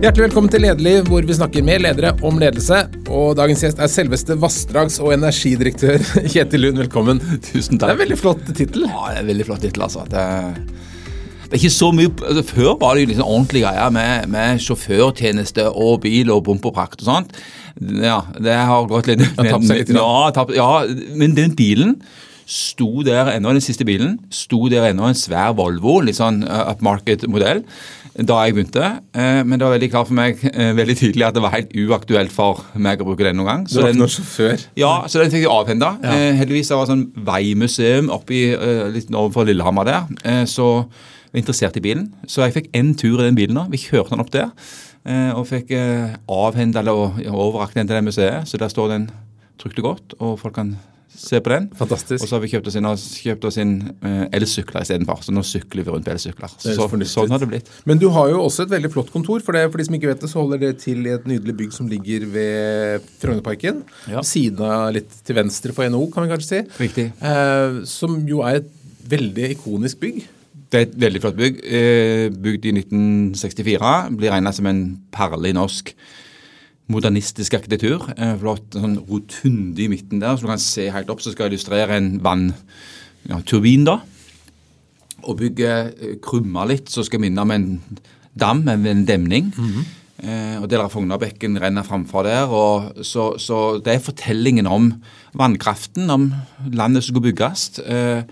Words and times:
Hjertelig 0.00 0.30
velkommen 0.30 0.48
til 0.48 0.62
Lederliv, 0.64 1.02
hvor 1.12 1.26
vi 1.28 1.34
snakker 1.36 1.64
med 1.64 1.82
ledere 1.84 2.14
om 2.24 2.38
ledelse. 2.40 2.78
Og 3.12 3.34
dagens 3.36 3.60
gjest 3.66 3.82
er 3.84 3.90
selveste 3.92 4.32
vassdrags- 4.40 4.96
og 5.04 5.10
energidirektør 5.12 6.00
Kjetil 6.32 6.62
Lund. 6.64 6.80
Velkommen. 6.80 7.20
Tusen 7.44 7.76
takk. 7.76 7.90
Det 7.90 7.92
er 7.92 7.98
en 7.98 8.00
veldig 8.00 8.16
flott 8.16 8.40
tittel. 8.48 8.86
Ja, 8.88 9.02
det 9.10 9.18
er 9.18 9.20
en 9.20 9.28
veldig 9.28 9.46
flott 9.50 9.60
tittel, 9.66 9.84
altså. 9.84 10.06
Det, 10.08 10.22
det 11.42 11.52
er 11.52 11.58
ikke 11.58 11.72
så 11.74 11.90
mye 11.92 12.14
altså, 12.16 12.46
Før 12.48 12.70
var 12.80 12.96
det 12.96 13.04
jo 13.04 13.10
liksom 13.12 13.28
ordentlige 13.34 13.66
greier 13.66 13.92
med, 13.98 14.32
med 14.32 14.64
sjåførtjeneste 14.64 15.68
og 15.68 16.00
bil 16.06 16.32
og 16.32 16.46
bump 16.48 16.70
og 16.72 16.76
prakt 16.80 17.04
og 17.04 17.10
sånt. 17.10 17.36
Ja, 18.00 18.22
det 18.40 18.56
har 18.56 18.88
gått 18.88 19.12
litt 19.12 19.26
har 19.36 19.52
tapt 19.52 19.68
seg 19.68 19.84
litt, 19.84 19.94
ja, 20.00 20.10
tapt, 20.32 20.56
ja, 20.56 20.70
men 21.12 21.36
den 21.36 21.52
bilen 21.60 21.98
sto 22.50 23.04
der 23.06 23.28
ennå, 23.36 23.52
den 23.54 23.62
siste 23.62 23.86
bilen, 23.86 24.16
sto 24.34 24.64
der 24.72 24.88
ennå 24.88 25.06
en 25.06 25.18
svær 25.18 25.52
Volvo, 25.58 26.00
litt 26.02 26.18
sånn 26.18 26.40
uh, 26.42 26.64
upmarket-modell, 26.72 27.62
da 28.26 28.36
jeg 28.44 28.54
begynte. 28.56 28.84
Eh, 29.16 29.42
men 29.46 29.58
det 29.58 29.64
var 29.66 29.72
veldig 29.78 29.88
klart 29.92 30.08
for 30.10 30.16
meg 30.18 30.40
eh, 30.52 30.72
veldig 30.76 30.96
tydelig 30.98 31.24
at 31.28 31.34
det 31.36 31.42
var 31.44 31.54
helt 31.54 31.70
uaktuelt 31.72 32.32
for 32.34 32.64
meg 32.76 33.00
å 33.00 33.06
bruke 33.08 33.24
den 33.24 33.36
noen 33.38 33.46
gang. 33.48 33.62
Du 33.64 33.76
var 33.78 33.86
den- 33.88 33.96
ikke 33.96 34.02
noen 34.02 34.12
sjåfør. 34.16 34.64
ja, 34.76 34.92
så 35.08 35.22
den 35.22 35.30
fikk 35.32 35.46
jeg 35.46 35.52
avhenda. 35.54 35.92
Ja. 36.02 36.16
heldigvis 36.40 36.68
det 36.68 36.76
var 36.76 36.86
sånn 36.90 37.06
veimuseum 37.30 38.10
oppi 38.12 38.42
eh, 38.52 38.84
litt 38.92 39.08
overfor 39.10 39.46
Lillehammer 39.48 39.84
der. 39.88 40.04
Eh, 40.24 40.44
så 40.44 40.66
jeg 40.84 41.32
var 41.32 41.40
interessert 41.44 41.76
i 41.76 41.80
bilen. 41.80 42.12
Så 42.26 42.42
jeg 42.44 42.54
fikk 42.58 42.70
en 42.74 42.94
tur 42.94 43.20
i 43.20 43.26
den 43.28 43.36
bilen. 43.38 43.54
da. 43.54 43.64
Vi 43.70 43.78
kjørte 43.78 44.10
den 44.10 44.20
opp 44.20 44.30
der. 44.34 44.50
Eh, 45.06 45.30
og 45.32 45.46
fikk 45.48 45.70
eh, 45.72 46.16
avhenda 46.28 46.80
eller 46.82 47.14
overrakt 47.32 47.74
den 47.74 47.86
til 47.88 47.96
det 47.96 48.04
museet. 48.04 48.46
Så 48.50 48.58
der 48.58 48.68
står 48.68 48.88
den 48.96 49.10
trygt 49.60 49.78
og 49.78 49.84
godt, 49.94 50.14
og 50.20 50.38
folk 50.40 50.54
kan 50.54 50.76
se 51.20 51.40
på 51.44 51.52
den. 51.52 51.68
Fantastisk. 51.76 52.22
Og 52.22 52.28
så 52.28 52.36
har 52.36 52.42
vi 52.44 52.50
kjøpt 52.54 52.70
oss 52.70 52.76
inn, 52.78 52.88
kjøpt 53.24 53.46
oss 53.50 53.58
inn 53.60 53.74
uh, 54.04 54.24
elsykler 54.36 54.86
istedenfor. 54.86 55.20
Så 55.26 55.34
nå 55.34 55.44
sykler 55.46 55.84
vi 55.84 55.92
rundt 55.92 56.08
på 56.08 56.14
elsykler. 56.14 56.54
Så, 56.56 56.74
sånn 57.12 57.34
har 57.34 57.42
det 57.42 57.50
blitt. 57.50 57.70
Men 57.88 58.00
du 58.00 58.08
har 58.14 58.32
jo 58.32 58.42
også 58.46 58.66
et 58.66 58.74
veldig 58.74 58.92
flott 58.94 59.12
kontor. 59.12 59.44
For, 59.44 59.56
det, 59.56 59.66
for 59.68 59.82
de 59.82 59.88
som 59.88 59.98
ikke 59.98 60.10
vet 60.12 60.24
det, 60.24 60.32
så 60.32 60.40
holder 60.40 60.64
det 60.64 60.72
til 60.84 61.04
i 61.06 61.14
et 61.14 61.28
nydelig 61.28 61.56
bygg 61.60 61.76
som 61.76 61.88
ligger 61.90 62.26
ved 62.32 63.08
Frognerparken. 63.22 63.84
Ja. 64.10 64.24
Siden 64.26 64.64
av 64.66 64.90
litt 64.96 65.20
til 65.26 65.38
venstre 65.38 65.76
for 65.76 65.88
NHO, 65.92 66.08
kan 66.14 66.26
vi 66.26 66.32
kanskje 66.32 66.50
si. 66.50 66.82
Riktig. 66.86 67.08
Uh, 67.22 67.82
som 67.88 68.20
jo 68.28 68.44
er 68.46 68.62
et 68.62 68.76
veldig 69.10 69.52
ikonisk 69.56 70.00
bygg. 70.02 70.22
Det 70.70 70.78
er 70.78 70.86
et 70.86 70.98
veldig 71.02 71.20
flott 71.22 71.38
bygg. 71.38 71.62
Eh, 71.66 72.26
bygd 72.30 72.68
i 72.70 72.74
1964. 72.78 73.94
Blir 74.14 74.30
regna 74.30 74.52
som 74.54 74.68
en 74.70 74.84
perle 75.10 75.50
i 75.50 75.56
norsk 75.56 75.90
modernistisk 76.90 77.54
arkitektur. 77.58 78.08
Eh, 78.16 78.34
flott 78.40 78.74
sånn 78.76 78.98
rotunde 79.08 79.84
i 79.84 79.88
midten 79.92 80.20
der, 80.22 80.36
så 80.36 80.46
du 80.46 80.50
kan 80.52 80.62
se 80.62 80.88
helt 80.90 81.10
opp. 81.12 81.22
Så 81.22 81.32
skal 81.34 81.46
jeg 81.48 81.54
illustrere 81.56 81.96
en 82.00 82.12
vannturbin, 82.24 83.86
da. 83.88 84.00
Og 85.22 85.36
bygget 85.42 85.96
krummer 86.00 86.20
krumma 86.24 86.66
litt, 86.70 86.88
så 86.90 87.04
skal 87.04 87.20
jeg 87.20 87.28
minne 87.28 87.42
om 87.44 87.50
en 87.54 87.66
dam, 88.40 88.62
en, 88.72 88.86
en 88.88 89.02
demning. 89.08 89.50
eh, 90.22 90.56
og 90.60 90.68
deler 90.68 90.86
av 90.86 90.92
Fognabekken 90.94 91.58
renner 91.60 91.84
framfor 91.86 92.24
der. 92.24 92.48
og 92.48 93.04
så, 93.04 93.34
så 93.40 93.80
det 93.84 93.94
er 93.94 94.04
fortellingen 94.04 94.66
om 94.68 94.94
vannkraften, 95.36 96.10
om 96.10 96.30
landet 96.72 97.04
som 97.04 97.14
skal 97.14 97.28
bygges. 97.30 97.66
Eh, 97.84 98.22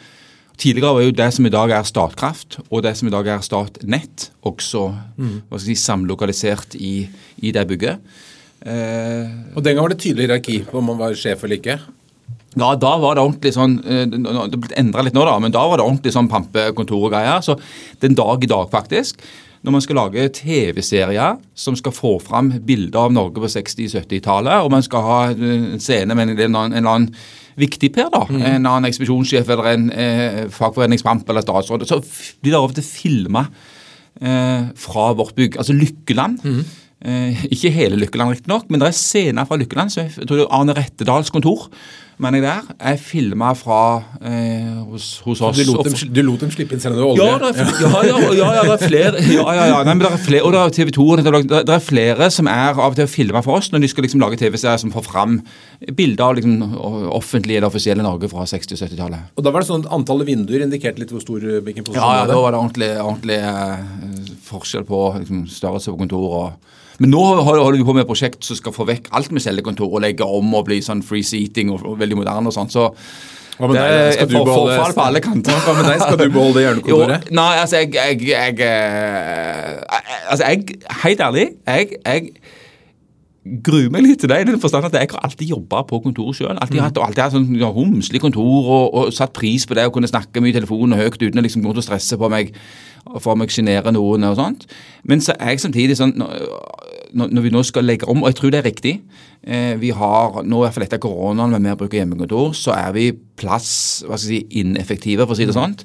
Tidligere 0.59 0.91
var 0.97 1.05
jo 1.05 1.13
det 1.15 1.27
som 1.37 1.47
i 1.47 1.51
dag 1.55 1.71
er 1.71 1.85
Statkraft, 1.87 2.57
og 2.67 2.81
det 2.83 2.97
som 2.99 3.07
i 3.07 3.13
dag 3.15 3.29
er 3.31 3.45
Statnett, 3.47 4.33
også 4.43 4.89
skal 5.47 5.61
si, 5.63 5.77
samlokalisert 5.79 6.75
i, 6.75 7.07
i 7.47 7.53
det 7.55 7.63
bygget. 7.71 8.01
Eh, 8.67 9.29
Og 9.57 9.63
den 9.63 9.77
gang 9.77 9.85
var 9.87 9.93
det 9.95 10.01
tydelig 10.03 10.27
hierarki 10.27 10.59
på 10.67 10.79
om 10.81 10.89
man 10.91 10.99
var 10.99 11.15
sjef 11.15 11.45
eller 11.47 11.61
ikke. 11.61 11.79
ja, 12.59 12.71
da 12.75 12.97
var 12.99 13.15
det 13.15 13.23
ordentlig 13.23 13.53
sånn 13.55 13.77
eh, 13.87 14.05
Det 14.11 14.33
har 14.35 14.49
blitt 14.51 14.75
endra 14.81 15.05
litt 15.07 15.15
nå, 15.15 15.23
da, 15.29 15.37
men 15.39 15.53
da 15.55 15.63
var 15.69 15.79
det 15.79 15.85
ordentlig 15.87 16.13
sånn 16.17 16.29
pampekontor 16.33 17.05
og 17.07 17.13
greier. 17.13 17.41
Så 17.45 17.55
den 18.03 18.17
dag 18.19 18.43
i 18.43 18.51
dag, 18.51 18.67
faktisk, 18.73 19.23
når 19.63 19.73
man 19.77 19.83
skal 19.85 19.97
lage 20.01 20.29
TV-serier 20.35 21.37
som 21.55 21.77
skal 21.79 21.93
få 21.95 22.17
fram 22.23 22.51
bilder 22.67 22.99
av 23.07 23.13
Norge 23.15 23.39
på 23.43 23.51
60-70-tallet, 23.51 24.63
og 24.65 24.71
man 24.75 24.83
skal 24.87 25.07
ha 25.07 25.21
eh, 25.31 25.75
en 25.77 25.83
scene 25.83 26.15
med 26.19 26.29
en, 26.31 26.39
en, 26.39 26.55
annen- 26.59 26.73
en 26.75 26.83
eller 26.83 26.95
annen 26.97 27.15
viktig 27.59 27.93
per, 27.95 28.07
da, 28.15 28.25
en 28.31 28.67
annen 28.67 28.87
ekspedisjonssjef 28.87 29.49
eller 29.51 29.71
en 29.73 29.89
eh, 29.91 30.43
fagforeningspamp 30.55 31.31
eller 31.31 31.43
statsråd, 31.43 31.87
så 31.91 31.99
blir 32.43 32.55
det 32.55 32.61
over 32.61 32.75
til 32.77 32.87
filma 32.87 33.47
eh, 34.21 34.69
fra 34.79 35.09
vårt 35.19 35.35
bygg. 35.39 35.59
Altså 35.59 35.75
Lykkeland. 35.79 36.43
Eh, 36.99 37.45
ikke 37.55 37.71
hele 37.71 37.95
Lykkeland, 38.01 38.33
riktignok, 38.35 38.65
men 38.73 38.81
det 38.83 38.89
er 38.91 38.97
scener 38.99 39.47
fra 39.47 39.55
Lykkeland. 39.61 39.93
så 39.95 40.03
jeg 40.09 40.27
tror 40.27 40.35
det 40.41 40.45
er 40.49 40.55
Arne 40.57 40.75
Rettedals 40.75 41.31
kontor 41.31 41.69
mener 42.19 42.41
jeg 42.43 42.49
der, 42.49 42.73
er 42.91 42.97
filma 42.99 43.53
fra 43.55 43.77
eh, 44.27 44.81
hos, 44.91 45.21
hos 45.23 45.39
oss. 45.47 45.61
Du 45.61 45.69
lot, 45.71 45.87
dem, 45.87 45.95
du 46.11 46.21
lot 46.27 46.41
dem 46.43 46.51
slippe 46.51 46.75
inn 46.75 46.81
selv 46.83 46.97
om 46.97 46.99
det 46.99 47.05
var 47.07 47.21
ja, 47.21 47.37
olje. 47.37 47.51
er, 47.53 47.69
fl- 47.69 47.85
ja, 47.85 48.01
ja, 48.09 48.17
ja, 48.35 48.49
ja, 48.57 48.63
det 48.67 48.73
er 48.75 48.83
flere 48.91 49.23
ja, 49.23 49.45
ja, 49.55 49.67
ja, 49.71 49.77
nei, 49.87 49.93
men 49.95 50.03
det 50.03 50.11
er 50.11 50.25
flere, 50.25 50.43
Og 50.49 50.57
det 50.57 50.59
er 50.65 50.75
TV 50.75 50.91
2 50.97 51.07
det, 51.21 51.27
er- 51.31 51.63
det 51.69 51.77
er 51.77 51.85
flere 51.87 52.29
som 52.35 52.51
er 52.51 52.73
av 52.75 52.81
og 52.89 52.97
til 52.99 53.07
filma 53.13 53.45
for 53.47 53.61
oss 53.61 53.71
når 53.71 53.85
de 53.85 53.91
skal 53.93 54.03
liksom 54.09 54.25
lage 54.25 54.41
TV-serier 54.43 54.83
som 54.83 54.91
får 54.97 55.07
fram 55.07 55.37
bilder 55.95 56.25
av 56.27 56.35
liksom 56.41 56.57
offentlige 57.15 57.61
eller 57.63 57.71
offisielle 57.71 58.03
Norge 58.03 58.27
fra 58.35 58.43
60- 58.51 58.75
og 58.75 58.83
70-tallet. 58.83 59.31
Og 59.39 59.47
da 59.47 59.53
var 59.55 59.63
det 59.63 59.69
sånn 59.71 59.87
at 59.87 59.93
Antallet 59.95 60.27
vinduer 60.33 60.67
indikerte 60.67 60.99
litt 61.05 61.15
hvor 61.15 61.23
stor 61.23 61.39
hvilken 61.47 61.87
posisjon 61.87 62.03
Ja, 62.03 62.25
ja, 62.25 62.27
du 62.27 62.35
da 62.35 62.41
var 62.43 62.57
det 62.57 62.65
ordentlig, 62.65 62.91
ordentlig 63.07 63.39
eh, 63.39 64.35
forskjell 64.51 64.83
på 64.91 65.05
liksom, 65.21 65.47
størrelse 65.55 65.95
på 65.95 66.03
kontor. 66.03 66.27
og 66.43 66.75
men 66.99 67.13
nå 67.15 67.23
holder 67.47 67.77
vi 67.79 67.87
på 67.87 67.95
med 67.95 68.03
et 68.03 68.11
prosjekt 68.11 68.43
som 68.47 68.59
skal 68.59 68.75
få 68.75 68.87
vekk 68.89 69.11
alt 69.15 69.31
med 69.35 69.45
cellekontor 69.45 69.93
og 69.93 70.03
legge 70.03 70.27
om 70.27 70.55
og 70.59 70.65
bli 70.67 70.81
sånn 70.83 71.05
free 71.07 71.23
seating 71.27 71.71
og, 71.71 71.85
og 71.87 71.99
veldig 72.01 72.19
moderne 72.19 72.51
og 72.51 72.57
sånn. 72.57 72.71
Så 72.73 72.89
Hva 73.59 73.71
med 73.71 73.79
deg, 73.79 74.13
Skal 74.17 74.29
du 74.31 74.37
beholde- 74.39 74.95
på 74.95 75.05
alle 75.07 75.23
kanter. 75.23 75.59
Hva 75.65 75.75
med 75.79 75.91
deg? 75.93 76.03
Skal 76.03 76.19
du 76.19 76.29
beholde 76.35 76.63
hjørnekontoret? 76.63 77.31
Jo, 77.31 77.37
nei, 77.39 77.51
altså, 77.63 77.83
jeg, 77.83 77.95
jeg, 77.95 78.29
jeg, 78.31 78.61
eh, 78.67 79.99
altså, 80.31 80.45
jeg 80.47 80.79
Helt 81.05 81.21
ærlig, 81.21 81.47
jeg, 81.67 81.89
jeg 82.05 82.33
gruer 83.65 83.89
meg 83.93 84.05
litt 84.05 84.21
til 84.21 84.31
det 84.31 84.41
i 84.43 84.47
den 84.49 84.61
forstand 84.61 84.89
at 84.89 84.97
jeg 84.99 85.09
har 85.13 85.23
alltid 85.25 85.49
jobba 85.55 85.83
på 85.89 86.01
kontoret 86.05 86.37
sjøl. 86.37 86.59
Alltid 86.59 86.83
hatt 86.83 86.99
og 87.01 87.07
alltid 87.07 87.23
hatt 87.25 87.37
sånn 87.37 87.49
ja, 87.59 87.71
romslig 87.73 88.21
kontor 88.21 88.69
og, 88.75 88.85
og 88.99 89.15
satt 89.15 89.33
pris 89.37 89.65
på 89.69 89.79
det 89.79 89.87
å 89.89 89.95
kunne 89.95 90.11
snakke 90.11 90.43
mye 90.43 90.53
i 90.53 90.59
telefonen 90.59 90.99
høyt 90.99 91.21
uten 91.23 91.41
å 91.41 91.45
liksom 91.47 91.65
gå 91.65 91.71
rundt 91.71 91.81
og 91.83 91.87
stresse 91.87 92.19
på 92.21 92.31
meg 92.33 92.53
for 93.23 93.39
meg 93.41 93.53
sjenerer 93.53 93.95
noen 93.95 94.27
og 94.29 94.37
sånt. 94.37 94.67
Men 95.09 95.23
så 95.25 95.37
er 95.39 95.55
jeg 95.55 95.63
samtidig 95.65 95.97
sånn 95.97 96.17
når, 97.17 97.43
vi 97.45 97.53
nå 97.55 97.63
skal 97.67 97.87
legge 97.87 98.09
om, 98.11 98.23
og 98.23 98.33
jeg 98.33 98.39
tror 98.41 98.53
det 98.53 98.61
er 98.61 98.69
riktig 98.69 98.95
eh, 99.43 99.75
Vi 99.81 99.93
har 99.97 100.43
nå, 100.43 100.61
i 100.61 100.67
hvert 100.67 100.77
fall 100.77 100.87
etter 100.89 101.03
koronaen, 101.03 101.55
med 101.55 101.65
mer 101.65 101.79
bruk 101.79 101.95
av 101.95 102.03
hjemmekontor, 102.03 102.53
så 102.57 102.75
er 102.77 102.93
vi 102.97 103.07
plass 103.13 103.71
hva 104.07 104.19
skal 104.19 104.35
jeg 104.35 104.45
si, 104.45 104.61
ineffektive, 104.63 105.27
for 105.27 105.37
å 105.37 105.39
si 105.39 105.49
det 105.49 105.57
sånn. 105.57 105.79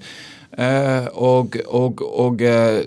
Eh, 0.58 1.08
og, 1.16 1.58
og, 1.70 2.04
og 2.04 2.44
eh, 2.46 2.84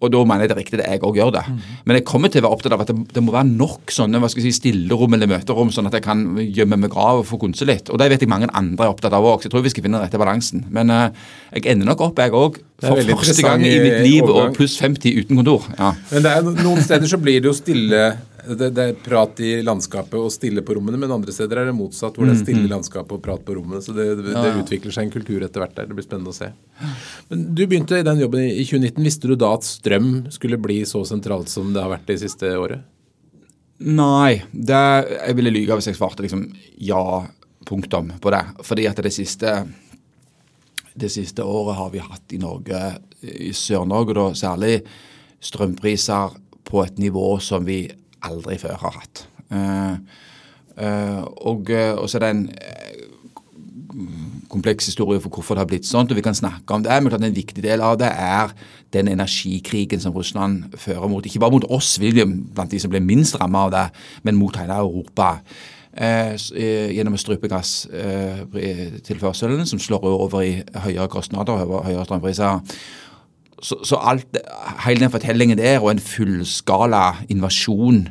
og 0.00 0.08
da 0.08 0.20
mener 0.24 0.46
jeg 0.46 0.48
det 0.48 0.54
er 0.54 0.60
riktig, 0.62 0.78
det 0.80 0.86
jeg 0.88 1.02
òg 1.04 1.18
gjør 1.18 1.32
det. 1.34 1.42
Men 1.84 1.98
jeg 1.98 2.06
kommer 2.08 2.30
til 2.32 2.40
å 2.40 2.46
være 2.46 2.56
opptatt 2.56 2.72
av 2.72 2.84
at 2.86 2.88
det, 2.88 2.94
det 3.12 3.20
må 3.20 3.34
være 3.34 3.50
nok 3.50 3.92
sånne 3.92 4.20
hva 4.22 4.30
skal 4.32 4.46
jeg 4.46 4.54
si, 4.54 4.62
stillerom 4.62 5.12
eller 5.16 5.28
møterom, 5.28 5.72
sånn 5.74 5.90
at 5.90 5.98
jeg 5.98 6.06
kan 6.06 6.22
gjemme 6.40 6.78
meg 6.80 6.96
av 6.96 7.20
og 7.20 7.26
få 7.28 7.36
konse 7.42 7.68
litt. 7.68 7.92
Og 7.92 8.00
det 8.00 8.08
vet 8.08 8.24
jeg 8.24 8.32
mange 8.32 8.48
andre 8.56 8.86
er 8.86 8.94
opptatt 8.94 9.12
av 9.16 9.28
òg, 9.28 9.42
så 9.42 9.50
jeg 9.50 9.52
tror 9.52 9.66
vi 9.66 9.74
skal 9.74 9.84
finne 9.84 10.00
den 10.00 10.06
rette 10.06 10.20
balansen. 10.20 10.64
Men 10.72 10.88
jeg 10.88 11.66
ender 11.68 11.90
nok 11.90 12.06
opp, 12.08 12.24
jeg 12.24 12.32
òg, 12.32 12.56
for 12.82 13.12
første 13.20 13.44
gang 13.44 13.62
i 13.66 13.76
mitt 13.82 14.00
liv 14.06 14.24
overgang. 14.24 14.50
og 14.50 14.58
pluss 14.58 14.78
50 14.80 15.20
uten 15.20 15.40
kontor. 15.40 15.68
Ja. 15.78 15.92
Men 16.10 16.26
det 16.26 16.34
er, 16.34 16.50
noen 16.64 16.82
steder 16.84 17.10
så 17.10 17.20
blir 17.20 17.40
det 17.40 17.50
jo 17.50 17.56
stille 17.56 18.02
det, 18.46 18.70
det 18.74 18.84
er 18.84 18.98
prat 19.04 19.40
i 19.44 19.50
landskapet 19.64 20.16
og 20.18 20.30
stille 20.32 20.62
på 20.64 20.74
rommene, 20.76 20.98
men 21.00 21.12
andre 21.12 21.32
steder 21.34 21.60
er 21.60 21.68
det 21.70 21.74
motsatt, 21.76 22.16
hvor 22.16 22.28
det 22.28 22.36
er 22.36 22.42
stille 22.42 22.64
i 22.66 22.70
landskapet 22.70 23.16
og 23.16 23.22
prat 23.24 23.42
på 23.44 23.56
rommene. 23.56 23.82
Så 23.84 23.94
det, 23.96 24.06
det, 24.20 24.34
det 24.34 24.52
utvikler 24.62 24.94
seg 24.94 25.06
en 25.06 25.12
kultur 25.14 25.44
etter 25.44 25.62
hvert 25.62 25.74
der. 25.76 25.90
Det 25.90 25.98
blir 25.98 26.06
spennende 26.06 26.32
å 26.32 26.36
se. 26.36 26.50
Men 27.30 27.44
du 27.56 27.64
begynte 27.66 28.00
i 28.00 28.06
den 28.06 28.22
jobben 28.22 28.46
i 28.46 28.64
2019. 28.64 29.02
Visste 29.06 29.30
du 29.30 29.36
da 29.40 29.52
at 29.58 29.66
strøm 29.66 30.08
skulle 30.32 30.60
bli 30.62 30.80
så 30.88 31.02
sentralt 31.08 31.52
som 31.52 31.74
det 31.74 31.84
har 31.84 31.92
vært 31.92 32.08
det 32.10 32.20
siste 32.22 32.54
året? 32.56 32.86
Nei, 33.80 34.42
det, 34.52 34.80
jeg 35.16 35.36
ville 35.38 35.54
lyge 35.54 35.76
hvis 35.78 35.90
jeg 35.92 36.00
svarte 36.00 36.24
liksom 36.24 36.48
ja, 36.84 37.04
punktum 37.68 38.12
på 38.20 38.34
det. 38.34 38.42
Fordi 38.66 38.88
at 38.90 39.00
det 39.04 39.14
siste 39.14 39.62
det 40.94 41.10
siste 41.12 41.44
året 41.44 41.78
har 41.78 41.90
vi 41.92 42.02
hatt 42.02 42.34
i 42.34 42.40
Norge, 42.40 42.80
i 43.22 43.52
Sør-Norge 43.56 44.16
da 44.16 44.26
særlig, 44.38 44.80
strømpriser 45.40 46.36
på 46.68 46.82
et 46.84 46.98
nivå 47.00 47.38
som 47.42 47.64
vi 47.66 47.84
aldri 48.26 48.58
før 48.60 48.76
har 48.82 48.98
hatt. 48.98 49.24
Eh, 49.50 49.94
eh, 50.84 51.22
og, 51.46 51.70
eh, 51.70 51.94
og 51.96 52.10
så 52.10 52.18
er 52.18 52.26
det 52.26 52.30
en 52.34 52.44
eh, 52.50 52.90
kompleks 54.50 54.90
historie 54.90 55.20
for 55.22 55.32
hvorfor 55.32 55.56
det 55.56 55.64
har 55.64 55.70
blitt 55.70 55.88
sånn, 55.88 56.08
og 56.10 56.18
vi 56.18 56.24
kan 56.26 56.36
snakke 56.36 56.74
om 56.74 56.84
det. 56.84 56.98
Men 57.02 57.26
en 57.30 57.36
viktig 57.36 57.64
del 57.64 57.82
av 57.84 57.98
det 58.00 58.10
er 58.10 58.54
den 58.94 59.10
energikrigen 59.12 60.02
som 60.02 60.14
Russland 60.14 60.74
fører 60.80 61.08
mot, 61.10 61.26
ikke 61.26 61.42
bare 61.42 61.54
mot 61.54 61.68
oss, 61.70 61.96
vi 62.02 62.12
blant 62.14 62.70
de 62.70 62.80
som 62.82 62.92
blir 62.92 63.04
minst 63.04 63.38
rammet 63.40 63.68
av 63.68 63.74
det, 63.74 63.86
men 64.26 64.38
mot 64.38 64.56
hele 64.58 64.80
Europa. 64.82 65.36
Eh, 65.90 66.38
eh, 66.54 66.92
gjennom 66.94 67.16
å 67.16 67.18
strupe 67.18 67.48
gasstilførselen, 67.50 69.64
som 69.66 69.80
slår 69.82 70.04
over 70.06 70.38
i 70.44 70.62
høyere 70.84 71.08
kostnader 71.10 71.64
og 71.66 71.82
høyere 71.88 72.04
strømpriser. 72.06 72.60
Så, 73.60 73.76
så 73.84 73.96
alt, 73.98 74.36
hele 74.86 75.00
den 75.02 75.10
fortellingen 75.10 75.58
der, 75.58 75.82
og 75.82 75.90
en 75.90 75.98
fullskala 75.98 77.16
invasjon 77.28 78.08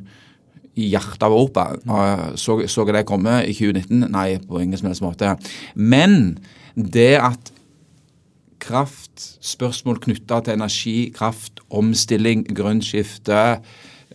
i 0.76 0.92
hjertet 0.92 1.24
av 1.24 1.32
Europa. 1.32 1.80
Så, 2.36 2.68
jeg 2.68 2.94
det 2.94 3.08
komme 3.08 3.48
i 3.48 3.54
2019? 3.56 4.12
Nei, 4.12 4.40
på 4.44 4.60
ingen 4.60 4.78
som 4.78 4.88
helst 4.92 5.02
måte. 5.06 5.40
Men 5.76 6.40
det 6.76 7.16
at 7.24 7.54
kraft, 8.60 9.40
spørsmål 9.40 10.00
knytta 10.04 10.40
til 10.44 10.54
energi, 10.60 11.12
kraft, 11.16 11.60
omstilling, 11.72 12.44
grønt 12.56 12.84
skifte, 12.86 13.60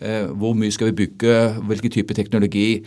eh, 0.01 0.27
hvor 0.29 0.53
mye 0.53 0.71
skal 0.71 0.87
vi 0.93 0.97
bygge, 1.01 1.53
hvilken 1.65 1.91
type 1.91 2.15
teknologi 2.15 2.85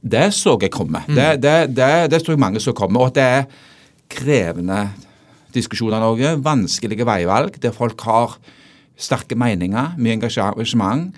Det 0.00 0.30
så 0.32 0.56
jeg 0.60 0.72
komme. 0.72 1.02
Mm. 1.08 1.14
Det, 1.14 1.28
det, 1.42 1.56
det, 1.76 1.92
det 2.12 2.22
tror 2.22 2.34
jeg 2.36 2.42
mange 2.42 2.62
så 2.62 2.72
komme. 2.76 3.00
Og 3.00 3.10
at 3.10 3.18
det 3.18 3.26
er 3.26 3.44
krevende 4.10 4.88
diskusjoner 5.54 5.98
i 5.98 6.04
Norge, 6.04 6.32
vanskelige 6.44 7.06
veivalg, 7.06 7.58
der 7.62 7.74
folk 7.74 8.00
har 8.06 8.38
sterke 9.00 9.36
meninger, 9.38 9.94
mye 9.98 10.16
engasjement. 10.18 11.10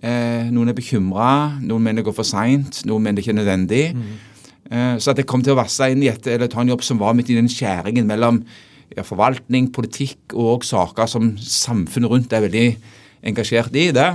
Eh, 0.00 0.48
noen 0.48 0.70
er 0.70 0.76
bekymra, 0.76 1.60
noen 1.60 1.84
mener 1.84 2.00
det 2.00 2.08
går 2.08 2.16
for 2.16 2.28
seint, 2.28 2.82
noen 2.88 3.04
mener 3.04 3.18
det 3.18 3.26
ikke 3.26 3.34
er 3.34 3.40
nødvendig. 3.40 3.84
Mm. 3.96 4.10
Eh, 4.70 4.96
så 5.02 5.12
at 5.12 5.20
jeg 5.20 5.28
kom 5.28 5.44
til 5.44 5.56
å 5.56 5.60
vasse 5.60 5.90
inn 5.92 6.04
i 6.04 6.10
et, 6.12 6.26
eller 6.30 6.50
ta 6.50 6.62
en 6.62 6.72
jobb 6.72 6.84
som 6.86 7.00
var 7.00 7.16
midt 7.18 7.32
i 7.32 7.38
den 7.38 7.50
skjæringen 7.50 8.08
mellom 8.08 8.40
ja, 8.94 9.04
forvaltning, 9.06 9.68
politikk 9.74 10.34
og 10.38 10.64
saker 10.66 11.10
som 11.10 11.34
samfunnet 11.36 12.12
rundt 12.12 12.36
er 12.36 12.46
veldig 12.46 12.68
engasjert 13.30 13.74
i. 13.76 13.90
det. 13.94 14.08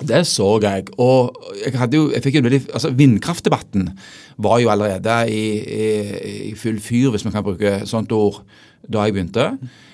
Det 0.00 0.24
så 0.26 0.58
jeg. 0.62 0.88
Og 0.98 1.36
jeg, 1.60 1.76
jo, 1.94 2.08
jeg 2.10 2.24
fikk 2.24 2.40
jo 2.40 2.44
veldig, 2.46 2.62
altså 2.72 2.90
Vindkraftdebatten 2.96 3.90
var 4.42 4.58
jo 4.62 4.72
allerede 4.72 5.16
i, 5.30 5.44
i, 5.60 5.88
i 6.50 6.54
full 6.58 6.80
fyr, 6.80 7.10
hvis 7.12 7.26
man 7.28 7.34
kan 7.34 7.44
bruke 7.46 7.82
sånt 7.86 8.12
ord, 8.12 8.42
da 8.88 9.04
jeg 9.06 9.14
begynte. 9.14 9.50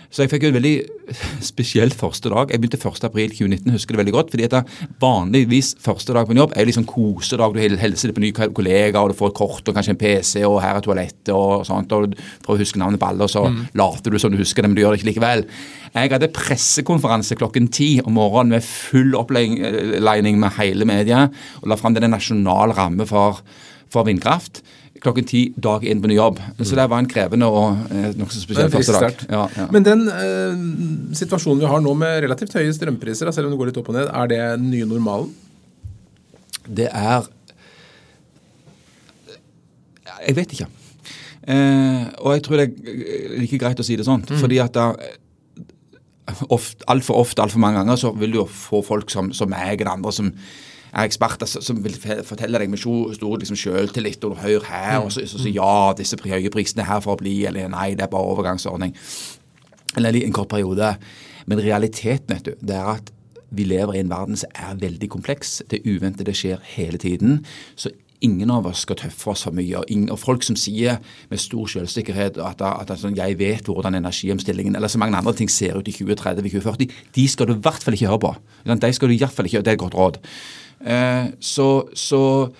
Så 0.08 0.24
jeg 0.24 0.30
fikk 0.32 0.46
en 0.48 0.54
veldig 0.56 0.74
spesiell 1.50 1.90
første 1.92 2.30
dag. 2.32 2.48
Jeg 2.48 2.62
begynte 2.62 2.78
1. 2.80 3.02
april 3.04 3.32
2019, 3.34 3.74
husker 3.74 3.94
det 3.94 4.00
veldig 4.00 4.14
godt. 4.14 4.30
fordi 4.32 4.46
at 4.46 4.70
Vanligvis 5.02 5.74
første 5.84 6.16
dag 6.16 6.24
på 6.26 6.32
en 6.32 6.40
jobb 6.40 6.54
er 6.56 6.68
liksom 6.68 6.86
kosedag. 6.88 7.52
Du 7.52 7.76
hilser 7.82 8.14
på 8.16 8.24
nye 8.24 8.48
kollegaer, 8.56 9.02
og 9.02 9.12
du 9.12 9.18
får 9.18 9.34
et 9.34 9.36
kort 9.36 9.68
og 9.68 9.76
kanskje 9.76 9.92
en 9.92 10.00
PC, 10.00 10.32
og 10.48 10.62
her 10.64 10.80
er 10.80 10.86
toalettet 10.86 11.34
og 11.34 11.66
sånt. 11.68 11.92
og 11.92 12.08
Du 12.08 12.16
prøver 12.44 12.56
å 12.56 12.64
huske 12.64 12.80
navnet 12.80 13.02
på 13.02 13.10
alle, 13.10 13.28
og 13.28 13.34
så 13.34 13.44
mm. 13.52 13.60
later 13.76 14.16
du 14.16 14.18
som 14.22 14.32
du 14.32 14.40
husker 14.40 14.64
det, 14.64 14.72
men 14.72 14.78
du 14.78 14.82
gjør 14.84 14.96
det 14.96 15.02
ikke 15.02 15.10
likevel. 15.12 15.44
Jeg 15.92 16.14
hadde 16.14 16.32
pressekonferanse 16.40 17.36
klokken 17.36 17.68
ti 17.68 17.90
om 18.00 18.16
morgenen 18.16 18.56
med 18.56 18.64
full 18.64 19.12
oppleining 19.18 20.40
med 20.40 20.56
hele 20.56 20.88
media, 20.88 21.26
og 21.60 21.68
la 21.68 21.76
fram 21.76 21.96
den 21.96 22.08
nasjonale 22.16 22.76
ramme 22.80 23.04
for, 23.08 23.44
for 23.92 24.08
vindkraft 24.08 24.62
klokken 25.02 25.26
ti 25.28 25.42
dag 25.56 25.84
inn 25.86 26.00
på 26.02 26.10
ny 26.10 26.16
jobb. 26.18 26.40
Så 26.60 26.76
det 26.78 26.86
var 26.90 27.02
en 27.02 27.10
krevende 27.10 27.48
og 27.50 27.90
eh, 27.92 28.10
nokså 28.18 28.42
spesiell 28.42 28.70
første 28.72 28.96
dag. 28.98 29.20
Ja, 29.30 29.44
ja. 29.56 29.66
Men 29.74 29.86
den 29.86 30.06
eh, 30.12 30.62
situasjonen 31.18 31.62
vi 31.62 31.70
har 31.70 31.82
nå 31.84 31.94
med 31.98 32.22
relativt 32.26 32.56
høye 32.58 32.72
strømpriser, 32.74 33.30
selv 33.34 33.48
om 33.48 33.54
det 33.54 33.60
går 33.60 33.70
litt 33.70 33.80
opp 33.82 33.92
og 33.92 33.98
ned, 33.98 34.10
er 34.10 34.32
det 34.32 34.40
den 34.58 34.70
nye 34.72 34.88
normalen? 34.88 35.30
Det 36.68 36.90
er 36.92 37.28
Jeg 40.26 40.34
vet 40.36 40.52
ikke. 40.52 40.66
Eh, 41.48 42.02
og 42.20 42.34
jeg 42.34 42.42
tror 42.44 42.60
det 42.60 42.68
er 42.68 43.38
like 43.40 43.60
greit 43.60 43.80
å 43.80 43.86
si 43.86 43.96
det 43.96 44.04
sånn. 44.08 44.24
Mm. 44.26 44.40
Fordi 44.42 44.58
at 44.60 44.76
altfor 46.90 47.22
ofte, 47.22 47.40
altfor 47.40 47.62
mange 47.62 47.80
ganger, 47.80 47.96
så 48.00 48.10
vil 48.18 48.34
du 48.34 48.42
jo 48.42 48.48
få 48.50 48.82
folk 48.84 49.12
som, 49.12 49.30
som 49.32 49.48
meg 49.48 49.78
eller 49.78 49.94
andre 49.94 50.12
som 50.12 50.32
eksperter 50.96 51.48
som 51.48 51.82
vil 51.84 51.96
fortelle 51.98 52.60
deg 52.60 52.70
med 52.72 52.80
stor 52.80 53.36
liksom, 53.40 53.58
selvtillit 53.58 54.24
og 54.24 54.38
hør 54.42 54.64
her, 54.68 54.98
og 55.04 55.12
så, 55.12 55.26
så, 55.28 55.42
så 55.42 55.52
ja, 55.52 55.92
disse 55.98 56.18
høye 56.24 56.52
prisene 56.54 56.84
er 56.84 56.92
her 56.92 57.02
for 57.04 57.16
å 57.16 57.20
bli, 57.20 57.42
eller 57.48 57.70
nei, 57.72 57.92
det 57.98 58.06
er 58.06 58.12
bare 58.12 58.32
overgangsordning. 58.34 58.94
Eller 59.96 60.18
en 60.22 60.36
kort 60.36 60.50
periode. 60.52 60.94
Men 61.48 61.62
realiteten 61.64 62.34
vet 62.34 62.50
du, 62.50 62.66
det 62.68 62.76
er 62.76 62.90
at 62.98 63.12
vi 63.50 63.64
lever 63.64 63.96
i 63.96 64.02
en 64.02 64.10
verden 64.12 64.36
som 64.36 64.52
er 64.54 64.76
veldig 64.80 65.08
kompleks. 65.08 65.62
Det 65.70 65.80
uventede 65.86 66.34
skjer 66.36 66.60
hele 66.74 67.00
tiden. 67.00 67.40
Så 67.76 67.90
ingen 68.24 68.50
av 68.50 68.66
oss 68.66 68.82
skal 68.84 68.98
tøffe 68.98 69.30
oss 69.32 69.44
for 69.46 69.56
mye. 69.56 69.82
Og, 69.82 70.18
folk 70.18 70.44
som 70.46 70.56
sier 70.58 70.98
med 71.30 71.42
stor 71.42 71.70
selvsikkerhet 71.70 72.40
at, 72.42 72.62
at, 72.64 72.90
at 72.90 73.00
sånn, 73.00 73.16
'jeg 73.16 73.38
vet 73.38 73.68
hvordan 73.68 73.98
energiomstillingen' 73.98 74.76
eller 74.76 74.88
så 74.88 74.98
mange 74.98 75.16
andre 75.16 75.34
ting 75.34 75.50
ser 75.50 75.78
ut 75.78 75.88
i 75.88 75.94
2030-2040, 75.94 76.90
de 77.14 77.28
skal 77.28 77.46
du 77.46 77.54
i 77.54 77.62
hvert 77.62 77.82
fall 77.82 77.94
ikke 77.94 78.08
høre 78.10 78.24
på. 78.26 78.34
De 78.66 78.92
skal 78.92 79.08
du 79.08 79.14
i 79.14 79.18
hvert 79.18 79.32
fall 79.32 79.46
ikke, 79.46 79.62
Det 79.62 79.68
er 79.68 79.78
et 79.78 79.84
godt 79.84 79.94
råd. 79.94 80.18
Eh, 80.86 81.26
så, 81.40 81.88
så 81.94 82.50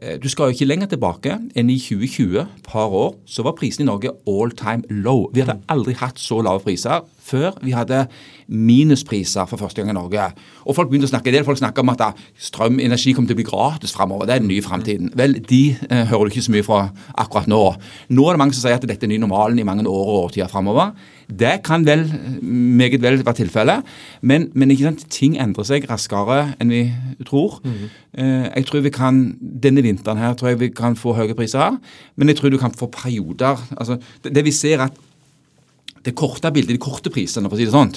eh, 0.00 0.16
du 0.20 0.28
skal 0.28 0.48
jo 0.48 0.56
ikke 0.56 0.68
lenger 0.68 0.86
tilbake 0.86 1.38
enn 1.54 1.70
i 1.70 1.78
2020, 1.78 2.46
par 2.64 2.88
år, 2.88 3.14
så 3.26 3.42
var 3.42 3.56
prisen 3.56 3.84
i 3.84 3.90
Norge 3.90 4.12
all 4.26 4.50
time 4.50 4.82
low. 4.88 5.30
Vi 5.32 5.40
hadde 5.40 5.60
aldri 5.68 5.94
hatt 5.94 6.18
så 6.18 6.40
lave 6.40 6.64
priser 6.64 7.04
før. 7.28 7.58
Vi 7.62 7.74
hadde 7.76 8.06
minuspriser 8.48 9.44
for 9.48 9.60
første 9.60 9.82
gang 9.82 9.92
i 9.92 9.96
Norge. 9.96 10.30
Og 10.64 10.76
folk 10.76 10.88
begynte 10.88 11.08
å 11.08 11.12
snakke, 11.12 11.32
det 11.32 11.44
folk 11.46 11.60
snakker 11.60 11.84
om 11.84 11.92
at 11.92 12.02
strøm, 12.40 12.80
energi 12.80 13.12
kommer 13.12 13.28
til 13.30 13.36
å 13.36 13.40
bli 13.42 13.48
gratis 13.48 13.92
framover. 13.94 14.28
Det 14.28 14.36
er 14.36 14.42
den 14.42 14.50
nye 14.50 14.64
framtiden. 14.64 15.12
Vel, 15.18 15.36
de 15.48 15.62
eh, 15.90 16.04
hører 16.08 16.28
du 16.28 16.32
ikke 16.32 16.46
så 16.48 16.54
mye 16.54 16.66
fra 16.66 16.80
akkurat 17.20 17.50
nå. 17.50 17.62
Nå 18.16 18.26
er 18.26 18.36
det 18.36 18.42
mange 18.42 18.56
som 18.56 18.64
sier 18.64 18.78
at 18.80 18.88
dette 18.88 19.04
er 19.04 19.12
ny 19.12 19.20
normalen 19.20 19.60
i 19.60 19.66
mange 19.68 19.84
år 19.84 20.12
og 20.12 20.20
årtier 20.28 20.48
framover. 20.50 20.94
Det 21.28 21.58
kan 21.66 21.84
vel 21.84 22.06
meget 22.40 23.02
vel 23.04 23.20
være 23.20 23.42
tilfellet, 23.42 23.84
men, 24.24 24.46
men 24.56 24.70
ikke 24.72 24.86
sant, 24.86 25.04
ting 25.12 25.34
endrer 25.36 25.66
seg 25.68 25.84
raskere 25.90 26.54
enn 26.56 26.72
vi 26.72 26.86
tror. 27.28 27.58
Mm. 27.60 27.90
jeg 28.56 28.64
tror 28.68 28.84
vi 28.86 28.92
kan, 28.94 29.18
Denne 29.38 29.84
vinteren 29.84 30.20
her 30.22 30.32
tror 30.38 30.54
jeg 30.54 30.60
vi 30.62 30.70
kan 30.72 30.96
få 30.96 31.12
høye 31.18 31.36
priser, 31.36 31.76
men 32.16 32.32
jeg 32.32 32.38
tror 32.38 32.54
du 32.54 32.56
kan 32.58 32.72
få 32.72 32.88
perioder. 32.88 33.60
altså 33.76 33.98
Det, 34.24 34.32
det 34.34 34.44
vi 34.46 34.54
ser 34.56 34.86
at 34.86 34.96
det 36.08 36.16
korte 36.16 36.50
bildet, 36.54 36.72
de 36.72 36.80
korte 36.82 37.12
prisene, 37.12 37.50
for 37.50 37.56
å 37.56 37.60
si 37.60 37.68
det 37.68 37.74
sånn, 37.74 37.92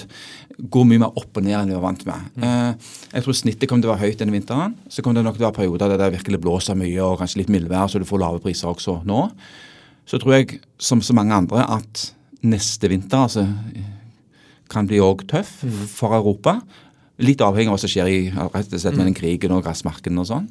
går 0.72 0.88
mye 0.88 1.02
mer 1.02 1.18
opp 1.18 1.40
og 1.40 1.46
ned 1.46 1.56
enn 1.58 1.72
vi 1.72 1.78
var 1.78 1.86
vant 1.86 2.04
med. 2.10 2.30
Mm. 2.36 2.46
Eh, 2.48 2.92
jeg 3.16 3.26
tror 3.26 3.38
snittet 3.38 3.70
kommer 3.70 3.86
til 3.86 3.92
å 3.92 3.96
være 3.96 4.10
høyt 4.10 4.22
denne 4.22 4.36
vinteren. 4.36 4.76
Så 4.92 5.04
kommer 5.04 5.22
det 5.22 5.26
nok 5.28 5.38
til 5.38 5.46
å 5.46 5.50
være 5.50 5.60
perioder 5.62 5.94
der 5.94 6.02
det 6.04 6.12
virkelig 6.18 6.42
blåser 6.44 6.78
mye 6.80 7.06
og 7.06 7.22
kanskje 7.22 7.42
litt 7.42 7.54
mildvær, 7.54 7.88
så 7.90 8.02
du 8.02 8.08
får 8.10 8.24
lave 8.24 8.44
priser 8.44 8.72
også 8.72 9.00
nå. 9.08 9.24
Så 10.10 10.20
tror 10.22 10.38
jeg, 10.38 10.62
som 10.82 11.02
så 11.06 11.16
mange 11.16 11.38
andre, 11.38 11.64
at 11.64 12.10
neste 12.42 12.90
vinter 12.92 13.28
altså, 13.28 13.46
kan 14.72 14.88
bli 14.90 15.02
òg 15.04 15.26
tøff 15.30 15.62
mm. 15.64 15.84
for 15.94 16.18
Europa. 16.18 16.58
Litt 17.22 17.44
avhengig 17.46 17.70
av 17.70 17.78
hva 17.78 17.84
som 17.84 17.92
skjer 17.92 18.10
i 18.10 18.22
rett 18.34 18.74
og 18.74 18.82
slett 18.82 18.98
med 18.98 19.12
den 19.12 19.18
krigen 19.18 19.54
og 19.56 19.64
gassmarkedene 19.66 20.24
og 20.24 20.30
sånn. 20.30 20.50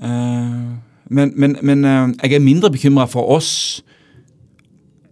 Uh, 0.00 0.78
men, 1.10 1.32
men, 1.34 1.56
men 1.66 1.82
uh, 1.84 2.12
jeg 2.22 2.38
er 2.38 2.44
mindre 2.44 2.70
bekymra 2.72 3.08
for 3.10 3.26
oss 3.34 3.82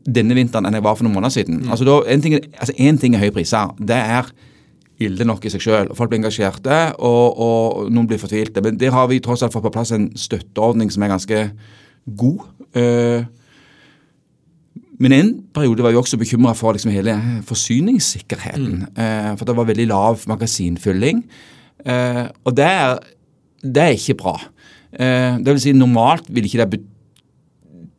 denne 0.08 0.36
vinteren 0.38 0.68
enn 0.68 0.78
jeg 0.78 0.84
var 0.86 0.96
for 0.96 1.06
noen 1.06 1.18
måneder 1.18 1.34
siden. 1.34 1.62
Mm. 1.62 1.72
Altså, 1.74 1.86
da, 1.88 1.98
en, 2.08 2.22
ting, 2.24 2.36
altså, 2.56 2.74
en 2.80 3.00
ting 3.00 3.16
er 3.16 3.24
høye 3.24 3.34
priser. 3.34 3.74
Det 3.78 3.98
er 3.98 4.30
ille 5.04 5.26
nok 5.26 5.44
i 5.46 5.52
seg 5.52 5.62
sjøl. 5.62 5.90
Folk 5.96 6.10
blir 6.10 6.20
engasjerte, 6.22 6.78
og, 7.06 7.38
og, 7.38 7.90
noen 7.94 8.08
blir 8.10 8.20
fortvilte. 8.20 8.62
Men 8.64 8.78
der 8.80 8.94
har 8.94 9.08
vi 9.10 9.20
tross 9.22 9.44
alt 9.46 9.54
fått 9.54 9.66
på 9.68 9.74
plass 9.74 9.94
en 9.94 10.10
støtteordning 10.18 10.90
som 10.94 11.04
er 11.04 11.12
ganske 11.12 11.42
god. 12.18 12.46
Uh, 12.76 13.22
men 14.98 15.14
en 15.14 15.30
periode 15.54 15.84
var 15.84 15.94
jeg 15.94 16.02
også 16.02 16.18
bekymra 16.18 16.56
for 16.58 16.74
liksom 16.74 16.90
hele 16.90 17.14
forsyningssikkerheten. 17.46 18.88
Mm. 18.88 18.98
Uh, 18.98 19.32
for 19.38 19.46
det 19.46 19.58
var 19.60 19.70
veldig 19.70 19.88
lav 19.92 20.26
magasinfylling. 20.30 21.22
Uh, 21.86 22.26
og 22.42 22.56
det 22.58 22.66
er, 22.66 22.98
det 23.62 23.84
er, 23.84 23.94
ikke 23.94 24.18
bra. 24.18 24.38
det 24.90 25.52
vil 25.52 25.60
si, 25.60 25.72
normalt 25.76 26.26
vil 26.32 26.46
ikke 26.46 26.58
det 26.62 26.70
bety 26.72 26.97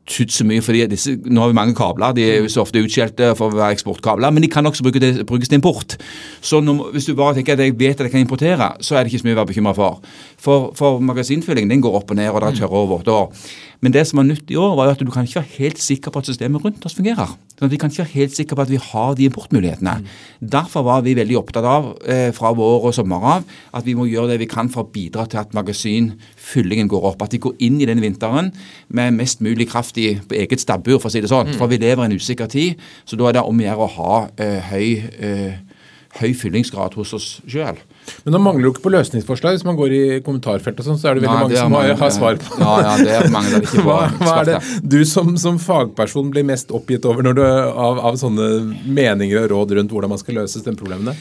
betydd 0.10 0.34
så 0.34 0.46
mye. 0.48 0.62
fordi 0.62 0.86
disse, 0.89 1.16
Nå 1.25 1.42
har 1.42 1.51
vi 1.51 1.58
mange 1.58 1.75
kabler. 1.78 2.13
De 2.18 2.24
er 2.25 2.42
jo 2.42 2.50
så 2.50 2.63
ofte 2.66 2.82
utskjelte 2.82 3.36
for 3.38 3.51
å 3.54 3.60
være 3.60 3.78
eksportkabler, 3.78 4.34
men 4.34 4.44
de 4.44 4.50
kan 4.51 4.66
også 4.66 4.84
bruke 4.84 5.01
det, 5.01 5.25
brukes 5.30 5.50
til 5.50 5.60
import. 5.60 5.98
Så 6.42 6.62
når, 6.62 6.92
hvis 6.94 7.06
du 7.06 7.16
bare 7.16 7.38
tenker 7.38 7.54
at 7.54 7.63
jeg 7.63 7.78
vet 7.80 8.00
at 8.00 8.08
jeg 8.08 8.12
kan 8.12 8.25
importere, 8.25 8.72
så 8.82 8.96
er 8.96 9.04
det 9.04 9.13
ikke 9.13 9.24
så 9.24 9.30
mye 9.30 9.38
å 9.38 9.42
være 9.42 9.51
bekymra 9.54 9.75
for. 9.78 10.01
For, 10.39 10.72
for 10.75 11.00
magasinfylling 11.04 11.70
den 11.70 11.82
går 11.82 12.01
opp 12.01 12.12
og 12.12 12.20
ned, 12.20 12.32
og 12.32 12.42
det 12.42 12.50
er 12.50 12.62
tørre 12.63 12.84
og 12.84 12.94
våte 12.94 13.13
år. 13.13 13.50
Men 13.80 13.94
det 13.96 14.04
som 14.10 14.20
var 14.20 14.28
nytt 14.28 14.50
i 14.52 14.58
år, 14.60 14.74
var 14.76 14.90
jo 14.90 14.96
at 14.96 15.02
du 15.04 15.12
kan 15.12 15.28
ikke 15.28 15.40
være 15.40 15.56
helt 15.56 15.80
sikker 15.80 16.12
på 16.12 16.20
at 16.20 16.28
systemet 16.28 16.64
rundt 16.66 16.84
oss 16.86 16.98
fungerer. 16.98 17.32
Sånn 17.60 17.72
vi 17.72 17.80
kan 17.80 17.92
ikke 17.92 18.04
være 18.04 18.16
helt 18.16 18.36
sikre 18.36 18.58
på 18.58 18.64
at 18.66 18.72
vi 18.72 18.80
har 18.80 19.14
de 19.16 19.28
importmulighetene. 19.30 19.94
Mm. 20.02 20.10
Derfor 20.56 20.84
var 20.88 21.06
vi 21.06 21.16
veldig 21.16 21.38
opptatt 21.40 21.68
av 21.68 21.88
eh, 22.04 22.30
fra 22.36 22.52
vår 22.56 22.90
og 22.90 22.96
sommer 22.96 23.24
av 23.36 23.48
at 23.76 23.88
vi 23.88 23.96
må 23.96 24.08
gjøre 24.10 24.34
det 24.34 24.40
vi 24.44 24.50
kan 24.52 24.72
for 24.72 24.84
å 24.84 24.92
bidra 24.92 25.26
til 25.32 25.40
at 25.42 25.56
magasinfyllingen 25.56 26.92
går 26.92 27.08
opp. 27.12 27.24
At 27.24 27.36
vi 27.36 27.42
går 27.44 27.56
inn 27.68 27.80
i 27.80 27.88
denne 27.88 28.04
vinteren 28.04 28.52
med 28.96 29.16
mest 29.16 29.44
mulig 29.46 29.70
kraft 29.72 30.00
i, 30.02 30.12
på 30.20 30.40
eget 30.40 30.64
stabbur, 30.64 31.00
for 31.00 31.08
å 31.08 31.16
si 31.16 31.24
det 31.24 31.32
sånn. 31.32 31.54
Mm. 31.54 31.60
For 31.62 31.72
vi 31.72 31.80
lever 31.80 32.04
i 32.04 32.12
en 32.12 32.20
usikker 32.20 32.52
tid, 32.52 32.84
så 33.08 33.20
da 33.20 33.32
er 33.32 33.40
det 33.40 33.48
om 33.48 33.64
å 33.64 33.68
gjøre 33.68 33.88
å 33.88 33.94
ha 33.96 34.22
eh, 34.44 34.72
høy, 34.74 34.88
eh, 35.24 35.69
høy 36.18 36.32
fyllingsgrad 36.34 36.96
hos 36.98 37.12
oss 37.13 37.28
sjøl. 37.46 37.78
Men 38.25 38.34
da 38.34 38.39
mangler 38.42 38.66
jo 38.66 38.72
ikke 38.74 38.88
på 38.88 38.94
løsningsforslag. 38.96 39.60
Hvis 39.60 39.66
man 39.68 39.78
går 39.78 39.94
i 39.94 40.01
kommentarfeltet, 40.25 40.82
og 40.82 40.88
sånn, 40.88 40.98
så 41.01 41.12
er 41.12 41.20
det 41.20 41.24
veldig 41.24 41.36
Nei, 41.36 41.44
mange 41.44 41.54
det 41.54 41.62
som 41.62 41.75
mange, 41.75 41.94
har, 42.00 42.13
svar 42.16 42.39
på 42.42 42.58
Ja, 42.58 42.74
ja, 42.82 42.96
det 42.98 43.13
er 43.13 43.30
mange 43.34 43.54
der 43.54 43.68
ikke 43.68 43.84
hva, 43.88 44.00
hva 44.18 44.34
er 44.42 44.50
det 44.50 44.58
du 44.82 45.00
som, 45.08 45.36
som, 45.42 45.62
fagperson 45.62 46.34
blir 46.34 46.48
mest 46.50 46.74
oppgitt 46.74 47.06
over 47.06 47.25
når 47.28 47.38
du, 47.38 47.46
av, 47.46 48.01
av 48.10 48.18
sånne 48.20 48.50
meninger 48.89 49.44
og 49.44 49.54
råd 49.54 49.78
rundt 49.78 49.94
hvordan 49.94 50.16
man 50.16 50.22
skal 50.22 50.42
løse 50.42 50.63
stemmeproblemene? 50.63 51.16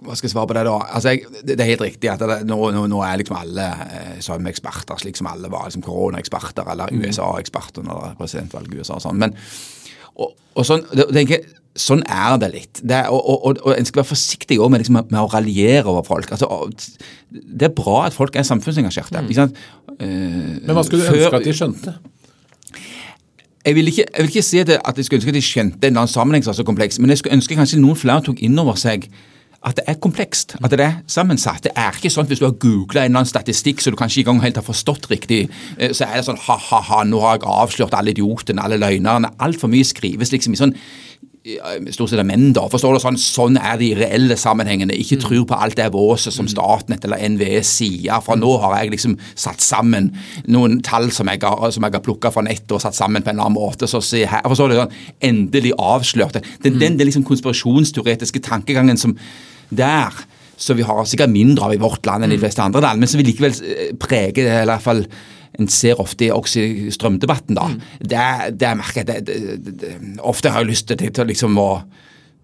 hva 0.00 0.16
skal 0.16 0.30
jeg 0.30 0.32
svare 0.32 0.48
på 0.48 0.56
det, 0.56 0.64
da? 0.64 0.76
Altså, 0.96 1.12
jeg, 1.12 1.28
det, 1.42 1.54
det, 1.54 1.60
er 1.60 1.70
helt 1.74 1.84
riktig 1.84 2.08
at 2.08 2.22
det, 2.24 2.38
nå, 2.48 2.56
nå, 2.72 2.86
nå, 2.88 3.02
er 3.04 3.20
liksom 3.20 3.36
alle 3.36 3.66
eh, 3.84 4.14
sånn 4.24 4.48
eksperter, 4.48 4.96
slik 5.00 5.18
som 5.20 5.28
alle 5.30 5.50
var 5.52 5.68
liksom 5.68 5.84
koronaeksperter 5.84 6.72
eller 6.72 6.92
mm. 6.94 7.04
USA-eksperter 7.04 7.84
under 7.84 8.16
presidentvalget 8.18 8.74
i 8.74 8.80
USA. 8.80 8.96
og 8.96 9.04
sånn. 9.04 9.20
Men, 9.20 9.36
og, 10.16 10.32
og 10.56 10.66
sånn, 10.66 10.86
det, 10.94 11.10
tenker 11.12 11.36
jeg, 11.36 11.59
Sånn 11.78 12.00
er 12.10 12.34
det 12.42 12.48
litt. 12.50 12.80
Det 12.82 12.96
er, 12.96 13.10
og, 13.14 13.20
og, 13.30 13.60
og, 13.62 13.74
En 13.76 13.86
skal 13.86 14.02
være 14.02 14.10
forsiktig 14.10 14.58
med, 14.58 14.82
liksom, 14.82 14.96
med, 14.98 15.18
å 15.20 15.28
raljere 15.30 15.86
over 15.86 16.02
folk. 16.06 16.32
Altså, 16.34 16.48
det 17.30 17.68
er 17.68 17.74
bra 17.76 18.06
at 18.08 18.16
folk 18.16 18.34
er 18.34 18.46
samfunnsengasjerte. 18.48 19.22
Mm. 19.22 19.54
Uh, 19.90 20.06
Men 20.66 20.74
hva 20.74 20.82
skulle 20.86 21.06
du 21.06 21.12
før, 21.12 21.20
ønske 21.28 21.42
at 21.42 21.46
de 21.46 21.56
skjønte? 21.56 21.98
jeg 23.60 23.76
vil, 23.76 23.90
ikke, 23.92 24.04
jeg 24.08 24.24
vil 24.24 24.30
ikke 24.30 24.42
si 24.42 24.60
at 24.62 24.70
jeg, 24.72 25.04
skulle 25.04 25.20
ønske 25.20 25.34
at 25.34 25.36
de 25.36 25.44
skjønte 25.44 25.76
en 25.76 25.90
eller 25.92 26.04
annen 26.06 26.10
sammenheng 26.10 26.44
som 26.44 26.54
var 26.54 26.56
så 26.62 26.64
kompleks, 26.64 26.98
men 26.98 27.12
jeg 27.12 27.20
skulle 27.20 27.36
ønske 27.36 27.58
kanskje 27.58 27.80
noen 27.82 27.98
flere 27.98 28.24
tok 28.24 28.40
inn 28.42 28.56
over 28.58 28.78
seg 28.80 29.04
at 29.60 29.76
det 29.76 29.84
er 29.92 29.98
komplekst, 30.00 30.54
at 30.56 30.72
det 30.72 30.80
er 30.80 30.94
sammensatt. 31.10 31.66
Det 31.66 31.72
er 31.76 31.92
ikke 31.92 32.08
sånn 32.08 32.24
at 32.24 32.30
hvis 32.32 32.40
du 32.40 32.46
har 32.46 32.54
googla 32.56 33.02
en 33.02 33.10
eller 33.10 33.20
annen 33.20 33.28
statistikk 33.28 33.82
så 33.84 33.92
du 33.92 33.98
kanskje 34.00 34.22
ikke 34.22 34.32
engang 34.32 34.46
helt 34.46 34.60
har 34.62 34.64
forstått 34.64 35.10
riktig, 35.10 35.42
eh, 35.76 35.92
så 35.92 36.08
er 36.08 36.16
det 36.16 36.26
sånn 36.30 36.40
ha-ha-ha, 36.46 37.02
nå 37.04 37.20
har 37.20 37.36
jeg 37.36 37.50
avslørt 37.52 37.96
alle 37.98 38.14
idiotene, 38.14 38.64
alle 38.64 38.80
løgnerne. 38.80 39.34
Altfor 39.44 39.68
mye 39.68 39.84
skrives 39.84 40.32
liksom 40.32 40.56
i 40.56 40.62
sånn 40.62 40.72
stort 41.40 42.10
sett 42.10 42.20
er 42.20 42.26
menn, 42.28 42.50
da. 42.52 42.66
Forstår 42.68 42.96
du? 42.96 43.00
Sånn, 43.00 43.16
sånn 43.20 43.56
er 43.56 43.78
de 43.80 43.90
reelle 43.96 44.36
sammenhengene. 44.36 44.92
Ikke 45.00 45.16
mm. 45.16 45.22
tror 45.24 45.46
på 45.48 45.56
alt 45.56 45.78
det 45.78 45.86
våset 45.94 46.34
som 46.34 46.48
Statnett 46.50 47.06
eller 47.08 47.22
NVE 47.32 47.62
sier. 47.64 48.20
For 48.24 48.36
nå 48.36 48.50
har 48.60 48.76
jeg 48.76 48.92
liksom 48.92 49.16
satt 49.32 49.64
sammen 49.64 50.10
noen 50.52 50.80
tall 50.84 51.08
som 51.16 51.30
jeg 51.32 51.40
har, 51.46 51.72
som 51.72 51.86
har 51.86 51.96
plukka 52.04 52.32
fra 52.34 52.44
nettet 52.44 52.76
og 52.76 52.82
satt 52.84 52.98
sammen 52.98 53.24
på 53.24 53.32
en 53.32 53.38
eller 53.38 53.48
annen 53.48 53.60
måte. 53.60 53.88
Så 53.88 54.02
se 54.04 54.26
her, 54.28 54.44
forstår 54.52 54.72
du? 54.72 54.76
Sånn, 54.82 54.98
endelig 55.30 55.72
avslørt. 55.80 56.42
Den, 56.42 56.76
den, 56.76 56.76
mm. 56.76 57.00
den 57.00 57.08
liksom 57.08 57.24
konspirasjonsteoretiske 57.28 58.44
tankegangen 58.44 59.00
som 59.00 59.16
der 59.70 60.12
så 60.60 60.74
vi 60.76 60.84
har 60.84 61.06
sikkert 61.08 61.32
mindre 61.32 61.64
av 61.64 61.72
i 61.72 61.80
vårt 61.80 62.04
land 62.04 62.26
enn 62.26 62.34
i 62.34 62.36
de 62.36 62.42
fleste 62.42 62.60
andre 62.60 62.82
land, 62.84 63.00
men 63.00 63.08
som 63.08 63.16
vi 63.16 63.30
likevel 63.30 63.54
eh, 63.64 63.94
preger, 63.96 64.44
eller 64.44 64.66
i 64.66 64.74
hvert 64.74 64.84
fall 64.84 65.06
en 65.58 65.68
ser 65.68 66.00
ofte 66.00 66.30
også 66.34 66.62
i 66.62 66.92
strømdebatten, 66.94 67.58
da. 67.58 67.66
Mm. 67.70 67.80
Det, 68.12 68.26
det 68.60 68.70
merker 68.78 69.08
jeg 69.08 70.20
Ofte 70.20 70.52
har 70.52 70.62
jeg 70.62 70.70
lyst 70.70 70.88
til, 70.90 71.10
til 71.10 71.30
liksom 71.30 71.58
å 71.60 71.70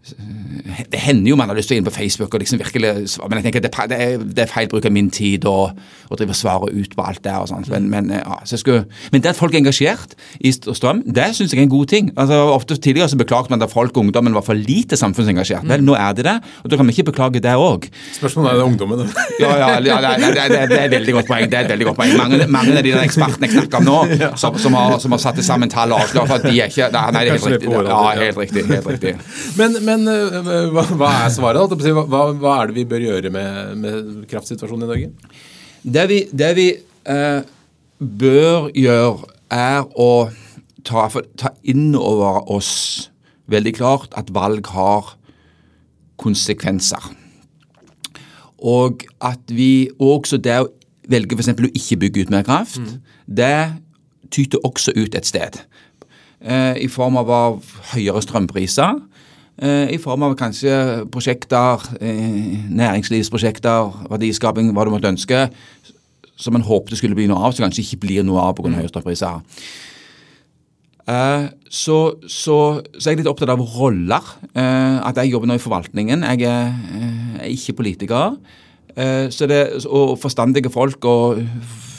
det 0.06 1.00
hender 1.02 1.30
jo 1.32 1.36
man 1.38 1.50
har 1.50 1.58
lyst 1.58 1.70
til 1.70 1.76
å 1.76 1.80
inn 1.80 1.86
på 1.86 1.94
Facebook 1.94 2.34
og 2.34 2.42
liksom 2.42 2.60
virkelig 2.60 2.92
Men 3.26 3.40
jeg 3.40 3.46
tenker 3.48 3.64
det, 3.64 3.72
det, 3.90 3.98
er, 3.98 4.22
det 4.22 4.44
er 4.44 4.50
feil 4.50 4.68
bruk 4.70 4.86
av 4.86 4.94
min 4.94 5.08
tid 5.10 5.46
å, 5.48 5.70
å 5.72 6.18
drive 6.18 6.34
og 6.34 6.38
svare 6.38 6.70
ut 6.70 6.94
på 6.96 7.06
alt 7.06 7.22
det 7.24 7.34
og 7.34 7.48
sånt. 7.50 7.70
Men, 7.72 7.88
men, 7.90 8.12
ja, 8.14 8.38
så 8.46 8.58
skulle, 8.60 8.84
men, 9.12 9.24
det 9.24 9.32
at 9.32 9.38
folk 9.38 9.54
er 9.54 9.64
engasjert 9.64 10.14
i 10.38 10.52
strøm, 10.54 11.02
det 11.06 11.28
syns 11.36 11.54
jeg 11.54 11.62
er 11.62 11.66
en 11.66 11.72
god 11.72 11.90
ting. 11.92 12.12
Altså, 12.14 12.38
ofte 12.54 12.78
Tidligere 12.86 13.08
så 13.10 13.18
beklaget 13.18 13.50
man 13.50 13.64
at 13.64 13.72
folk 13.72 13.96
og 13.96 14.04
ungdommen 14.04 14.36
var 14.36 14.44
for 14.46 14.58
lite 14.58 14.98
samfunnsengasjert. 15.00 15.64
Mm. 15.64 15.70
Vel, 15.72 15.84
nå 15.86 15.96
er 15.98 16.12
de 16.14 16.26
det, 16.26 16.34
og 16.62 16.70
da 16.70 16.78
kan 16.78 16.86
vi 16.86 16.94
ikke 16.94 17.08
beklage 17.10 17.42
det 17.42 17.54
òg. 17.58 17.88
Spørsmålet 18.18 18.52
er 18.52 18.60
det 18.60 18.66
ungdommen, 18.68 19.00
da. 19.00 19.24
ja, 19.42 19.52
ja, 19.58 19.70
ja 19.80 19.96
det, 20.04 20.20
det, 20.36 20.60
det, 20.70 20.78
er 20.78 20.84
et 20.84 20.94
veldig 20.94 21.16
godt 21.16 21.30
poeng. 21.32 21.48
det 21.50 21.58
er 21.58 21.66
et 21.66 21.72
veldig 21.72 21.88
godt 21.88 21.98
poeng. 21.98 22.14
Mange, 22.20 22.40
mange 22.52 22.76
av 22.76 22.84
de 22.84 22.92
der 22.92 23.02
ekspertene 23.02 23.48
jeg 23.48 23.56
snakker 23.56 23.80
om 23.80 23.88
nå, 23.88 23.96
som, 24.42 24.58
som, 24.62 24.76
har, 24.78 24.98
som 25.02 25.16
har 25.16 25.22
satt 25.24 25.40
sammen 25.46 25.72
tall 25.72 25.96
og 25.96 26.04
avslørt 26.04 26.36
at 26.36 26.46
de 26.46 26.54
er 26.60 26.70
ikke 26.70 26.90
Nei, 26.92 27.24
det 27.24 27.32
er 27.32 27.32
helt 27.32 27.48
riktig. 27.56 27.72
Ja, 27.88 28.02
helt 28.20 28.38
riktig, 28.38 28.62
helt 28.70 28.88
riktig. 28.92 29.14
men, 29.60 29.78
men 29.88 29.95
eh, 30.04 30.70
hva, 30.74 30.84
hva, 30.92 31.10
er 31.24 31.32
svaret? 31.34 31.76
Hva, 31.96 32.22
hva, 32.36 32.54
er 32.60 32.70
det 32.70 32.76
vi 32.76 32.86
bør 32.90 33.04
gjøre 33.06 33.32
med, 33.32 33.76
med 33.80 34.24
kraftsituasjonen 34.30 34.84
i 34.84 34.90
Norge? 34.90 35.36
Det 35.86 36.06
vi, 36.10 36.20
det 36.32 36.52
vi 36.58 36.66
eh, 36.76 37.40
bør 37.98 38.68
gjøre, 38.76 39.32
er 39.54 39.84
å 39.94 40.10
ta, 40.86 41.06
ta 41.38 41.52
inn 41.62 41.94
over 41.94 42.42
oss 42.50 42.72
veldig 43.50 43.72
klart 43.76 44.16
at 44.18 44.32
valg 44.34 44.66
har 44.74 45.14
konsekvenser. 46.18 47.12
Og 48.58 49.04
at 49.22 49.52
vi 49.52 49.88
også 50.02 50.40
det 50.42 50.58
å 50.64 50.70
velge 51.06 51.36
f.eks. 51.38 51.52
å 51.54 51.70
ikke 51.70 52.00
bygge 52.02 52.26
ut 52.26 52.32
mer 52.34 52.46
kraft, 52.46 52.80
mm. 52.82 52.96
det 53.38 53.58
tyter 54.34 54.64
også 54.66 54.94
ut 54.96 55.14
et 55.14 55.28
sted. 55.28 55.60
Eh, 56.40 56.74
I 56.82 56.88
form 56.90 57.18
av 57.20 57.30
høyere 57.92 58.22
strømpriser. 58.24 58.98
Eh, 59.56 59.94
i 59.94 59.96
form 59.96 60.26
av 60.26 60.34
kanskje 60.36 61.06
prosjekter, 61.08 61.80
eh, 62.00 62.60
næringslivsprosjekter, 62.68 64.08
verdiskaping, 64.10 64.72
hva 64.72 64.84
du 64.84 64.90
måtte 64.90 65.08
ønske, 65.08 65.50
som 66.36 66.52
man 66.52 66.62
håpte 66.62 66.96
skulle 66.96 67.14
bli 67.14 67.26
noe 67.26 67.40
av, 67.40 67.52
så 67.52 67.64
kanskje 67.64 67.80
ikke 67.80 68.00
blir 68.00 68.22
noe 68.22 68.38
av 68.38 68.54
pga. 68.54 68.68
høye 68.68 68.88
strømpriser. 68.88 69.40
Uh, 71.08 71.48
så, 71.70 72.18
så, 72.26 72.82
så, 72.98 73.06
er 73.06 73.14
jeg 73.14 73.18
litt 73.18 73.30
opptatt 73.30 73.48
av 73.48 73.60
roller. 73.60 74.20
At 74.54 75.16
jeg 75.16 75.30
jobber 75.30 75.46
nå 75.46 75.54
i 75.54 75.62
forvaltningen. 75.62 76.22
Jeg 76.22 76.42
er, 76.42 76.74
er 77.40 77.48
ikke 77.48 77.76
politiker. 77.78 78.36
så 79.30 79.46
det, 79.46 79.86
og 79.86 80.18
forstandige 80.18 80.70
folk 80.70 81.04
og 81.04 81.44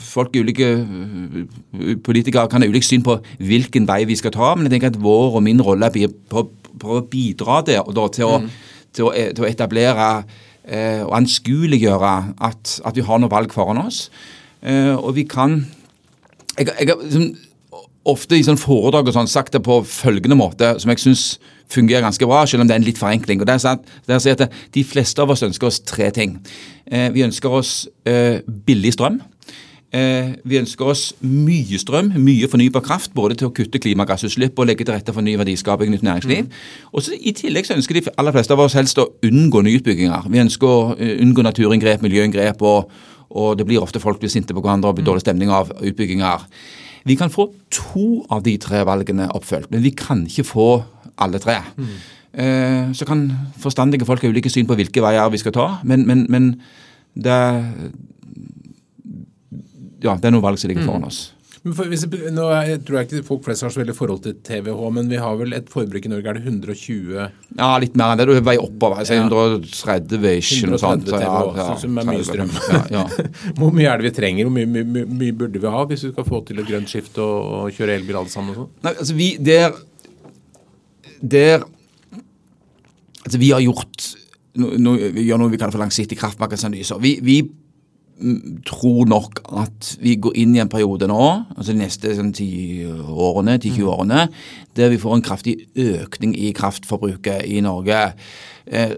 folk 0.08 0.34
ulike 0.36 0.86
politikere 2.04 2.48
kan 2.50 2.62
ha 2.62 2.68
ulikt 2.68 2.88
syn 2.88 3.04
på 3.06 3.18
hvilken 3.38 3.86
vei 3.88 4.04
vi 4.08 4.16
skal 4.18 4.34
ta, 4.34 4.54
men 4.54 4.66
jeg 4.66 4.76
tenker 4.76 4.92
at 4.92 5.00
vår 5.02 5.36
og 5.38 5.42
min 5.46 5.62
rolle 5.62 5.90
blir 5.94 6.12
på 6.30 6.44
prøve 6.80 7.02
å 7.02 7.08
bidra 7.10 7.62
der, 7.66 7.82
da, 7.94 8.06
til, 8.12 8.28
å, 8.28 8.38
mm. 8.42 8.48
til, 8.92 9.08
å, 9.08 9.12
til, 9.14 9.44
å, 9.44 9.48
etablere 9.48 10.08
eh, 10.64 11.02
og 11.06 11.14
anskueliggjøre 11.20 12.14
at, 12.50 12.78
at, 12.84 12.94
vi 12.96 13.06
har 13.06 13.20
noe 13.22 13.32
valg 13.32 13.54
foran 13.54 13.82
oss. 13.86 14.06
Eh, 14.62 14.94
og 14.94 15.14
vi 15.18 15.28
kan 15.28 15.60
Jeg, 16.58 16.72
jeg 16.74 16.96
liksom, 16.98 17.28
ofte 18.08 18.38
i 18.38 18.42
sånn 18.42 18.58
foredrag 18.58 19.06
og 19.06 19.14
sånn 19.14 19.30
sagt 19.30 19.54
det 19.54 19.60
på 19.62 19.76
følgende 19.86 20.38
måte, 20.38 20.72
som 20.82 20.90
jeg 20.90 21.02
syns 21.02 21.24
fungerer 21.70 22.02
ganske 22.02 22.26
bra, 22.26 22.44
selv 22.48 22.64
om 22.64 22.68
det 22.68 22.76
er 22.76 22.80
en 22.80 22.86
litt 22.86 23.00
forenkling. 23.00 23.40
og 23.40 23.46
det 23.46 23.54
er, 23.58 23.62
sant, 23.62 23.88
det 24.08 24.16
er 24.16 24.32
at 24.32 24.54
De 24.74 24.84
fleste 24.84 25.22
av 25.22 25.30
oss 25.30 25.44
ønsker 25.44 25.68
oss 25.68 25.80
tre 25.80 26.10
ting. 26.10 26.38
Eh, 26.90 27.10
vi 27.12 27.26
ønsker 27.26 27.52
oss 27.52 27.88
eh, 28.08 28.40
billig 28.66 28.94
strøm. 28.96 29.20
Eh, 29.88 30.34
vi 30.44 30.58
ønsker 30.60 30.84
oss 30.84 31.02
mye 31.24 31.78
strøm, 31.80 32.10
mye 32.20 32.48
fornybar 32.52 32.82
kraft, 32.84 33.14
både 33.16 33.38
til 33.40 33.48
å 33.48 33.52
kutte 33.56 33.80
klimagassutslipp 33.80 34.58
og 34.60 34.66
legge 34.68 34.84
til 34.84 34.92
rette 34.92 35.14
for 35.16 35.24
ny 35.24 35.32
verdiskaping, 35.40 35.88
nytt 35.94 36.04
næringsliv. 36.04 36.42
Mm. 36.44 36.58
Og 36.92 37.06
så 37.06 37.16
I 37.16 37.32
tillegg 37.32 37.64
så 37.64 37.76
ønsker 37.78 37.96
de 37.96 38.02
aller 38.20 38.34
fleste 38.36 38.52
av 38.52 38.60
oss 38.66 38.76
helst 38.76 39.00
å 39.00 39.06
unngå 39.24 39.62
nyutbygginger. 39.64 40.28
Vi 40.28 40.42
ønsker 40.42 40.68
å 40.68 40.82
uh, 40.92 41.14
unngå 41.24 41.44
naturinngrep, 41.46 42.04
miljøinngrep, 42.04 42.60
og, 42.68 42.92
og, 43.30 43.54
det 43.56 43.64
blir 43.64 43.80
ofte 43.80 44.02
folk 44.02 44.20
blir 44.20 44.32
sinte 44.32 44.52
på 44.52 44.60
hverandre 44.60 44.90
og 44.92 44.98
blir 44.98 45.06
mm. 45.06 45.08
dårlig 45.08 45.24
stemning 45.24 45.54
av 45.56 45.72
utbygginger. 45.80 46.44
Vi 47.08 47.16
kan 47.16 47.32
få 47.32 47.48
to 47.72 48.26
av 48.28 48.44
de 48.44 48.58
tre 48.60 48.84
valgene 48.84 49.30
oppfølgt, 49.32 49.72
men 49.72 49.86
vi 49.86 49.94
kan 49.96 50.26
ikke 50.28 50.44
få 50.50 50.68
alle 51.16 51.40
tre. 51.40 51.62
Mm. 51.80 51.96
Eh, 52.44 52.92
så 52.92 53.08
kan 53.08 53.24
forstandige 53.56 54.04
folk 54.04 54.20
ha 54.20 54.28
ulike 54.28 54.52
syn 54.52 54.68
på 54.68 54.76
hvilke 54.76 55.00
veier 55.00 55.32
vi 55.32 55.40
skal 55.40 55.56
ta, 55.56 55.68
men, 55.88 56.04
men, 56.04 56.26
men 56.28 56.52
det 57.16 57.40
ja, 60.04 60.14
det 60.14 60.30
er 60.30 60.34
noen 60.34 60.44
valg 60.44 60.60
som 60.60 60.70
ligger 60.70 60.86
foran 60.86 61.04
mm. 61.04 61.10
oss. 61.10 61.24
For, 61.58 61.88
hvis, 61.90 62.04
nå 62.32 62.44
jeg 62.54 62.82
tror 62.86 63.00
jeg 63.00 63.08
ikke 63.08 63.26
folk 63.26 63.40
flest 63.44 63.64
har 63.64 63.72
så 63.74 63.80
veldig 63.80 63.94
forhold 63.96 64.20
til 64.24 64.36
TVH, 64.46 64.78
men 64.94 65.08
vi 65.10 65.18
har 65.20 65.34
vel 65.40 65.56
et 65.56 65.66
forbruk 65.72 66.06
i 66.06 66.12
Norge, 66.12 66.30
er 66.30 66.38
det 66.38 66.44
120 66.46 67.16
Ja, 67.58 67.70
litt 67.82 67.96
mer 67.98 68.14
enn 68.14 68.20
det. 68.20 68.28
Du 68.30 68.46
vei 68.46 68.54
oppover. 68.62 69.00
Altså 69.02 69.16
130 69.18 70.28
ish. 70.36 70.60
130 70.62 71.08
TVH, 71.08 71.24
ja, 71.26 71.42
ja, 71.58 71.76
som 71.82 71.98
er 71.98 72.08
mye 72.08 72.26
strøm. 72.26 72.54
Ja, 72.70 72.82
ja. 72.94 73.04
Hvor 73.58 73.74
mye 73.74 73.90
er 73.90 74.00
det 74.00 74.08
vi 74.08 74.14
trenger? 74.20 74.48
Hvor 74.48 74.54
mye, 74.54 74.70
mye, 74.70 75.04
mye, 75.08 75.34
burde 75.42 75.62
vi 75.62 75.74
ha 75.74 75.82
hvis 75.90 76.06
vi 76.06 76.12
skal 76.14 76.28
få 76.28 76.42
til 76.46 76.62
et 76.62 76.70
grønt 76.70 76.92
skifte 76.92 77.24
og, 77.24 77.50
og 77.58 77.74
kjøre 77.74 77.98
elbil 77.98 78.20
alle 78.22 78.32
sammen? 78.32 78.54
Og 78.54 78.62
sånn? 78.62 78.72
Nei, 78.86 78.94
altså 78.94 79.18
vi, 79.18 79.28
der, 79.50 79.74
der 81.20 81.66
Altså 83.26 83.40
vi 83.42 83.50
har 83.50 83.60
gjort 83.60 84.04
no, 84.62 84.70
no, 84.80 84.94
vi 84.94 85.26
gjør 85.26 85.40
noe 85.42 85.52
vi 85.52 85.58
kaller 85.60 85.74
for 85.74 85.82
langsiktig 85.82 86.16
kraftmarkedsanalyser. 86.20 87.00
Vi, 87.02 87.18
vi 87.24 87.42
tror 88.66 89.06
nok 89.06 89.40
at 89.62 89.92
vi 90.02 90.16
går 90.18 90.36
inn 90.42 90.56
i 90.56 90.62
en 90.62 90.70
periode 90.70 91.06
nå, 91.10 91.24
altså 91.54 91.70
de 91.70 91.78
neste 91.78 92.14
sånn, 92.18 92.32
10 92.34 93.14
årene, 93.14 93.58
10-20 93.60 93.78
mm. 93.78 93.90
årene, 93.94 94.24
der 94.78 94.92
vi 94.92 95.00
får 95.00 95.16
en 95.16 95.24
kraftig 95.26 95.54
økning 95.78 96.34
i 96.34 96.50
kraftforbruket 96.56 97.46
i 97.46 97.60
Norge. 97.64 98.00
Eh, 98.66 98.94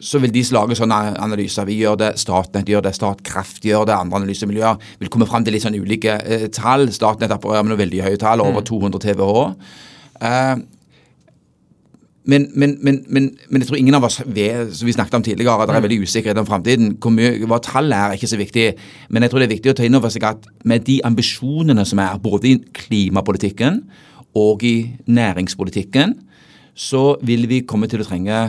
så 0.00 0.20
vil 0.22 0.32
de 0.32 0.44
lage 0.54 0.78
sånne 0.78 1.00
analyser. 1.20 1.66
Vi 1.68 1.80
gjør 1.82 1.98
det, 2.00 2.12
Statnett 2.22 2.70
gjør 2.70 2.86
det, 2.86 2.94
Statkraft 2.96 3.66
gjør 3.66 3.88
det, 3.90 3.98
andre 3.98 4.22
analysemiljøer 4.22 4.90
vil 5.02 5.12
komme 5.12 5.28
fram 5.28 5.44
til 5.44 5.56
litt 5.56 5.66
sånn 5.66 5.78
ulike 5.80 6.20
eh, 6.22 6.48
tall. 6.54 6.88
Statnett 6.94 7.34
opererer 7.36 7.66
med 7.66 7.74
noen 7.74 7.84
veldig 7.84 8.04
høye 8.06 8.20
tall, 8.22 8.44
over 8.44 8.64
200 8.66 8.96
mm. 8.96 9.02
TWh. 9.06 9.72
Eh, 10.30 10.54
men, 12.28 12.46
men, 12.54 12.76
men, 12.84 12.98
men, 13.08 13.62
jeg 13.62 13.68
tror 13.68 13.78
ingen 13.78 13.96
av 13.96 14.04
oss 14.04 14.20
vet, 14.26 14.74
som 14.76 14.88
vi 14.88 14.92
snakket 14.92 15.16
om 15.16 15.22
tidligere, 15.24 15.54
at 15.56 15.70
det 15.70 15.74
er 15.74 15.80
mm. 15.80 15.86
veldig 15.86 16.00
usikkerhet 16.04 16.40
om 16.42 16.48
framtiden. 16.48 16.90
Hva 17.48 17.58
tallet 17.64 17.96
er, 17.96 18.12
er 18.12 18.18
ikke 18.18 18.28
så 18.28 18.40
viktig. 18.40 18.66
Men 19.08 19.24
jeg 19.24 19.32
tror 19.32 19.40
det 19.40 19.48
er 19.48 19.54
viktig 19.54 19.72
å 19.72 19.76
ta 19.78 19.86
inn 19.88 19.96
over 19.96 20.12
seg 20.12 20.26
at 20.28 20.48
med 20.68 20.84
de 20.84 20.98
ambisjonene 21.08 21.86
som 21.88 22.02
er, 22.04 22.18
både 22.20 22.52
i 22.52 22.58
klimapolitikken 22.76 23.80
og 24.36 24.64
i 24.68 24.74
næringspolitikken, 25.08 26.18
så 26.76 27.16
vil 27.26 27.48
vi 27.50 27.64
komme 27.68 27.88
til 27.90 28.04
å 28.04 28.06
trenge 28.06 28.42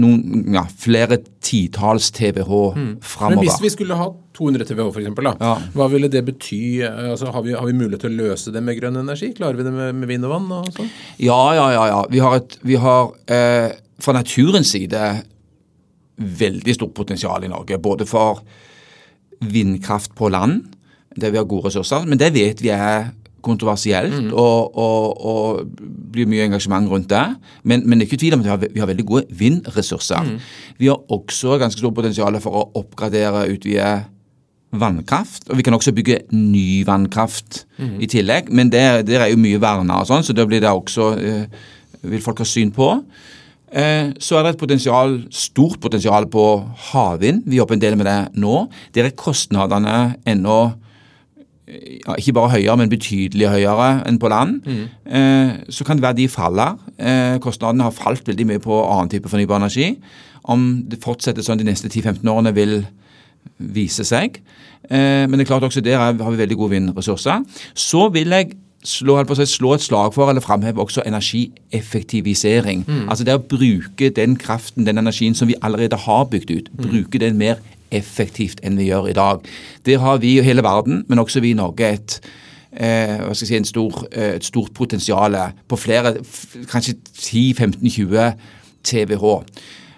noen, 0.00 0.48
ja, 0.54 0.64
flere 0.78 1.20
titalls 1.44 2.10
TWh 2.14 2.74
mm. 2.74 2.92
framover. 3.02 3.36
Men 3.36 3.44
hvis 3.44 3.60
vi 3.62 3.70
skulle 3.74 3.98
ha 3.98 4.08
200 4.34 4.66
TWh 4.66 4.88
f.eks., 4.90 5.38
ja. 5.40 5.52
hva 5.76 5.86
ville 5.92 6.10
det 6.10 6.24
bety? 6.26 6.62
Altså, 6.88 7.30
har, 7.34 7.44
vi, 7.46 7.54
har, 7.54 7.66
vi, 7.68 7.76
mulighet 7.78 8.02
til 8.06 8.16
å 8.16 8.28
løse 8.28 8.54
det 8.54 8.62
med 8.64 8.78
grønn 8.80 8.98
energi? 9.04 9.30
Klarer 9.36 9.60
vi 9.60 9.66
det 9.66 9.74
med, 9.74 9.94
med 10.00 10.10
vind 10.10 10.26
og 10.26 10.34
vann? 10.34 10.50
Og 10.58 10.70
sånn? 10.74 10.90
Ja, 11.22 11.40
ja, 11.56 11.68
ja. 11.76 11.86
ja. 11.92 12.02
Vi 12.10 12.22
har, 12.24 12.38
et, 12.42 12.58
vi 12.66 12.78
har 12.82 13.12
eh, 13.30 13.70
fra 14.02 14.16
naturens 14.16 14.74
side 14.74 15.04
veldig 16.16 16.74
stort 16.76 16.94
potensial 16.94 17.46
i 17.46 17.50
Norge. 17.50 17.78
Både 17.82 18.06
for 18.08 18.42
vindkraft 19.44 20.14
på 20.18 20.30
land, 20.32 20.64
der 21.14 21.30
vi 21.30 21.38
har 21.38 21.46
gode 21.46 21.68
ressurser, 21.68 22.06
men 22.08 22.18
det 22.18 22.32
vet 22.34 22.62
vi 22.64 22.72
er 22.74 23.12
kontroversielt 23.44 24.14
mm. 24.14 24.32
og, 24.32 24.78
og, 24.80 25.26
og, 25.30 25.76
blir 26.14 26.28
mye 26.30 26.46
engasjement 26.48 26.88
rundt 26.90 27.10
det. 27.12 27.24
Men, 27.62 27.84
men 27.84 27.98
det 27.98 28.06
er 28.06 28.12
ikke 28.12 28.22
tvil 28.22 28.36
om 28.36 28.42
at 28.42 28.46
vi 28.46 28.52
har, 28.52 28.64
vi 28.78 28.82
har 28.82 28.90
veldig 28.90 29.06
gode 29.08 29.38
vindressurser. 29.38 30.24
Mm. 30.24 30.34
Vi 30.80 30.90
har 30.90 31.14
også 31.14 31.58
ganske 31.60 31.82
stort 31.82 31.96
potensial 31.96 32.40
for 32.42 32.60
å 32.60 32.66
oppgradere, 32.80 33.46
utvide 33.52 33.92
vannkraft, 34.74 35.48
og 35.50 35.58
vi 35.58 35.62
kan 35.66 35.76
også 35.76 35.92
bygge 35.94 36.24
ny 36.34 36.82
vannkraft 36.86 37.60
i 38.02 38.08
tillegg. 38.10 38.50
Men 38.50 38.72
der, 38.72 39.04
der 39.06 39.22
er 39.22 39.30
jo 39.30 39.38
mye 39.38 39.60
verna 39.62 40.00
og 40.02 40.08
sånn, 40.10 40.24
så 40.26 40.34
da 40.34 40.46
blir 40.48 40.62
det 40.64 40.72
også 40.72 41.12
eh, 41.14 41.62
vil 42.10 42.22
folk 42.24 42.42
ha 42.42 42.48
syn 42.48 42.72
på. 42.74 42.88
Eh, 43.74 44.12
så 44.22 44.38
er 44.38 44.46
det 44.46 44.54
et 44.54 44.60
potensial, 44.60 45.16
stort 45.34 45.80
potensial 45.82 46.28
på 46.30 46.46
havvind. 46.92 47.44
Vi 47.50 47.58
jobber 47.58 47.78
en 47.78 47.84
del 47.84 47.98
med 47.98 48.06
det 48.06 48.18
nå. 48.40 48.64
Der 48.94 49.08
er 49.08 49.18
kostnadene 49.18 50.14
ennå 50.30 50.58
ja, 51.68 52.16
ikke 52.18 52.34
bare 52.36 52.52
høyere, 52.58 52.76
men 52.76 52.90
betydelig 52.92 53.48
høyere 53.48 53.88
enn 54.08 54.18
på 54.20 54.28
land. 54.28 54.66
Eh, 55.06 55.54
så 55.72 55.86
kan 55.86 55.96
det 55.96 56.04
være 56.04 56.18
de 56.18 56.28
faller. 56.28 56.76
Eh, 56.98 57.38
kostnadene 57.40 57.86
har 57.86 57.96
falt 57.96 58.28
veldig 58.28 58.46
mye 58.50 58.62
på 58.64 58.80
annen 58.84 59.12
type 59.12 59.30
fornybar 59.32 59.62
energi. 59.62 59.94
Om 60.44 60.84
det 60.90 61.00
fortsetter 61.04 61.44
sånn 61.44 61.62
de 61.62 61.68
neste 61.70 61.88
10-15 61.88 62.28
årene, 62.28 62.52
vil 62.56 62.82
vise 63.56 64.04
seg. 64.04 64.42
Eh, 64.90 65.24
men 65.24 65.38
det 65.38 65.46
er 65.46 65.54
klart 65.54 65.64
også 65.64 65.84
der 65.84 65.98
har 66.00 66.12
vi 66.12 66.36
veldig 66.36 66.60
gode 66.60 66.76
vindressurser. 66.76 67.44
Så 67.74 68.10
vil 68.12 68.36
jeg 68.36 68.52
slå, 68.84 69.16
si, 69.32 69.46
slå 69.48 69.74
et 69.74 69.84
slag 69.84 70.12
for 70.12 70.28
eller 70.28 70.44
framheve 70.44 70.84
også 70.84 71.06
energieffektivisering. 71.08 72.84
Altså 73.08 73.24
det 73.24 73.38
å 73.38 73.40
bruke 73.40 74.10
den 74.12 74.36
kraften, 74.36 74.84
den 74.84 75.00
energien 75.00 75.34
som 75.34 75.48
vi 75.48 75.56
allerede 75.62 75.96
har 75.96 76.26
bygd 76.28 76.50
ut, 76.50 76.68
bruke 76.76 77.18
den 77.18 77.40
mer 77.40 77.54
effektivt 77.54 77.73
enn 78.64 78.78
vi 78.78 78.88
gjør 78.90 79.10
i 79.10 79.16
dag. 79.16 79.44
Der 79.86 79.98
har 80.02 80.18
vi 80.18 80.38
i 80.38 80.42
hele 80.42 80.62
verden, 80.62 81.04
men 81.08 81.18
også 81.18 81.40
vi 81.40 81.50
i 81.50 81.58
Norge, 81.58 81.92
et 81.92 82.20
eh, 82.72 83.20
hva 83.22 83.34
skal 83.34 83.48
jeg 83.48 83.64
si, 83.64 83.70
stor, 83.70 84.04
eh, 84.12 84.34
et 84.38 84.44
stort 84.44 84.74
potensial 84.74 85.36
på 85.68 85.76
flere, 85.76 86.16
kanskje 86.70 86.96
10-15-20 87.18 88.34
TWh. 88.84 89.40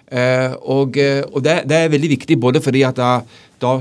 Eh, 0.07 0.53
og 0.63 0.97
eh, 0.97 1.23
og 1.33 1.43
det, 1.43 1.61
det 1.67 1.77
er 1.77 1.91
veldig 1.91 2.09
viktig 2.15 2.39
både 2.39 2.61
fordi 2.63 2.85
at 2.87 2.95
da, 2.95 3.19
da 3.61 3.73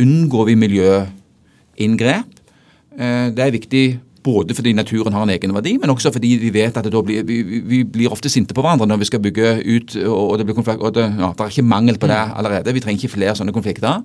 unngår 0.00 0.48
vi 0.48 0.54
miljøinngrep. 0.58 2.40
Eh, 2.98 3.28
det 3.36 3.44
er 3.44 3.54
viktig 3.54 3.84
både 4.22 4.54
fordi 4.54 4.72
naturen 4.76 5.12
har 5.16 5.22
en 5.26 5.30
egen 5.34 5.54
verdi, 5.54 5.76
men 5.80 5.90
også 5.90 6.12
fordi 6.12 6.34
vi 6.42 6.50
vet 6.54 6.76
at 6.76 6.84
blir, 7.04 7.22
vi, 7.24 7.42
vi- 7.42 7.84
blir 7.84 8.12
ofte 8.12 8.28
sinte 8.28 8.54
på 8.54 8.60
hverandre 8.64 8.86
når 8.86 8.98
vi 8.98 9.08
skal 9.08 9.20
bygge 9.24 9.50
ut, 9.64 9.96
og 10.06 10.38
det, 10.38 10.46
blir 10.46 10.54
konflikt, 10.58 10.80
og 10.82 10.94
det, 10.94 11.06
ja, 11.18 11.32
det 11.32 11.40
er 11.46 11.52
ikke 11.54 11.62
mangel 11.66 11.98
på 11.98 12.06
det 12.10 12.20
allerede. 12.36 12.72
Vi 12.76 12.80
trenger 12.80 13.00
ikke 13.04 13.16
flere 13.16 13.34
sånne 13.38 13.52
konflikter. 13.56 14.02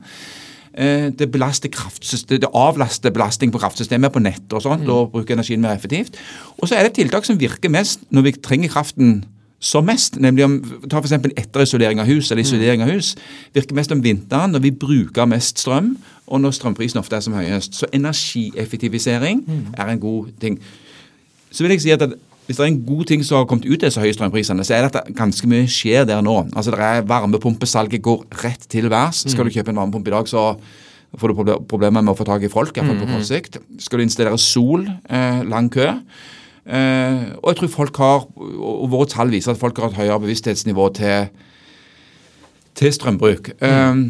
Eh, 0.77 1.09
Det 1.15 1.31
det 1.31 2.49
avlaster 2.53 3.11
belastning 3.11 3.51
på 3.51 3.59
kraftsystemet 3.59 4.11
på 4.11 4.19
nett 4.23 4.53
og 4.53 4.61
sånt, 4.61 4.87
og 4.89 5.11
bruker 5.11 5.33
energien 5.35 5.61
mer 5.61 5.75
effektivt. 5.75 6.15
Og 6.59 6.67
så 6.67 6.75
er 6.75 6.83
det 6.83 6.93
tiltak 6.93 7.25
som 7.25 7.37
virker 7.39 7.69
mest 7.69 8.01
når 8.11 8.21
vi 8.23 8.31
trenger 8.31 8.69
kraften 8.69 9.23
som 9.59 9.85
mest, 9.87 10.19
nemlig 10.21 10.45
om 10.45 10.57
ta 10.91 10.99
f.eks. 10.99 11.15
etterisolering 11.37 12.01
av 12.01 12.09
hus 12.09 12.29
eller 12.31 12.43
isolering 12.43 12.83
av 12.83 12.91
hus, 12.91 13.15
virker 13.55 13.77
mest 13.77 13.93
om 13.95 14.03
vinteren 14.03 14.53
når 14.53 14.65
vi 14.67 14.71
bruker 14.71 15.29
mest 15.29 15.63
strøm, 15.63 15.95
og 16.27 16.41
når 16.41 16.57
strømprisen 16.57 16.99
ofte 16.99 17.17
er 17.17 17.23
som 17.25 17.33
høyest. 17.37 17.77
Så 17.77 17.89
energieffektivisering 17.93 19.43
er 19.77 19.89
en 19.89 19.99
god 20.01 20.31
ting. 20.41 20.59
Så 21.51 21.63
vil 21.63 21.75
jeg 21.75 21.85
si 21.85 21.93
at 21.95 22.03
hvis 22.45 22.59
det 22.59 22.63
er 22.63 22.69
en 22.69 22.81
god 22.85 23.05
ting 23.09 23.23
som 23.25 23.39
har 23.39 23.47
kommet 23.49 23.65
ut 23.65 23.81
av 23.81 23.89
disse 23.89 24.01
høye 24.01 24.13
strømprisene, 24.13 24.63
så 24.65 24.75
er 24.75 24.85
det 24.85 24.99
at 24.99 25.07
ganske 25.17 25.47
mye 25.49 25.65
skjer 25.71 26.05
der 26.05 26.21
nå. 26.21 26.35
Altså 26.53 26.73
det 26.75 26.79
er 26.79 27.07
Varmepumpesalget 27.09 28.03
går 28.05 28.25
rett 28.43 28.67
til 28.69 28.89
værs. 28.93 29.23
Skal 29.31 29.47
du 29.47 29.53
kjøpe 29.55 29.73
en 29.73 29.81
varmepumpe 29.81 30.11
i 30.11 30.13
dag, 30.13 30.29
så 30.29 30.51
får 31.17 31.31
du 31.31 31.53
problemer 31.65 32.03
med 32.03 32.13
å 32.13 32.17
få 32.19 32.27
tak 32.27 32.45
i 32.45 32.51
folk, 32.51 32.75
iallfall 32.77 33.01
på 33.01 33.09
kort 33.09 33.25
sikt. 33.25 33.57
Skal 33.81 34.01
du 34.01 34.05
installere 34.05 34.37
sol, 34.37 34.85
eh, 35.09 35.41
lang 35.47 35.71
kø. 35.73 35.89
Eh, 36.65 37.23
og 37.41 37.51
jeg 37.51 37.57
tror 37.61 37.73
folk 37.73 37.97
har, 38.01 38.27
og 38.35 38.85
våre 38.89 39.09
tall 39.09 39.33
viser 39.33 39.53
at 39.53 39.61
folk 39.61 39.77
har 39.77 39.91
et 39.91 39.99
høyere 39.99 40.21
bevissthetsnivå 40.23 40.89
til, 40.97 41.27
til 42.75 42.93
strømbruk. 42.93 43.51
Eh, 43.61 44.05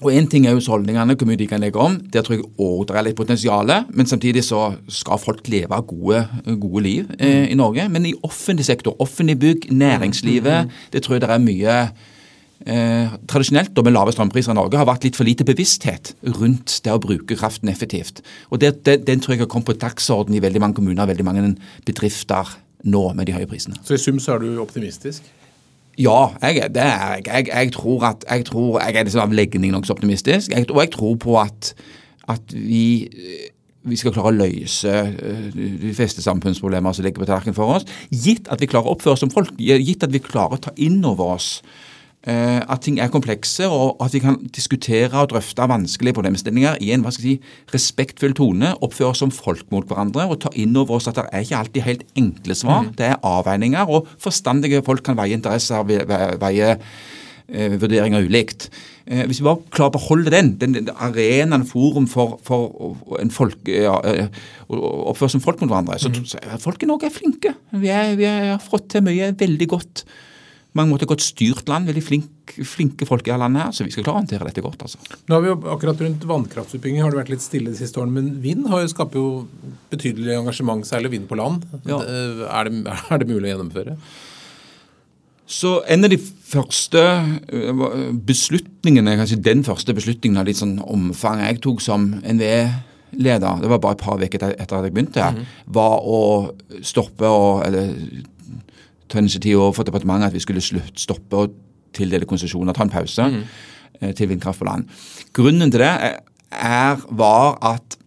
og 0.00 0.14
én 0.16 0.28
ting 0.32 0.46
er 0.48 0.54
jo 0.56 0.62
holdningene, 0.72 1.14
hvor 1.14 1.28
mye 1.28 1.36
de 1.36 1.46
kan 1.48 1.60
legge 1.60 1.80
om. 1.80 1.98
Der 2.12 2.24
tror 2.24 2.38
jeg 2.38 2.46
òg 2.56 2.86
det 2.88 2.96
er 2.96 3.04
litt 3.04 3.18
potensial. 3.18 3.72
Men 3.92 4.08
samtidig 4.08 4.44
så 4.46 4.70
skal 4.88 5.20
folk 5.20 5.48
leve 5.52 5.82
gode, 5.88 6.22
gode 6.46 6.82
liv 6.82 7.10
eh, 7.18 7.50
i 7.52 7.58
Norge. 7.58 7.88
Men 7.88 8.06
i 8.08 8.14
offentlig 8.24 8.64
sektor, 8.64 8.96
offentlig 8.98 9.38
bygg, 9.38 9.68
næringslivet, 9.72 10.72
det 10.92 11.02
tror 11.02 11.18
jeg 11.18 11.26
det 11.26 11.30
er 11.30 11.44
mye 11.44 11.76
eh, 12.66 13.12
Tradisjonelt 13.30 13.74
da 13.76 13.84
med 13.86 13.94
lave 13.94 14.14
strømpriser 14.14 14.54
i 14.54 14.58
Norge 14.58 14.80
har 14.80 14.88
vært 14.88 15.06
litt 15.06 15.18
for 15.18 15.28
lite 15.28 15.46
bevissthet 15.48 16.14
rundt 16.38 16.80
det 16.84 16.94
å 16.94 17.02
bruke 17.02 17.38
kraften 17.38 17.72
effektivt. 17.72 18.22
Og 18.50 18.62
det, 18.62 18.80
det, 18.86 19.00
Den 19.08 19.22
tror 19.22 19.36
jeg 19.36 19.44
har 19.44 19.52
kommet 19.52 19.70
på 19.72 19.78
dagsorden 19.80 20.36
i 20.36 20.42
veldig 20.42 20.62
mange 20.62 20.80
kommuner 20.80 21.04
og 21.04 21.12
veldig 21.12 21.28
mange 21.28 21.52
bedrifter 21.86 22.56
nå 22.88 23.04
med 23.16 23.28
de 23.28 23.36
høye 23.36 23.48
prisene. 23.48 23.80
Så 23.84 23.96
i 23.96 24.00
sum 24.00 24.20
så 24.22 24.36
er 24.36 24.44
du 24.44 24.60
optimistisk? 24.62 25.26
Ja, 26.00 26.30
jeg, 26.40 26.70
det 26.72 26.82
er 26.82 27.16
jeg. 27.18 27.26
Jeg, 27.26 27.48
jeg 27.50 27.72
tror 27.76 28.04
at 28.08 28.24
jeg, 28.24 28.44
tror, 28.48 28.80
jeg 28.80 28.96
er 28.96 29.08
liksom 29.08 29.24
av 29.24 29.34
legning 29.36 29.74
nokså 29.74 29.96
optimistisk. 29.96 30.52
Jeg, 30.54 30.68
og 30.70 30.80
jeg 30.84 30.92
tror 30.94 31.16
på 31.20 31.36
at, 31.40 31.74
at 32.30 32.54
vi, 32.54 33.10
vi 33.84 33.98
skal 34.00 34.14
klare 34.14 34.32
å 34.32 34.38
løse 34.38 34.94
eh, 35.10 35.44
de 35.52 35.92
fleste 35.96 36.24
samfunnsproblemer 36.24 36.96
som 36.96 37.04
ligger 37.04 37.24
på 37.24 37.28
tallerkenen 37.28 37.58
for 37.58 37.76
oss. 37.76 37.88
Gitt 38.08 38.48
at 38.52 38.62
vi 38.62 38.70
klarer 38.70 38.88
å 38.88 38.96
oppføre 38.96 39.18
oss 39.18 39.24
som 39.26 39.32
folk. 39.34 39.52
Gitt 39.58 40.06
at 40.06 40.14
vi 40.14 40.22
klarer 40.24 40.56
å 40.56 40.64
ta 40.68 40.74
inn 40.80 41.02
over 41.04 41.34
oss 41.36 41.52
at 42.20 42.82
ting 42.84 42.98
er 43.00 43.08
komplekse, 43.08 43.64
og 43.72 43.96
at 44.04 44.12
vi 44.12 44.20
kan 44.20 44.34
diskutere 44.52 45.08
og 45.22 45.30
drøfte 45.32 45.64
vanskelige 45.70 46.12
problemstillinger 46.18 46.76
i 46.84 46.90
en 46.92 47.00
hva 47.00 47.08
skal 47.16 47.24
jeg 47.30 47.38
si, 47.38 47.54
respektfull 47.72 48.34
tone. 48.36 48.74
Oppføre 48.84 49.14
oss 49.14 49.22
som 49.24 49.32
folk 49.32 49.64
mot 49.72 49.86
hverandre 49.88 50.26
og 50.28 50.36
ta 50.44 50.52
inn 50.60 50.76
over 50.76 50.98
oss 50.98 51.08
at 51.08 51.16
det 51.16 51.24
er 51.32 51.46
ikke 51.46 51.56
alltid 51.62 51.86
helt 51.86 52.04
enkle 52.20 52.58
svar. 52.60 52.90
Det 52.98 53.08
er 53.08 53.16
avveininger, 53.24 53.88
og 53.88 54.10
forstandige 54.20 54.82
folk 54.84 55.00
kan 55.08 55.16
veie 55.16 55.32
interesser, 55.38 55.80
ve- 55.88 56.04
ve- 56.10 56.36
veie 56.44 56.70
eh, 57.48 57.72
vurderinger 57.80 58.28
ulikt. 58.28 58.68
Eh, 59.08 59.24
hvis 59.26 59.40
vi 59.40 59.48
bare 59.48 59.64
klarer 59.72 59.94
å 59.94 59.96
beholde 59.96 60.30
den, 60.36 60.52
den, 60.60 60.90
arenaen, 61.00 61.64
forum 61.66 62.04
for, 62.06 62.36
for 62.44 63.16
en 63.18 63.32
folk, 63.32 63.56
ja, 63.66 63.96
eh, 64.04 64.28
oppføre 64.68 65.32
som 65.38 65.40
folk 65.42 65.64
mot 65.64 65.72
hverandre, 65.72 65.96
så, 65.98 66.12
så 66.36 66.38
er 66.44 66.60
folk 66.62 66.84
i 66.84 66.90
Norge 66.92 67.08
er 67.08 67.16
flinke. 67.16 67.56
Vi, 67.72 67.88
er, 67.88 68.12
vi 68.20 68.28
har 68.28 68.60
fått 68.60 68.90
til 68.92 69.08
mye 69.08 69.32
veldig 69.40 69.70
godt 69.72 70.04
mange 70.78 70.92
måter 70.92 71.08
godt 71.10 71.24
styrt 71.24 71.68
land. 71.70 71.88
Veldig 71.90 72.02
flink, 72.04 72.54
flinke 72.68 73.06
folk 73.08 73.24
i 73.24 73.32
dette 73.32 73.40
landet 73.42 73.64
her, 73.64 73.74
så 73.74 73.86
vi 73.86 73.94
skal 73.94 74.06
klare 74.06 74.20
å 74.20 74.22
håndtere 74.22 74.46
dette 74.46 74.64
godt. 74.64 74.84
altså. 74.86 75.00
Nå 75.26 75.36
har 75.36 75.44
vi 75.44 75.50
jo 75.50 75.58
akkurat 75.74 76.02
rundt 76.06 76.26
vannkraftutbygging 76.30 77.02
har 77.02 77.12
det 77.12 77.22
vært 77.22 77.32
litt 77.34 77.44
stille 77.44 77.72
de 77.72 77.80
siste 77.80 77.98
årene, 78.02 78.20
men 78.20 78.42
vind 78.44 78.68
har 78.70 78.84
jo 78.84 78.92
skaper 78.92 79.18
jo 79.22 79.30
betydelig 79.90 80.36
engasjement, 80.38 80.86
særlig 80.86 81.14
vind 81.16 81.30
på 81.30 81.38
land. 81.40 81.66
Ja. 81.90 82.02
Er, 82.60 82.70
det, 82.70 82.98
er 83.10 83.22
det 83.22 83.30
mulig 83.30 83.48
å 83.48 83.54
gjennomføre? 83.54 83.96
Så 85.50 85.80
en 85.90 86.06
av 86.06 86.12
de 86.12 86.18
første 86.22 87.00
øh, 87.50 87.86
beslutningene, 88.26 89.16
kanskje 89.18 89.42
den 89.42 89.64
første 89.66 89.94
beslutningen 89.96 90.38
av 90.38 90.46
litt 90.46 90.60
sånn 90.60 90.76
omfang 90.78 91.42
jeg 91.42 91.58
tok 91.64 91.82
som 91.82 92.12
NVE-leder, 92.22 93.64
det 93.64 93.70
var 93.72 93.82
bare 93.82 93.98
et 93.98 94.04
par 94.04 94.22
uker 94.22 94.44
etter 94.52 94.76
at 94.78 94.86
jeg 94.86 94.94
begynte, 94.94 95.32
var 95.66 96.06
å 96.06 96.20
stoppe 96.86 97.26
og 97.26 97.64
eller 97.66 97.90
ta 99.10 99.20
initiativ 99.22 99.60
overfor 99.60 99.86
departementet 99.88 100.30
at 100.30 100.36
vi 100.36 100.42
skulle 100.44 100.64
slutt, 100.64 100.98
stoppe 101.00 101.38
å 101.38 101.48
tildele 101.96 102.28
konsesjoner, 102.28 102.76
ta 102.76 102.86
en 102.86 102.92
pause 102.92 103.26
eh, 104.00 104.12
til 104.16 104.30
vindkraft 104.30 104.62
på 104.62 104.68
land. 104.68 104.86
Grunnen 105.36 105.72
til 105.72 105.82
det 105.82 105.90
er, 105.90 106.20
er 106.50 107.08
var 107.10 107.58
at 107.74 107.98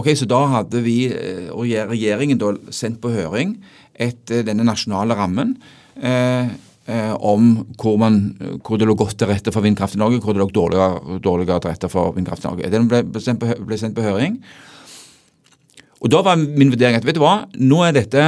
Ok, 0.00 0.08
så 0.16 0.24
da 0.26 0.38
hadde 0.50 0.80
vi, 0.82 1.04
eh, 1.12 1.50
og 1.52 1.68
regjeringen 1.68 2.38
da 2.40 2.54
sendt 2.74 2.96
på 3.02 3.12
høring 3.12 3.52
et, 3.92 4.30
eh, 4.32 4.42
denne 4.42 4.64
nasjonale 4.64 5.14
rammen 5.14 5.52
eh, 6.00 6.48
eh, 6.88 7.12
om 7.20 7.66
hvor, 7.76 7.98
man, 8.00 8.16
hvor 8.64 8.80
det 8.80 8.88
lå 8.88 8.96
godt 8.98 9.18
til 9.20 9.30
rette 9.30 9.52
for 9.52 9.64
vindkraft 9.64 9.94
i 9.94 10.00
Norge, 10.00 10.22
hvor 10.24 10.34
det 10.34 10.42
lå 10.42 10.48
dårligere, 10.48 11.20
dårligere 11.22 11.60
til 11.60 11.74
rette 11.74 11.92
for 11.92 12.16
vindkraft 12.16 12.44
i 12.44 12.48
Norge. 12.48 12.72
Den 12.72 12.88
ble, 12.90 13.04
sendt 13.22 13.44
på, 13.44 13.52
ble 13.68 13.78
sendt 13.80 13.96
på 13.96 14.04
høring. 14.04 14.40
Og 16.00 16.12
da 16.12 16.24
var 16.24 16.40
min 16.40 16.72
vurdering 16.72 16.98
at 16.98 17.06
vet 17.06 17.16
du 17.16 17.22
hva, 17.22 17.38
nå 17.56 17.82
er 17.86 17.96
dette 17.96 18.26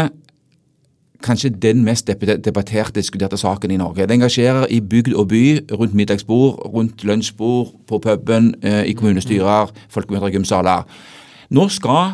kanskje 1.22 1.50
den 1.50 1.84
mest 1.84 2.10
debatterte, 2.44 3.00
diskuterte 3.00 3.36
saken 3.36 3.70
i 3.70 3.76
Norge. 3.76 4.06
Det 4.06 4.14
engasjerer 4.14 4.66
i 4.70 4.80
bygd 4.80 5.14
og 5.14 5.28
by, 5.28 5.42
rundt 5.72 5.94
middagsbord, 5.94 6.74
rundt 6.74 7.04
lunsjbord, 7.04 7.74
på 7.88 7.98
puben, 7.98 8.54
eh, 8.62 8.84
i 8.84 8.92
kommunestyrer, 8.92 9.72
folkemøter 9.90 10.26
og 10.26 10.32
gymsaler. 10.32 10.82
Nå 11.50 11.68
skal 11.68 12.12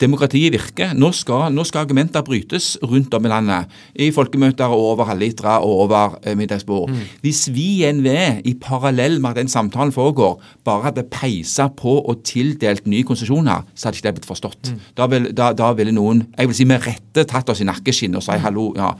demokratiet 0.00 0.52
virker. 0.52 0.92
Nå 0.98 1.10
skal, 1.16 1.48
nå 1.54 1.64
skal 1.66 1.84
argumenter 1.86 2.24
brytes 2.26 2.74
rundt 2.84 3.14
om 3.16 3.26
i 3.26 3.30
landet. 3.32 3.76
I 3.94 4.10
folkemøter 4.14 4.72
og 4.72 4.90
over 4.92 5.08
halvlitere 5.08 5.58
og 5.64 5.86
over 5.86 6.18
eh, 6.22 6.36
middagsbord. 6.36 6.92
Hvis 7.24 7.46
vi 7.54 7.66
i 7.80 7.92
NVE, 7.96 8.42
i 8.44 8.54
parallell 8.60 9.20
med 9.20 9.30
at 9.30 9.40
den 9.40 9.52
samtalen 9.52 9.94
foregår, 9.94 10.36
bare 10.64 10.90
hadde 10.90 11.06
peisa 11.12 11.68
på 11.68 11.96
og 12.00 12.20
tildelt 12.28 12.86
nye 12.86 13.06
konsesjoner, 13.08 13.64
så 13.74 13.88
hadde 13.88 14.00
ikke 14.00 14.08
det 14.08 14.14
blitt 14.18 14.28
forstått. 14.28 14.74
Da, 14.98 15.08
vil, 15.12 15.30
da, 15.36 15.52
da 15.56 15.72
ville 15.78 15.94
noen, 15.96 16.26
jeg 16.36 16.50
vil 16.50 16.60
si 16.60 16.68
med 16.68 16.84
rette, 16.86 17.24
tatt 17.24 17.48
oss 17.52 17.64
i 17.64 17.68
nakkeskinnet 17.68 18.20
og 18.20 18.26
si 18.26 18.36
hallo. 18.42 18.72
ja. 18.76 18.92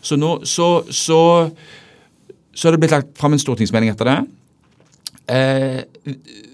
Så 0.00 0.16
nå, 0.16 0.38
så, 0.46 0.84
så, 0.94 1.20
så 2.54 2.68
er 2.68 2.74
det 2.74 2.80
blitt 2.84 2.94
lagt 2.94 3.16
fram 3.18 3.34
en 3.34 3.42
stortingsmelding 3.42 3.90
etter 3.92 4.08
det. 4.08 4.18
Eh, 5.28 5.82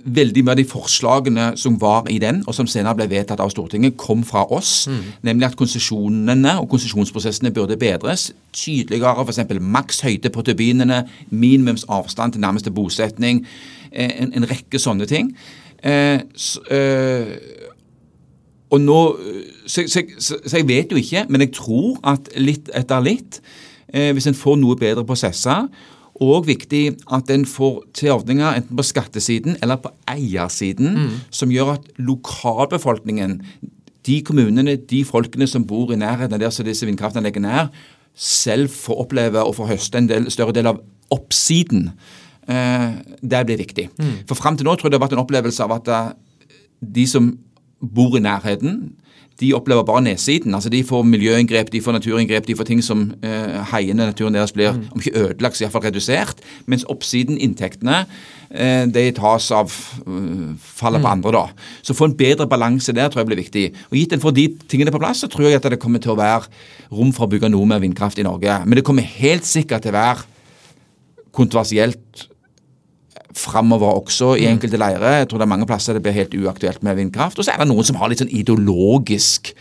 veldig 0.05 0.43
mye 0.45 0.51
av 0.51 0.59
de 0.59 0.65
forslagene 0.67 1.45
som 1.57 1.77
var 1.81 2.09
i 2.11 2.17
den, 2.19 2.41
og 2.49 2.55
som 2.57 2.67
senere 2.67 2.97
ble 2.99 3.07
vedtatt 3.13 3.39
av 3.41 3.53
Stortinget, 3.55 3.95
kom 3.97 4.25
fra 4.27 4.43
oss. 4.53 4.89
Nemlig 5.23 5.47
at 5.47 5.57
konsesjonene 5.57 6.57
og 6.61 6.67
konsesjonsprosessene 6.73 7.53
burde 7.55 7.77
bedres. 7.79 8.33
Tydeligere 8.53 9.23
f.eks. 9.25 9.39
maks 9.61 10.01
høyde 10.03 10.31
på 10.35 10.43
turbinene, 10.43 11.05
minimums 11.31 11.87
avstand 11.89 12.33
til 12.35 12.41
nærmeste 12.43 12.71
bosetning. 12.75 13.45
eh, 13.93 14.11
en, 14.23 14.33
en 14.35 14.51
rekke 14.51 14.79
sånne 14.83 15.07
ting. 15.07 15.37
Eh, 15.85 16.21
s- 16.35 16.59
eh, 16.71 17.37
og 18.75 18.81
nå, 18.81 19.01
så, 19.67 19.85
så, 19.87 20.03
så, 20.19 20.37
så 20.47 20.57
jeg 20.59 20.67
vet 20.69 20.91
jo 20.93 20.97
ikke, 20.99 21.27
men 21.29 21.41
jeg 21.45 21.53
tror 21.55 21.99
at 22.11 22.29
litt 22.37 22.71
etter 22.75 23.01
litt, 23.05 23.39
eh, 23.95 24.11
hvis 24.17 24.27
en 24.27 24.35
får 24.35 24.57
noe 24.59 24.75
bedre 24.81 25.05
prosesser, 25.07 25.69
og 26.23 26.47
viktig 26.47 26.97
at 27.11 27.31
en 27.35 27.45
får 27.49 27.81
til 27.99 28.13
ordninger 28.15 28.61
enten 28.61 28.77
på 28.79 28.87
skattesiden 28.87 29.57
eller 29.63 29.81
på 29.83 29.91
eiersiden, 30.11 31.21
som 31.31 31.51
gjør 31.51 31.75
at 31.75 31.89
lokalbefolkningen, 31.99 33.41
de 34.07 34.21
kommunene, 34.23 34.77
de 34.77 35.05
folkene 35.05 35.47
som 35.51 35.65
bor 35.67 35.93
i 35.93 35.99
nærheten 35.99 36.35
av 36.35 36.41
der 36.41 36.51
som 36.55 36.67
disse 36.67 36.87
vindkraftanleggene 36.87 37.51
er, 37.51 37.69
selv 38.15 38.71
får 38.71 39.01
oppleve 39.07 39.43
og 39.43 39.57
får 39.57 39.73
høste 39.73 39.99
en 39.99 40.09
del, 40.09 40.31
større 40.31 40.55
del 40.55 40.71
av 40.71 40.79
oppsiden. 41.11 41.91
Eh, 42.47 42.91
det 43.23 43.47
blir 43.47 43.59
viktig. 43.59 43.89
For 44.29 44.39
fram 44.39 44.57
til 44.57 44.69
nå 44.69 44.77
tror 44.77 44.87
jeg 44.87 44.95
det 44.95 45.01
har 45.01 45.07
vært 45.09 45.17
en 45.17 45.25
opplevelse 45.25 45.65
av 45.65 45.73
at 45.81 45.89
eh, 45.89 46.13
de 46.95 47.07
som 47.11 47.33
bor 47.81 48.15
i 48.17 48.23
nærheten, 48.23 48.95
de 49.41 49.51
opplever 49.55 49.83
bare 49.83 50.03
nedsiden. 50.03 50.55
altså 50.55 50.69
De 50.71 50.85
får 50.85 51.03
miljøinngrep, 51.03 51.73
de 51.73 51.81
får 51.83 51.97
naturinngrep, 51.97 52.47
de 52.47 52.57
får 52.57 52.69
ting 52.69 52.83
som 52.85 53.09
eh, 53.23 53.57
heiende 53.73 54.07
naturen 54.07 54.35
deres 54.37 54.53
blir 54.55 54.71
om 54.71 55.01
ikke 55.01 55.17
ødelagt, 55.19 55.57
så 55.57 55.65
iallfall 55.65 55.87
redusert. 55.89 56.43
Mens 56.71 56.87
oppsiden, 56.89 57.39
inntektene, 57.43 58.05
eh, 58.51 58.85
de 58.87 59.09
tas 59.17 59.51
av 59.55 59.73
uh, 60.07 60.55
faller 60.59 61.03
på 61.03 61.11
andre, 61.11 61.33
da. 61.35 61.73
Så 61.83 61.97
få 61.99 62.11
en 62.11 62.17
bedre 62.19 62.47
balanse 62.51 62.95
der 62.95 63.11
tror 63.11 63.25
jeg 63.25 63.33
blir 63.33 63.43
viktig. 63.43 63.65
Og 63.91 63.99
Gitt 63.99 64.15
en 64.15 64.23
får 64.23 64.37
de 64.37 64.47
tingene 64.71 64.95
på 64.95 65.03
plass, 65.03 65.25
så 65.25 65.31
tror 65.31 65.49
jeg 65.49 65.59
at 65.59 65.67
det 65.71 65.81
kommer 65.83 66.03
til 66.03 66.15
å 66.15 66.21
være 66.21 66.47
rom 66.95 67.11
for 67.17 67.27
å 67.27 67.33
bygge 67.35 67.51
noe 67.51 67.67
mer 67.67 67.83
vindkraft 67.83 68.23
i 68.23 68.27
Norge. 68.27 68.61
Men 68.67 68.79
det 68.79 68.87
kommer 68.87 69.03
helt 69.03 69.49
sikkert 69.49 69.83
til 69.83 69.95
å 69.95 69.99
være 69.99 70.31
kontroversielt 71.35 72.29
framover 73.45 73.93
også 74.01 74.33
i 74.41 74.47
enkelte 74.51 74.81
leirer. 74.81 75.21
Jeg 75.21 75.29
tror 75.31 75.43
det 75.43 75.47
er 75.47 75.53
mange 75.55 75.69
plasser 75.69 75.97
det 75.97 76.03
blir 76.05 76.17
helt 76.17 76.35
uaktuelt 76.35 76.83
med 76.87 76.97
vindkraft. 76.99 77.39
Og 77.39 77.47
så 77.47 77.53
er 77.55 77.63
det 77.63 77.69
noen 77.71 77.87
som 77.87 77.97
har 78.01 78.11
litt 78.13 78.23
sånn 78.25 78.33
ideologisk 78.35 79.53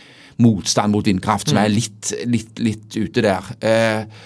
motstand 0.42 0.90
mot 0.96 1.06
vindkraft, 1.06 1.52
som 1.52 1.60
er 1.62 1.68
litt, 1.70 2.10
litt, 2.26 2.58
litt 2.58 2.96
ute 2.98 3.22
der. 3.22 3.52
Eh, 3.62 4.24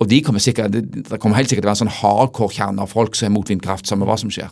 og 0.00 0.08
de 0.08 0.20
kommer 0.24 0.40
sikkert, 0.40 0.72
det, 0.72 1.18
kommer 1.20 1.36
helt 1.40 1.50
sikkert 1.50 1.66
til 1.66 1.68
å 1.68 1.74
være 1.74 1.80
en 1.80 1.84
sånn 1.88 1.96
hardcore 1.98 2.54
kjerne 2.54 2.84
av 2.86 2.92
folk 2.92 3.18
som 3.18 3.28
er 3.28 3.34
mot 3.34 3.50
vindkraft, 3.50 3.88
samme 3.90 4.06
hva 4.08 4.16
som 4.20 4.30
skjer. 4.32 4.48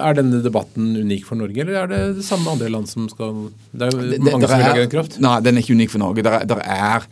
Er 0.00 0.14
denne 0.16 0.38
debatten 0.40 0.94
unik 0.96 1.26
for 1.28 1.36
Norge, 1.36 1.60
eller 1.60 1.82
er 1.82 1.90
det 1.90 2.00
det 2.22 2.24
samme 2.24 2.48
andre 2.54 2.70
land 2.72 2.88
som 2.88 3.04
skal 3.10 3.50
Det 3.74 3.82
er 3.84 3.90
jo 3.92 3.98
Det- 4.14 4.20
mange 4.22 4.40
det, 4.40 4.48
som 4.48 4.56
vil 4.58 4.64
ha 4.64 4.70
lage 4.72 4.86
vindkraft. 4.86 5.18
Nei, 5.20 5.40
den 5.44 5.56
er 5.58 5.60
ikke 5.60 5.76
unik 5.76 5.90
for 5.90 5.98
Norge. 5.98 6.22
Der, 6.24 6.32
er- 6.38 6.46
der, 6.46 6.62
er, 6.64 7.06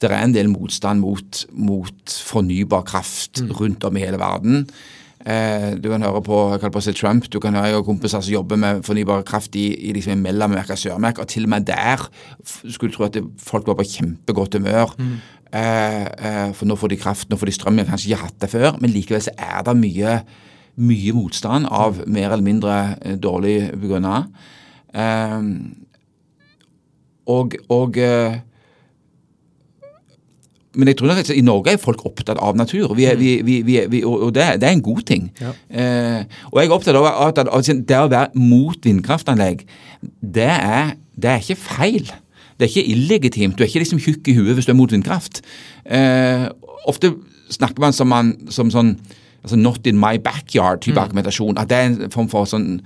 det 0.00 0.10
er 0.10 0.16
en 0.22 0.32
del 0.32 0.48
motstand 0.48 1.00
mot, 1.00 1.44
mot 1.52 2.06
fornybar 2.06 2.86
kraft 2.88 3.42
rundt 3.60 3.84
om 3.84 3.96
i 3.96 4.00
hele 4.06 4.16
verden. 4.18 4.66
Eh, 5.22 5.68
du 5.78 5.86
kan 5.90 6.02
høre 6.02 6.22
på 6.26 6.38
jeg 6.56 6.72
på 6.74 6.80
si 6.82 6.92
Trump, 6.98 7.28
du 7.30 7.38
kan 7.40 7.54
høre 7.54 7.70
jeg 7.70 7.76
har 7.78 7.84
kompiser 7.86 8.20
som 8.20 8.34
jobber 8.34 8.58
med 8.58 8.82
fornybar 8.82 9.22
kraft 9.22 9.54
i, 9.54 9.68
i 9.88 9.92
liksom 9.94 10.16
i 10.16 10.22
Mellom-Amerika 10.22 10.74
og 10.74 10.82
Sør-Amerika, 10.82 11.22
og 11.22 11.30
til 11.30 11.46
og 11.46 11.52
med 11.52 11.68
der 11.68 12.08
skulle 12.42 12.90
du 12.90 12.96
tro 12.96 13.06
at 13.06 13.14
det, 13.14 13.22
folk 13.38 13.68
var 13.70 13.78
på 13.78 13.86
kjempegodt 13.86 14.58
humør. 14.58 14.96
Eh, 15.52 16.06
eh, 16.06 16.48
for 16.56 16.66
nå 16.66 16.74
får 16.80 16.90
de 16.90 16.98
kraft, 16.98 17.28
nå 17.30 17.38
får 17.38 17.52
de 17.52 17.54
strøm. 17.58 17.78
Jeg 17.78 17.86
har 17.86 17.94
kanskje 17.94 18.10
ikke 18.10 18.24
hatt 18.24 18.40
det 18.40 18.50
før, 18.50 18.80
men 18.80 18.90
likevel 18.90 19.22
så 19.22 19.36
er 19.38 19.62
det 19.68 19.76
mye 19.78 20.22
mye 20.80 21.12
motstand 21.12 21.68
av 21.68 22.00
mer 22.08 22.30
eller 22.30 22.44
mindre 22.44 22.76
eh, 23.02 23.18
dårlig 23.20 23.56
begrunna. 23.76 24.24
Eh, 24.94 25.42
og, 27.32 27.56
og 27.70 27.98
eh, 28.00 28.40
men 30.74 30.88
jeg 30.88 30.96
tror 30.98 31.10
nok 31.10 31.20
at 31.20 31.30
i 31.34 31.44
Norge 31.44 31.74
er 31.74 31.80
folk 31.80 32.04
opptatt 32.08 32.40
av 32.40 32.56
natur, 32.56 32.94
vi 32.96 33.04
er, 33.08 33.18
vi, 33.20 33.34
vi, 33.44 33.58
vi, 33.66 33.78
vi, 33.92 34.02
og 34.08 34.32
det, 34.34 34.46
det 34.62 34.68
er 34.68 34.76
en 34.76 34.84
god 34.84 35.02
ting. 35.08 35.28
Eh, 35.42 36.22
og 36.48 36.60
jeg 36.60 36.70
er 36.70 36.76
opptatt 36.76 36.96
av 36.96 37.08
at 37.28 37.70
det 37.88 37.98
å 37.98 38.08
være 38.08 38.40
mot 38.40 38.88
vindkraftanlegg, 38.88 39.66
det 40.20 40.48
er, 40.48 40.94
det 41.12 41.34
er 41.34 41.44
ikke 41.44 41.60
feil. 41.60 42.12
Det 42.56 42.66
er 42.66 42.72
ikke 42.72 42.94
illegitimt. 42.94 43.58
Du 43.58 43.64
er 43.64 43.68
ikke 43.68 43.84
liksom 43.84 44.00
tjukk 44.00 44.32
i 44.32 44.36
huet 44.38 44.56
hvis 44.56 44.68
du 44.68 44.72
er 44.72 44.78
mot 44.78 44.92
vindkraft. 44.92 45.42
Eh, 45.84 46.48
ofte 46.88 47.12
snakker 47.52 47.84
man 47.84 47.96
som, 47.96 48.08
man, 48.08 48.32
som 48.52 48.72
sånn 48.72 48.96
altså 49.42 49.58
not 49.58 49.86
in 49.90 49.98
my 49.98 50.16
backyard-type 50.22 51.00
argumentasjon. 51.00 51.58
At 51.58 51.70
det 51.70 51.78
er 51.78 51.88
en 51.90 52.12
form 52.14 52.28
for 52.30 52.46
sånn 52.48 52.76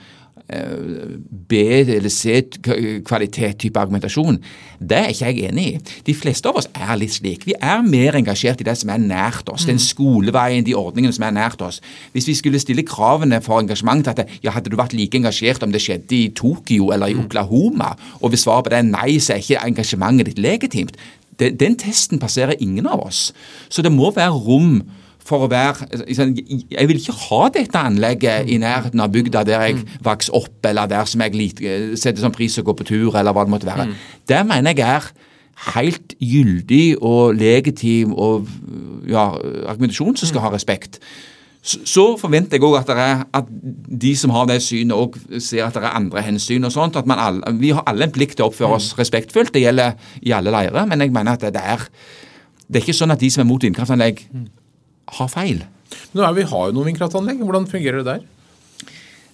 B- 0.46 1.85
eller 1.96 2.09
C-kvalitet-type 2.09 3.80
argumentasjon. 3.80 4.38
Det 4.78 4.98
er 4.98 5.09
ikke 5.11 5.30
jeg 5.32 5.48
enig 5.50 5.64
i. 5.66 5.80
De 6.06 6.14
fleste 6.14 6.46
av 6.48 6.61
oss 6.61 6.68
er 6.70 6.94
litt 7.00 7.16
slik. 7.16 7.46
Vi 7.48 7.56
er 7.59 7.82
mer 7.82 8.14
engasjert 8.18 8.62
i 8.62 8.66
det 8.68 8.76
som 8.78 8.92
er 8.94 9.02
nært 9.02 9.50
oss. 9.50 9.66
Den 9.66 9.80
skoleveien, 9.82 10.66
de 10.66 10.76
ordningene 10.78 11.14
som 11.16 11.26
er 11.26 11.35
nært 11.35 11.64
oss. 11.66 11.80
Hvis 12.14 12.28
vi 12.30 12.37
skulle 12.38 12.62
stille 12.62 12.87
kravene 12.87 13.40
for 13.42 13.59
engasjement 13.59 14.06
til 14.06 14.14
at 14.14 14.38
ja, 14.44 14.54
hadde 14.54 14.70
du 14.70 14.78
vært 14.78 14.94
like 14.94 15.18
engasjert 15.18 15.66
om 15.66 15.74
det 15.74 15.82
skjedde 15.82 16.14
i 16.14 16.30
Tokyo 16.37 16.92
eller 16.94 17.11
i 17.11 17.18
Oklahoma, 17.18 17.96
og 18.20 18.30
hvis 18.30 18.46
svaret 18.46 18.68
på 18.68 18.74
det 18.74 18.82
er 18.85 18.90
nei, 18.92 19.16
så 19.18 19.35
er 19.35 19.42
ikke 19.42 19.64
engasjementet 19.72 20.30
ditt 20.30 20.42
legitimt. 20.42 20.94
Den, 21.40 21.59
den 21.59 21.74
testen 21.80 22.22
passerer 22.22 22.54
ingen 22.62 22.87
av 22.87 23.02
oss. 23.09 23.32
Så 23.68 23.82
det 23.82 23.92
må 23.92 24.12
være 24.14 24.38
rom 24.46 24.78
for 25.26 25.44
å 25.46 25.50
være 25.50 25.88
liksom, 26.06 26.34
Jeg 26.70 26.88
vil 26.88 27.00
ikke 27.00 27.16
ha 27.26 27.48
dette 27.54 27.78
anlegget 27.78 28.48
i 28.52 28.58
nærheten 28.62 29.00
av 29.02 29.10
bygda 29.14 29.42
der 29.48 29.64
jeg 29.66 29.80
vokste 30.06 30.34
opp, 30.38 30.58
eller 30.70 30.86
der 30.90 31.04
som 31.10 31.20
jeg 31.24 31.34
lit- 31.34 31.62
setter 31.98 32.22
som 32.22 32.34
pris 32.34 32.58
å 32.58 32.64
gå 32.66 32.74
på 32.78 32.86
tur, 32.86 33.16
eller 33.16 33.34
hva 33.34 33.44
det 33.46 33.54
måtte 33.54 33.66
være. 33.68 33.88
Det 34.28 34.42
mener 34.46 34.74
jeg 34.76 34.86
er 34.86 35.08
helt 35.72 36.12
gyldig 36.20 36.96
og 37.00 37.34
legitim 37.38 38.12
og 38.14 38.46
ja, 39.08 39.30
argumentasjon 39.72 40.16
som 40.20 40.28
skal 40.28 40.44
ha 40.44 40.50
respekt. 40.52 41.00
Så, 41.66 42.02
forventer 42.20 42.60
jeg 42.60 42.62
òg 42.62 42.76
at, 42.78 43.24
at 43.34 43.46
de 43.50 44.12
som 44.14 44.30
har 44.30 44.44
det 44.46 44.60
synet, 44.62 44.94
òg 44.94 45.16
ser 45.42 45.64
at 45.66 45.74
det 45.74 45.82
er 45.82 45.96
andre 45.98 46.22
hensyn. 46.22 46.62
og 46.64 46.70
sånt, 46.72 46.94
at 46.96 47.06
man 47.10 47.18
alle, 47.18 47.56
Vi 47.58 47.72
har 47.74 47.82
alle 47.90 48.06
en 48.06 48.12
plikt 48.14 48.36
til 48.38 48.44
å 48.44 48.52
oppføre 48.52 48.76
oss 48.76 48.92
respektfullt. 48.98 49.50
Det 49.54 49.64
gjelder 49.64 49.96
i 50.22 50.30
alle 50.36 50.52
leirer. 50.54 50.86
Men 50.86 51.00
jeg 51.02 51.10
mener 51.10 51.32
at 51.32 51.40
det 51.40 51.56
er, 51.58 51.82
det 52.70 52.76
er 52.78 52.86
ikke 52.86 52.94
sånn 53.00 53.10
at 53.10 53.18
de 53.18 53.30
som 53.34 53.42
er 53.42 53.50
mot 53.50 53.62
vindkraftanlegg, 53.66 54.22
har 55.18 55.28
feil. 55.32 55.62
Nå 56.14 56.24
er 56.24 56.34
Vi 56.34 56.48
har 56.50 56.70
jo 56.70 56.74
noen 56.74 56.90
vindkraftanlegg. 56.90 57.44
Hvordan 57.44 57.68
fungerer 57.70 58.02
det 58.02 58.06
der? 58.06 58.24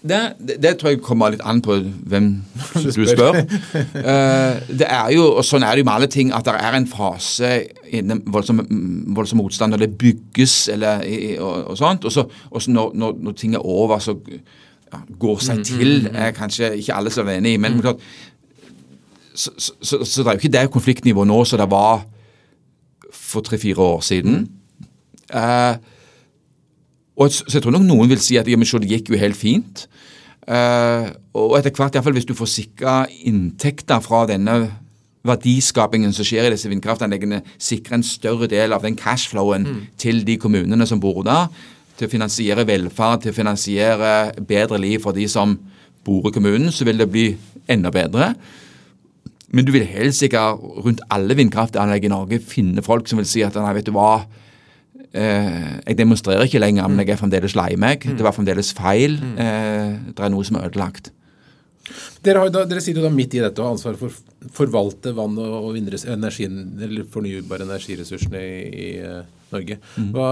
Det, 0.02 0.32
det, 0.38 0.56
det 0.62 0.72
tror 0.78 0.90
jeg 0.90 1.02
kommer 1.04 1.30
litt 1.30 1.44
an 1.46 1.60
på 1.62 1.76
hvem 2.10 2.28
du 2.96 3.04
spør. 3.06 3.38
Eh, 3.38 4.56
det 4.66 4.88
er 4.88 5.12
jo, 5.14 5.28
og 5.38 5.44
Sånn 5.46 5.62
er 5.62 5.76
det 5.76 5.84
jo 5.84 5.86
med 5.86 5.94
alle 5.94 6.10
ting, 6.10 6.32
at 6.34 6.48
det 6.48 6.56
er 6.58 6.74
en 6.76 6.88
fase 6.90 7.52
innen 7.94 8.24
voldsom, 8.34 8.64
voldsom 9.14 9.38
motstand 9.38 9.74
når 9.74 9.84
det 9.84 9.92
bygges 10.00 10.56
eller, 10.74 11.06
og, 11.38 11.70
og 11.70 11.78
sånt. 11.78 12.08
Og 12.08 12.14
så, 12.14 12.26
og 12.50 12.64
så 12.64 12.74
når, 12.74 12.96
når, 12.98 13.14
når 13.28 13.38
ting 13.38 13.54
er 13.54 13.62
over, 13.62 14.02
så 14.02 14.16
ja, 14.26 15.04
går 15.22 15.44
seg 15.46 15.62
til. 15.70 16.10
er 16.10 16.34
kanskje 16.36 16.74
ikke 16.80 16.98
alle 16.98 17.14
som 17.14 17.30
er 17.30 17.38
enig 17.38 17.54
i, 17.54 17.62
men 17.62 17.78
klart, 17.84 18.02
så, 19.32 19.54
så, 19.56 19.72
så, 19.80 20.02
så 20.04 20.22
det 20.22 20.26
er 20.26 20.34
jo 20.34 20.42
ikke 20.42 20.56
det 20.58 20.66
konfliktnivået 20.74 21.30
nå 21.30 21.38
som 21.48 21.62
det 21.62 21.70
var 21.70 22.02
for 23.12 23.40
tre-fire 23.46 23.78
år 23.80 24.02
siden. 24.04 24.42
Eh, 25.32 25.74
og 27.20 27.32
så 27.32 27.58
jeg 27.58 27.64
tror 27.64 27.76
nok 27.76 27.86
noen 27.86 28.12
vil 28.12 28.22
si 28.22 28.38
at 28.40 28.48
ja, 28.48 28.58
men 28.58 28.68
så 28.68 28.80
det 28.82 28.90
gikk 28.90 29.12
jo 29.12 29.20
helt 29.20 29.38
fint. 29.38 29.86
Eh, 30.48 31.10
og 31.38 31.58
etter 31.58 31.74
hvert, 31.74 31.92
i 31.94 31.98
hvert 31.98 32.06
fall 32.08 32.16
hvis 32.16 32.28
du 32.28 32.36
får 32.36 32.50
sikra 32.50 32.94
inntekter 33.28 34.02
fra 34.04 34.24
denne 34.30 34.56
verdiskapingen 35.26 36.10
som 36.14 36.26
skjer 36.26 36.48
i 36.48 36.54
disse 36.54 36.70
vindkraftanleggene, 36.70 37.42
sikre 37.62 37.98
en 37.98 38.06
større 38.06 38.48
del 38.50 38.74
av 38.74 38.82
den 38.82 38.96
cashflowen 38.98 39.68
til 40.00 40.24
de 40.26 40.34
kommunene 40.42 40.88
som 40.88 41.00
bor 41.02 41.22
der, 41.26 41.46
til 41.98 42.08
å 42.08 42.10
finansiere 42.10 42.66
velferd, 42.66 43.22
til 43.22 43.30
å 43.30 43.36
finansiere 43.36 44.10
bedre 44.48 44.80
liv 44.82 45.04
for 45.04 45.14
de 45.14 45.28
som 45.30 45.54
bor 46.02 46.26
i 46.26 46.34
kommunen, 46.34 46.72
så 46.74 46.88
vil 46.88 46.98
det 46.98 47.10
bli 47.12 47.28
enda 47.70 47.92
bedre. 47.94 48.32
Men 49.52 49.68
du 49.68 49.70
vil 49.74 49.86
helt 49.86 50.16
sikkert 50.16 50.58
rundt 50.82 51.04
alle 51.12 51.36
vindkraftanlegg 51.38 52.08
i 52.08 52.10
Norge 52.10 52.40
finne 52.42 52.82
folk 52.82 53.06
som 53.06 53.20
vil 53.20 53.28
si 53.28 53.44
at 53.46 53.54
nei, 53.60 53.74
vet 53.76 53.86
du 53.86 53.92
hva, 53.94 54.24
eh, 55.12 55.80
jeg 55.86 55.98
demonstrerer 55.98 56.46
ikke 56.48 56.60
lenger, 56.62 56.88
men 56.90 57.04
jeg 57.04 57.14
er 57.14 57.20
fremdeles 57.20 57.56
lei 57.58 57.72
meg. 57.80 58.04
Det 58.04 58.24
var 58.24 58.36
fremdeles 58.36 58.72
feil. 58.76 59.18
Eh, 59.36 59.98
det 60.12 60.22
er 60.22 60.32
noe 60.32 60.46
som 60.48 60.58
er 60.58 60.70
ødelagt. 60.70 61.12
Dere, 62.22 62.38
har, 62.38 62.52
da, 62.54 62.62
dere 62.70 62.80
sitter 62.80 63.02
jo 63.02 63.08
da 63.08 63.12
midt 63.12 63.34
i 63.34 63.42
dette 63.42 63.58
og 63.58 63.66
har 63.66 63.76
ansvar 63.76 63.96
for 63.98 64.12
å 64.12 64.50
forvalte 64.54 65.12
vann- 65.16 65.38
og 65.42 65.74
energien, 65.76 66.60
eller 66.80 67.08
fornybare 67.10 67.66
energiressursene 67.66 68.42
i, 68.42 68.60
i 68.70 68.90
eh, 69.02 69.24
Norge. 69.52 69.80
Hva, 70.14 70.28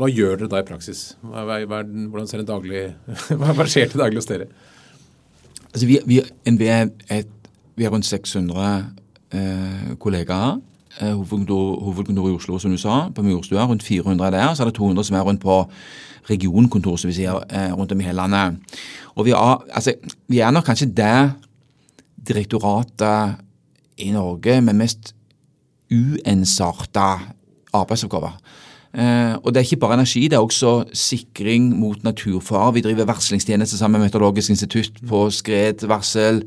hva 0.00 0.08
gjør 0.10 0.40
dere 0.40 0.52
da 0.54 0.62
i 0.62 0.68
praksis? 0.70 1.04
Hva, 1.20 1.44
hva, 1.68 1.82
hvordan 1.84 2.30
ser 2.30 2.42
en 2.42 2.48
daglig, 2.48 2.86
hva, 3.40 3.68
skjer 3.68 3.92
til 3.92 4.02
daglig 4.02 4.22
hos 4.22 4.30
dere? 4.30 4.48
Altså, 5.70 5.84
vi, 5.86 6.00
vi, 6.08 6.24
NVE 6.50 6.80
er 7.14 7.28
vi 7.80 7.86
har 7.86 7.94
rundt 7.94 8.04
600 8.04 8.64
eh, 9.32 9.92
kollegaer. 9.98 10.58
Eh, 10.98 11.12
hovedkontor, 11.12 11.80
hovedkontor 11.84 12.28
i 12.28 12.32
Oslo, 12.32 12.58
som 12.58 12.70
du 12.70 12.76
sa, 12.76 13.08
på 13.14 13.22
Murstua. 13.22 13.66
Rundt 13.66 13.82
400 13.82 14.30
der. 14.30 14.54
Så 14.54 14.62
er 14.62 14.66
det 14.66 14.74
200 14.74 15.04
som 15.04 15.16
er 15.16 15.20
rundt 15.20 15.40
på 15.40 15.64
regionkontor, 16.30 16.96
som 16.96 17.08
vi 17.08 17.14
sier, 17.14 17.38
eh, 17.50 17.72
rundt 17.72 17.92
om 17.92 18.00
i 18.00 18.04
hele 18.04 18.16
landet. 18.16 18.58
Og 19.14 19.24
vi 19.24 19.30
er, 19.30 19.62
altså, 19.72 19.94
vi 20.28 20.38
er 20.38 20.50
nok 20.50 20.64
kanskje 20.64 20.86
det 20.86 21.32
direktoratet 22.28 23.34
i 23.98 24.10
Norge 24.10 24.60
med 24.60 24.74
mest 24.74 25.14
uensarta 25.92 27.18
arbeidsoppgaver. 27.72 28.38
Eh, 28.94 29.34
og 29.44 29.54
det 29.54 29.56
er 29.56 29.64
ikke 29.64 29.76
bare 29.76 29.94
energi, 29.94 30.22
det 30.22 30.32
er 30.32 30.42
også 30.42 30.84
sikring 30.92 31.78
mot 31.78 32.04
naturfare. 32.04 32.74
Vi 32.74 32.80
driver 32.80 33.04
varslingstjeneste 33.04 33.78
sammen 33.78 34.00
med 34.00 34.08
Meteorologisk 34.08 34.50
institutt 34.50 34.92
på 35.08 35.30
skredvarsel, 35.30 36.42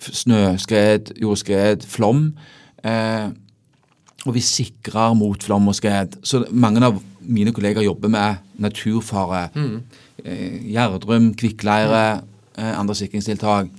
snøskred, 0.00 1.12
jordskred, 1.22 1.84
flom. 1.86 2.32
Eh, 2.84 3.28
og 4.26 4.34
vi 4.36 4.42
sikrer 4.44 5.14
mot 5.16 5.42
flom 5.42 5.70
og 5.70 5.76
skred. 5.78 6.18
Så 6.22 6.44
mange 6.50 6.82
av 6.84 7.00
mine 7.20 7.52
kolleger 7.56 7.84
jobber 7.84 8.12
med 8.12 8.44
naturfare. 8.60 9.48
Mm. 9.54 9.80
Eh, 10.24 10.72
Gjerdrum, 10.74 11.32
kvikkleire, 11.34 12.20
eh, 12.58 12.78
andre 12.78 12.94
sikringstiltak. 12.94 13.70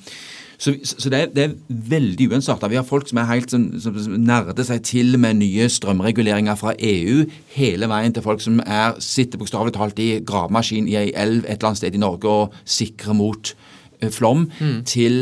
Så, 0.62 0.76
så 0.84 1.10
det, 1.10 1.20
er, 1.20 1.30
det, 1.34 1.44
er, 1.44 1.54
veldig 1.90 2.28
uensarta. 2.32 2.68
Vi 2.70 2.78
har 2.78 2.86
folk 2.86 3.10
som 3.10 3.18
er 3.18 3.30
helt 3.32 3.50
som, 3.50 3.64
som 3.82 4.14
nerder 4.14 4.66
seg 4.66 4.84
til 4.86 5.18
med 5.18 5.40
nye 5.40 5.66
strømreguleringer 5.74 6.58
fra 6.60 6.76
EU, 6.78 7.24
hele 7.56 7.90
veien 7.90 8.14
til 8.14 8.22
folk 8.22 8.44
som 8.46 8.60
er, 8.62 8.94
sitter 9.02 9.42
bokstavelig 9.42 9.74
talt 9.74 10.02
i 10.02 10.20
gravemaskin 10.22 10.90
i 10.90 11.00
ei 11.00 11.08
elv 11.18 11.48
et 11.48 11.56
eller 11.56 11.72
annet 11.72 11.82
sted 11.82 11.98
i 11.98 12.02
Norge 12.04 12.30
og 12.30 12.60
sikrer 12.70 13.18
mot 13.18 13.56
eh, 14.02 14.12
flom, 14.14 14.52
mm. 14.60 14.84
til 14.86 15.18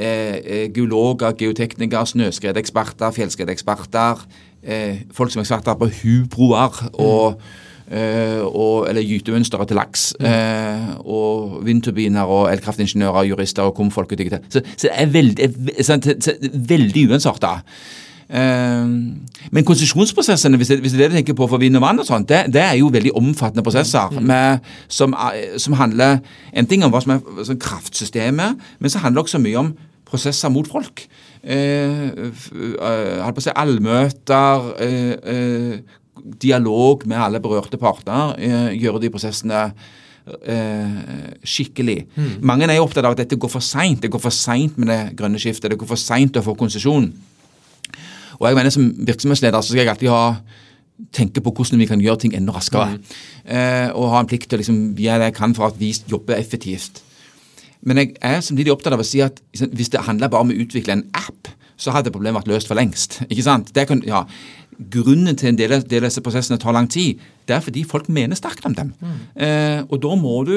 eh 0.00 0.72
geologer, 0.72 1.34
geoteknikere, 1.36 2.06
snøskredeksperter, 2.06 3.12
fjellskredeksperter, 3.12 4.24
eh, 4.62 5.02
folk 5.12 5.32
som 5.32 5.40
er 5.40 5.48
eksperter 5.48 5.80
på 5.80 5.90
hubroer 6.02 6.86
og 6.92 7.36
mm 7.38 7.66
eh, 7.90 8.40
og, 8.44 8.88
eller 8.88 9.04
gytemønstre 9.04 9.66
til 9.66 9.78
laks. 9.80 10.10
Mm. 10.20 10.26
Eh, 10.26 10.92
og 11.00 11.58
vindturbiner 11.66 12.30
og 12.30 12.52
elkraftingeniører, 12.52 13.28
jurister 13.32 13.62
og 13.68 13.74
komfolk. 13.74 14.14
Så, 14.50 14.62
så 14.76 14.88
det 14.88 14.94
er 14.94 15.06
veldig, 15.06 15.50
veldig 16.68 17.08
uensarta. 17.10 17.60
Uh, 18.30 18.86
men 19.50 19.64
konsesjonsprosessene, 19.66 20.56
hvis 20.56 20.68
hvis 20.68 20.92
det, 20.92 21.00
er 21.00 21.08
det 21.08 21.10
du 21.10 21.16
tenker 21.16 21.34
på 21.34 21.48
for 21.50 21.58
vind 21.58 21.76
og 21.76 21.82
vann, 21.82 21.98
og 21.98 22.06
sånt, 22.06 22.28
det, 22.28 22.44
det 22.54 22.60
er 22.62 22.76
jo 22.78 22.86
veldig 22.86 23.10
omfattende 23.18 23.64
prosesser. 23.66 24.06
Mm. 24.12 24.22
Med, 24.22 24.58
som, 24.88 25.16
som, 25.58 25.74
handler 25.74 26.20
en 26.54 26.66
ting 26.66 26.84
om 26.86 26.92
hva 26.94 27.00
som 27.02 27.16
er 27.16 27.58
kraftsystemet, 27.58 28.62
men 28.78 28.90
så 28.90 29.02
handler 29.02 29.18
det 29.18 29.26
også 29.26 29.42
mye 29.42 29.58
om 29.58 29.72
prosesser 30.10 30.52
mot 30.52 30.68
folk. 30.68 31.06
Eh, 31.40 32.10
på 32.36 33.40
å 33.40 33.44
si 33.44 33.54
allmøter, 33.54 34.68
eh, 34.82 35.80
dialog 36.20 37.06
med 37.08 37.18
alle 37.18 37.40
berørte 37.40 37.80
parter, 37.80 38.36
eh, 38.38 38.76
gjøre 38.76 39.00
de 39.00 39.10
prosessene 39.10 39.72
eh, 40.44 41.34
skikkelig. 41.42 42.06
Mm. 42.14 42.32
Mange 42.42 42.68
er 42.68 42.76
jo 42.76 42.86
opptatt 42.86 43.06
av 43.06 43.16
at 43.16 43.24
dette 43.24 43.38
går 43.40 43.50
for 43.50 43.64
seint. 43.64 44.02
Det 44.02 44.10
går 44.12 44.22
for 44.22 44.34
seint 44.34 44.76
med 44.78 44.90
det 44.92 45.16
grønne 45.18 45.40
skiftet. 45.40 45.70
Det 45.70 45.78
går 45.80 45.88
for 45.88 46.00
seint 46.00 46.36
å 46.36 46.44
få 46.44 46.56
konsesjon. 46.58 47.10
Og 48.40 48.48
jeg 48.48 48.56
mener 48.56 48.70
Som 48.70 48.94
virksomhetsleder 49.04 49.60
så 49.60 49.72
skal 49.72 49.84
jeg 49.84 49.92
alltid 49.92 50.08
ha 50.08 50.40
tenke 51.12 51.40
på 51.40 51.52
hvordan 51.52 51.80
vi 51.80 51.88
kan 51.88 52.00
gjøre 52.00 52.20
ting 52.24 52.34
enda 52.36 52.52
raskere. 52.52 52.96
Mm. 52.96 53.04
Eh, 53.56 53.88
og 53.96 54.10
ha 54.12 54.20
en 54.20 54.28
plikt 54.28 54.50
til 54.50 54.58
å 54.58 54.60
liksom, 54.60 54.80
gjøre 54.96 55.22
det 55.22 55.30
jeg 55.30 55.38
kan 55.38 55.54
for 55.56 55.70
at 55.70 55.78
vi 55.80 55.92
jobber 56.10 56.36
effektivt. 56.36 57.02
Men 57.82 58.00
jeg 58.00 58.14
er 58.20 58.42
samtidig 58.44 58.72
opptatt 58.74 58.96
av 58.96 59.02
å 59.02 59.06
si 59.06 59.22
at 59.24 59.40
hvis 59.56 59.92
det 59.92 60.04
handler 60.04 60.32
bare 60.32 60.46
om 60.46 60.52
å 60.52 60.58
utvikle 60.64 60.98
en 60.98 61.06
app, 61.16 61.48
så 61.80 61.94
hadde 61.94 62.12
problemet 62.12 62.42
vært 62.42 62.50
løst 62.52 62.68
for 62.68 62.76
lengst. 62.76 63.22
ikke 63.30 63.46
sant? 63.46 63.72
Det 63.76 63.86
kan, 63.88 64.02
ja, 64.04 64.26
grunnen 64.92 65.36
til 65.36 65.52
en 65.52 65.58
del 65.60 65.78
av 65.78 65.86
disse 65.88 66.22
prosessene 66.24 66.60
tar 66.60 66.76
lang 66.76 66.88
tid, 66.92 67.20
det 67.48 67.56
er 67.56 67.64
fordi 67.64 67.86
folk 67.88 68.08
mener 68.12 68.38
sterkt 68.38 68.66
om 68.68 68.76
dem. 68.76 68.92
Mm. 69.00 69.18
Eh, 69.46 69.80
og 69.88 70.00
da 70.04 70.14
må 70.18 70.42
du 70.48 70.56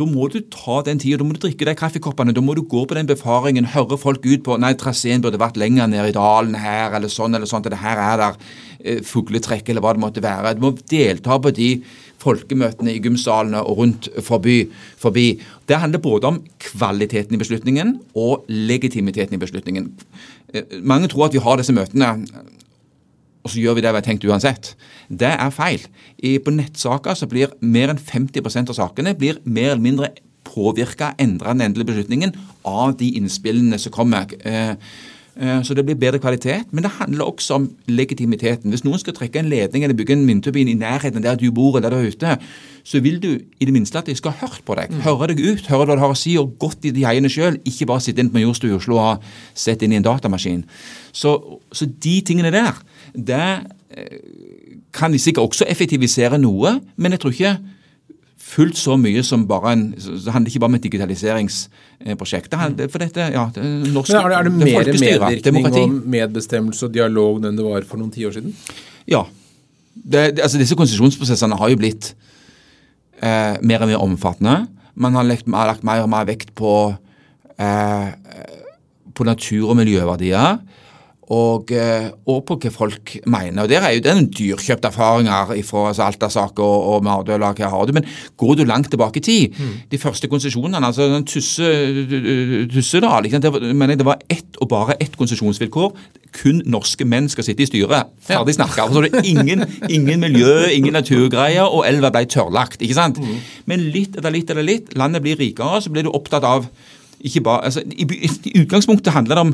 da 0.00 0.06
må 0.08 0.24
du 0.32 0.38
ta 0.48 0.78
den 0.86 1.00
tida, 1.02 1.18
da 1.20 1.26
må 1.28 1.34
du 1.36 1.42
drikke 1.42 1.66
de 1.68 1.74
kaffekoppene, 1.76 2.32
da 2.32 2.40
må 2.44 2.54
du 2.56 2.62
gå 2.64 2.84
på 2.88 2.96
den 2.96 3.08
befaringen, 3.10 3.68
høre 3.74 3.98
folk 4.00 4.24
ut 4.24 4.44
på 4.46 4.56
nei, 4.60 4.72
traseen 4.80 5.20
burde 5.24 5.40
vært 5.40 5.58
lenger 5.60 5.90
ned 5.92 6.08
i 6.08 6.14
dalen 6.16 6.56
her, 6.56 6.94
eller 6.96 7.12
sånn 7.12 7.36
eller 7.36 7.50
sånn, 7.50 7.66
eller 7.68 7.82
her 7.82 8.00
er 8.00 8.22
der 8.22 8.38
eh, 8.80 9.02
fugletrekk, 9.04 9.68
eller 9.68 9.84
hva 9.84 9.92
det 9.92 10.04
måtte 10.04 10.24
være. 10.24 10.54
Du 10.56 10.64
må 10.64 10.72
delta 10.88 11.36
på 11.36 11.52
de 11.58 11.68
folkemøtene 12.22 12.94
i 12.94 13.02
gymsalene 13.04 13.60
og 13.66 13.82
rundt 13.82 14.08
forbi. 14.24 14.62
forbi. 15.02 15.26
Det 15.68 15.82
handler 15.82 16.00
både 16.00 16.30
om 16.30 16.40
kvaliteten 16.62 17.36
i 17.36 17.42
beslutningen 17.42 17.98
og 18.16 18.48
legitimiteten 18.48 19.36
i 19.36 19.42
beslutningen. 19.44 19.92
Eh, 20.54 20.80
mange 20.80 21.12
tror 21.12 21.28
at 21.28 21.36
vi 21.36 21.44
har 21.44 21.60
disse 21.60 21.76
møtene 21.76 22.14
og 23.42 23.50
så 23.50 23.58
gjør 23.58 23.78
vi 23.78 23.84
det 23.84 23.92
vi 23.92 23.98
har 23.98 24.06
tenkt 24.06 24.26
uansett. 24.28 24.74
Det 25.10 25.30
er 25.34 25.54
feil. 25.54 25.86
I, 26.22 26.36
på 26.38 26.54
nettsaker 26.54 27.18
så 27.18 27.26
blir 27.30 27.54
mer 27.60 27.90
enn 27.92 28.00
50% 28.00 28.70
av 28.70 28.78
sakene 28.78 29.16
blir 29.18 29.40
mer 29.44 29.72
eller 29.72 29.82
mindre 29.82 30.12
påvirka, 30.46 31.14
endra 31.18 31.54
den 31.54 31.66
endelige 31.66 31.92
beslutningen 31.92 32.36
av 32.66 32.96
de 33.00 33.12
innspillene 33.18 33.78
som 33.80 33.94
kommer. 33.94 34.30
Eh, 34.44 34.74
eh, 35.36 35.62
så 35.62 35.74
det 35.74 35.84
blir 35.86 35.98
bedre 35.98 36.20
kvalitet. 36.22 36.70
Men 36.70 36.84
det 36.84 36.94
handler 36.98 37.24
også 37.24 37.54
om 37.58 37.68
legitimiteten. 37.88 38.70
Hvis 38.70 38.84
noen 38.84 39.00
skal 39.00 39.16
trekke 39.16 39.40
en 39.40 39.50
ledning 39.50 39.84
eller 39.84 39.96
bygge 39.96 40.16
en 40.18 40.26
vindturbin 40.28 40.70
i 40.70 40.78
nærheten 40.78 41.24
der 41.24 41.38
du 41.40 41.50
bor 41.50 41.78
eller 41.78 41.90
der 41.90 42.08
ute, 42.08 42.36
så 42.84 43.00
vil 43.00 43.20
du 43.22 43.38
i 43.60 43.64
det 43.64 43.72
minste 43.72 43.98
at 43.98 44.06
de 44.06 44.14
skal 44.18 44.34
ha 44.34 44.46
hørt 44.46 44.62
på 44.66 44.76
deg. 44.78 44.90
Mm. 44.90 45.02
Høre 45.06 45.30
deg 45.32 45.42
ut, 45.42 45.66
høre 45.70 45.86
hva 45.86 45.96
du 45.96 46.04
har 46.04 46.14
å 46.14 46.18
si, 46.18 46.36
og 46.38 46.56
gått 46.58 46.84
i 46.84 46.94
de 46.94 47.06
heiene 47.06 47.30
sjøl. 47.30 47.60
Ikke 47.64 47.86
bare 47.86 48.02
sitte 48.02 48.22
inne 48.22 48.34
på 48.34 48.40
Majorstua 48.40 48.74
i 48.74 48.78
Oslo 48.78 48.98
og 49.02 49.22
sett 49.54 49.82
inn 49.82 49.94
i 49.94 50.00
en 50.00 50.06
datamaskin. 50.06 50.66
Så, 51.12 51.36
så 51.72 51.86
de 51.86 52.20
tingene 52.26 52.52
der 52.54 52.74
det 53.14 53.46
eh, 53.90 54.18
kan 54.92 55.14
sikkert 55.18 55.50
også 55.50 55.68
effektivisere 55.68 56.38
noe, 56.40 56.78
men 56.96 57.14
jeg 57.14 57.22
tror 57.22 57.34
ikke 57.36 57.54
fullt 58.52 58.76
så 58.76 58.96
mye 59.00 59.22
som 59.24 59.44
bare 59.48 59.72
en 59.72 59.84
Det 59.92 60.32
handler 60.32 60.50
ikke 60.50 60.60
bare 60.60 60.72
om 60.72 60.78
et 60.78 60.86
digitaliseringsprosjekt. 60.86 62.56
Det 62.76 62.88
for 62.92 63.02
dette, 63.02 63.28
ja, 63.32 63.46
det 63.54 63.62
men 63.62 63.96
er 63.96 64.44
det, 64.44 64.46
det 64.46 64.52
mer 64.60 64.90
medvirkning 64.90 65.68
og 65.70 65.94
medbestemmelse 66.16 66.88
og 66.88 66.92
dialog 66.94 67.44
enn 67.44 67.56
det 67.56 67.64
var 67.64 67.86
for 67.88 68.00
noen 68.00 68.12
tiår 68.12 68.36
siden? 68.36 68.56
Ja. 69.06 69.24
Det, 69.92 70.40
altså 70.40 70.58
Disse 70.60 70.76
konsesjonsprosessene 70.76 71.56
har 71.60 71.72
jo 71.72 71.78
blitt 71.80 72.12
eh, 73.20 73.56
mer 73.62 73.84
og 73.84 73.92
mer 73.92 74.04
omfattende. 74.04 74.66
Man 74.94 75.16
har 75.16 75.26
lagt, 75.28 75.48
har 75.48 75.68
lagt 75.68 75.84
mer 75.86 76.04
og 76.04 76.10
mer 76.12 76.28
vekt 76.28 76.54
på, 76.58 76.94
eh, 77.60 78.08
på 79.14 79.28
natur- 79.28 79.68
og 79.70 79.76
miljøverdier 79.80 80.60
og, 81.32 81.70
eh, 81.72 82.10
og, 82.28 82.42
på 82.48 82.56
hva 82.60 82.70
folk 82.72 83.14
mener. 83.30 83.64
Og 83.64 83.70
Der 83.70 83.84
er 83.86 83.94
jo 83.96 84.04
den 84.04 84.26
dyrkjøpte 84.28 84.90
erfaringer 84.90 85.52
fra 85.64 85.86
altså 85.88 86.06
Alta-saker 86.06 86.62
og, 86.62 86.88
og 86.94 87.04
Mardøla. 87.06 87.52
hva 87.56 87.70
har 87.72 87.86
du, 87.86 87.92
Men 87.92 88.04
går 88.36 88.54
du 88.54 88.64
langt 88.64 88.90
tilbake 88.90 89.18
i 89.18 89.24
tid, 89.24 89.58
mm. 89.58 89.74
de 89.90 89.98
første 89.98 90.28
konsesjonene, 90.28 90.86
altså 90.86 91.08
den 91.08 91.24
Tusse, 91.24 91.68
Tussedal 92.72 93.30
det, 93.30 93.52
mener 93.74 93.96
det 93.96 94.06
var 94.06 94.18
ett 94.28 94.58
og 94.60 94.68
bare 94.68 94.96
ett 95.00 95.16
konsesjonsvilkår. 95.16 95.92
Kun 96.32 96.62
norske 96.66 97.04
menn 97.04 97.28
skal 97.28 97.44
sitte 97.44 97.62
i 97.62 97.68
styret. 97.68 98.12
Ferdig 98.24 98.54
snakka. 98.56 98.86
Altså, 98.86 99.02
det 99.04 99.14
er 99.14 99.28
ingen, 99.28 99.64
ingen 99.88 100.20
miljø, 100.20 100.66
ingen 100.72 100.92
naturgreier, 100.92 101.64
og 101.64 101.86
elva 101.88 102.10
ble 102.10 102.24
tørrlagt. 102.26 102.82
ikke 102.82 102.96
sant? 102.96 103.20
Mm. 103.20 103.38
Men 103.66 103.86
litt 103.92 104.16
etter 104.16 104.32
litt 104.32 104.50
etter 104.50 104.64
litt, 104.64 104.96
landet 104.96 105.22
blir 105.24 105.40
rikere, 105.40 105.80
så 105.82 105.92
blir 105.92 106.08
du 106.08 106.12
opptatt 106.12 106.44
av 106.44 106.68
ikke 107.22 107.40
bare, 107.46 107.64
altså, 107.68 107.84
i, 107.86 108.02
i 108.02 108.60
utgangspunktet 108.64 109.14
handler 109.14 109.38
det 109.38 109.44
om 109.46 109.52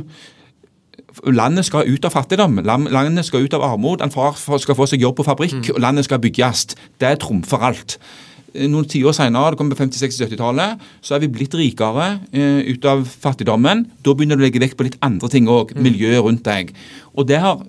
Landet 1.27 1.67
skal 1.67 1.89
ut 1.89 2.05
av 2.07 2.15
fattigdom, 2.15 2.61
landet 2.63 3.27
skal 3.27 3.43
ut 3.43 3.55
av 3.57 3.65
armod. 3.67 4.03
En 4.05 4.13
far 4.13 4.37
skal 4.39 4.77
få 4.79 4.87
seg 4.87 5.03
jobb 5.03 5.19
på 5.19 5.27
fabrikk, 5.27 5.59
mm. 5.59 5.71
og 5.75 5.83
landet 5.83 6.07
skal 6.07 6.21
bygges. 6.23 6.69
Det 7.01 7.15
trumfer 7.25 7.65
alt. 7.71 7.97
Eh, 8.55 8.69
noen 8.71 8.87
tiår 8.89 9.17
senere, 9.17 9.53
det 9.53 9.61
kommer 9.61 9.77
på 9.77 9.83
50-, 9.83 10.05
60-, 10.05 10.29
70-tallet, 10.29 10.85
så 11.05 11.17
er 11.17 11.25
vi 11.25 11.33
blitt 11.33 11.57
rikere 11.59 12.11
eh, 12.31 12.71
ut 12.71 12.87
av 12.89 13.03
fattigdommen. 13.09 13.87
Da 14.05 14.15
begynner 14.15 14.39
du 14.39 14.45
å 14.45 14.47
legge 14.47 14.63
vekt 14.63 14.79
på 14.79 14.87
litt 14.87 14.99
andre 15.05 15.31
ting 15.33 15.51
òg. 15.51 15.75
Mm. 15.75 15.83
Miljøet 15.89 16.25
rundt 16.25 16.47
deg. 16.47 16.73
Og 17.15 17.29
det 17.29 17.43
har 17.43 17.65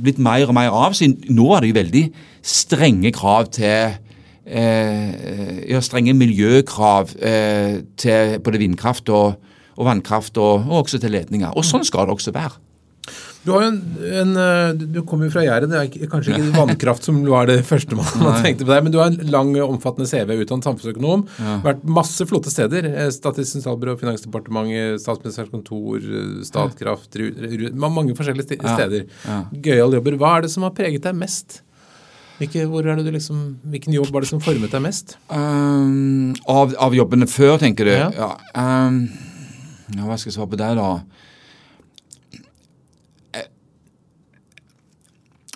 blitt 0.00 0.20
mer 0.22 0.48
og 0.48 0.56
mer 0.56 0.72
av. 0.74 0.96
siden 0.96 1.18
Nå 1.34 1.50
er 1.54 1.62
det 1.62 1.72
jo 1.72 1.80
veldig 1.80 2.04
strenge 2.46 3.12
krav 3.14 3.50
til 3.54 3.98
eh, 4.46 5.68
ja, 5.70 5.82
strenge 5.84 6.16
miljøkrav 6.16 7.14
eh, 7.20 7.80
til 8.00 8.40
både 8.44 8.62
vindkraft 8.62 9.12
og, 9.14 9.38
og 9.76 9.86
vannkraft, 9.86 10.38
og, 10.38 10.66
og, 10.66 10.82
også 10.84 11.00
til 11.02 11.14
ledninger. 11.14 11.52
Og 11.54 11.66
sånn 11.66 11.86
skal 11.86 12.08
det 12.08 12.16
også 12.18 12.34
være. 12.34 12.56
Du, 13.40 13.52
har 13.54 13.62
jo 13.64 13.68
en, 13.70 13.78
en, 14.20 14.32
eh, 14.36 14.72
du 14.76 14.98
kommer 15.08 15.28
jo 15.28 15.32
fra 15.32 15.44
Jæren. 15.46 15.72
Det 15.72 15.78
er 15.80 16.10
kanskje 16.12 16.34
ikke 16.34 16.50
vannkraft 16.58 17.06
som 17.08 17.22
var 17.24 17.48
det 17.48 17.62
første 17.68 17.96
man, 17.96 18.10
tenkte 18.44 18.66
på 18.66 18.72
deg, 18.74 18.84
men 18.84 18.92
du 18.92 18.98
har 19.00 19.08
en 19.08 19.32
lang, 19.32 19.54
omfattende 19.64 20.08
CV, 20.10 20.34
utdannet 20.44 20.68
samfunnsøkonom. 20.68 21.24
Ja. 21.40 21.56
Vært 21.64 21.86
masse 22.00 22.26
flotte 22.28 22.52
steder. 22.52 22.90
Eh, 22.90 23.08
Statistisk 23.14 23.56
sentralbyrå, 23.58 23.96
Finansdepartementet, 24.02 25.00
Statsministerens 25.00 25.54
kontor, 25.54 26.04
eh, 26.04 26.36
Statkraft 26.46 27.16
Mange 27.80 28.14
forskjellige 28.18 28.60
steder. 28.60 29.08
Ja. 29.24 29.40
Gøyale 29.56 30.00
jobber. 30.00 30.20
Hva 30.20 30.36
er 30.36 30.46
det 30.46 30.52
som 30.52 30.68
har 30.68 30.76
preget 30.76 31.08
deg 31.08 31.16
mest? 31.16 31.62
Hvilke, 32.40 32.64
liksom, 33.12 33.40
hvilken 33.68 33.92
jobb 33.92 34.12
var 34.14 34.24
det 34.24 34.30
som 34.30 34.40
formet 34.40 34.72
deg 34.72 34.80
mest? 34.80 35.18
Um, 35.28 36.32
av, 36.48 36.72
av, 36.80 36.94
jobbene 36.96 37.28
før, 37.28 37.58
tenker 37.60 37.84
du? 37.84 37.92
Ja. 37.92 38.08
ja 38.16 38.30
um, 38.88 39.02
ja, 39.92 40.06
hva 40.06 40.16
skal 40.16 40.30
jeg 40.30 40.38
svare 40.38 40.52
på 40.54 40.60
det, 40.60 40.70
da? 40.78 40.88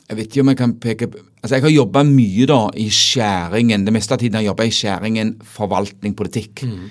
Jeg 0.08 0.18
vet 0.18 0.28
ikke 0.28 0.42
om 0.44 0.50
jeg 0.52 0.58
kan 0.58 0.74
peke 0.80 1.08
Altså, 1.44 1.54
Jeg 1.54 1.62
har 1.62 1.70
jobba 1.70 2.02
mye 2.08 2.46
da 2.48 2.58
i 2.80 2.88
skjæringen. 2.88 3.84
Det 3.84 3.92
meste 3.92 4.14
av 4.14 4.20
tiden 4.20 4.34
har 4.38 4.44
jeg 4.44 4.52
jobba 4.52 4.64
i 4.64 4.72
skjæringen 4.72 5.34
forvaltning, 5.44 6.16
politikk. 6.16 6.62
Mm. 6.64 6.86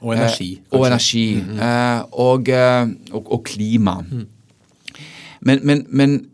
Og 0.00 0.14
energi. 0.14 0.52
Eh, 0.54 0.78
og 0.78 0.86
energi. 0.86 1.34
Mm 1.34 1.40
-hmm. 1.40 1.62
eh, 1.62 2.04
og, 2.12 2.48
eh, 2.48 2.88
og, 3.12 3.32
og, 3.32 3.44
klima. 3.44 4.00
Mm. 4.00 4.26
Men, 5.40 5.60
men, 5.62 5.86
men, 5.88 6.26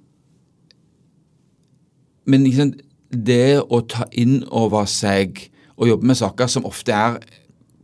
men 2.25 2.45
liksom, 2.45 2.73
det 3.27 3.63
å 3.71 3.81
ta 3.81 4.05
inn 4.13 4.45
over 4.51 4.85
seg 4.85 5.51
og 5.77 5.89
jobbe 5.89 6.07
med 6.07 6.15
saker 6.15 6.47
som 6.47 6.65
ofte 6.65 6.93
er 6.93 7.19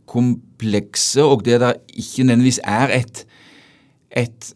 komplekse, 0.07 1.23
og 1.23 1.45
det 1.45 1.59
der 1.59 1.73
ikke 1.93 2.23
nødvendigvis 2.23 2.59
er 2.63 2.87
et, 2.87 3.25
et 4.11 4.53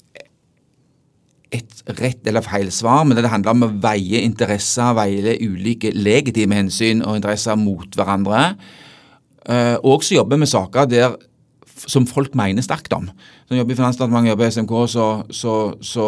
et 1.55 1.93
rett 1.99 2.27
eller 2.27 2.45
feil 2.45 2.71
svar, 2.73 3.03
men 3.05 3.17
det 3.17 3.31
handler 3.31 3.55
om 3.55 3.67
å 3.67 3.73
veie 3.83 4.21
interesser, 4.25 4.95
veie 4.97 5.37
ulike 5.43 5.93
legitime 5.95 6.59
hensyn 6.59 7.03
og 7.05 7.19
interesser 7.19 7.57
mot 7.59 7.97
hverandre. 7.97 8.51
Uh, 9.45 9.77
og 9.83 9.99
også 9.99 10.17
jobbe 10.17 10.39
med 10.41 10.49
saker 10.49 10.87
der, 10.89 11.17
som 11.85 12.07
folk 12.09 12.33
mener 12.37 12.63
sterkt 12.65 12.93
om. 12.95 13.09
Du 13.49 13.55
jobber 13.57 13.75
i 13.75 13.77
Finansdepartementet, 13.77 14.31
jobber 14.31 14.47
i 14.47 14.55
SMK, 14.55 14.73
så, 14.89 15.05
så, 15.29 15.53
så, 15.85 16.07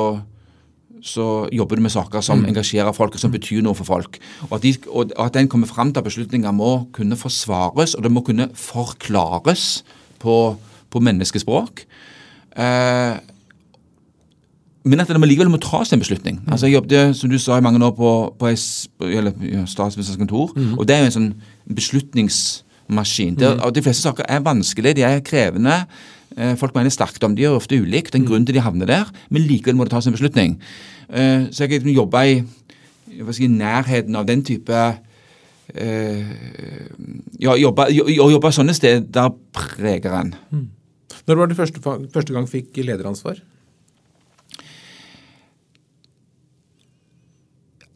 så, 1.05 1.27
jobber 1.53 1.77
du 1.77 1.85
med 1.85 1.93
saker 1.93 2.23
som 2.25 2.41
mm. 2.41 2.47
engasjerer 2.53 2.95
folk, 2.97 3.13
og 3.13 3.21
som 3.21 3.33
betyr 3.33 3.61
noe 3.65 3.77
for 3.77 3.89
folk. 3.89 4.17
Og 4.47 4.57
at, 4.57 4.65
de, 4.65 4.73
og 4.89 5.13
at 5.21 5.37
den 5.37 5.51
kommer 5.51 5.69
fram 5.69 5.91
til 5.91 6.01
at 6.01 6.07
beslutninger 6.07 6.55
må 6.55 6.71
kunne 6.95 7.19
forsvares, 7.19 7.93
og 7.93 8.07
det 8.07 8.13
må 8.13 8.25
kunne 8.25 8.49
forklares 8.57 9.83
på, 10.23 10.37
på 10.89 11.03
menneskespråk. 11.03 11.85
Uh, 12.57 13.19
men 14.87 15.01
at 15.03 15.09
det 15.11 15.29
likevel 15.29 15.51
må 15.51 15.59
tas 15.61 15.91
en 15.93 16.01
beslutning. 16.01 16.39
Mm. 16.41 16.51
Altså 16.51 16.67
Jeg 16.67 16.77
jobbet 16.77 17.15
som 17.17 17.29
du 17.29 17.37
sa, 17.39 17.57
i 17.57 17.63
mange 17.65 17.83
år 17.85 17.93
på, 17.97 18.11
på 18.39 18.51
ja, 18.51 19.23
statsministerens 19.65 20.17
kontor. 20.17 20.53
Mm. 20.55 20.77
og 20.77 20.87
Det 20.87 20.95
er 20.95 20.99
jo 21.03 21.09
en 21.09 21.17
sånn 21.17 21.31
beslutningsmaskin. 21.77 23.39
Der, 23.39 23.57
mm. 23.57 23.73
De 23.73 23.83
fleste 23.85 24.07
saker 24.07 24.27
er 24.29 24.45
vanskelige, 24.45 24.99
de 24.99 25.07
er 25.07 25.23
krevende. 25.25 25.81
Eh, 26.37 26.53
folk 26.59 26.75
mener 26.75 26.93
sterkt 26.93 27.23
om 27.23 27.35
de 27.35 27.47
er 27.47 27.57
ofte 27.57 27.79
ulikt. 27.79 28.13
Det 28.13 28.19
er 28.19 28.23
en 28.23 28.29
grunn 28.29 28.45
til 28.45 28.57
de 28.57 28.63
havner 28.63 28.89
der, 28.89 29.11
men 29.29 29.47
likevel 29.47 29.77
må 29.77 29.87
det 29.87 29.95
tas 29.95 30.07
en 30.07 30.15
beslutning. 30.15 30.59
Eh, 31.09 31.49
så 31.51 31.65
jeg 31.65 31.83
jobba 31.95 32.23
i 32.27 32.41
si, 33.33 33.47
nærheten 33.47 34.15
av 34.15 34.27
den 34.27 34.43
type 34.45 34.77
uh, 34.77 36.31
ja, 37.39 37.55
jobba, 37.57 37.87
jobba 37.91 38.51
sånne 38.53 38.75
steder 38.77 39.31
preger 39.55 40.17
en. 40.19 40.33
Mm. 40.51 40.65
Når 41.27 41.39
var 41.39 41.49
det 41.49 41.57
første, 41.57 41.81
første 42.13 42.35
gang 42.35 42.47
fikk 42.49 42.77
lederansvar? 42.85 43.41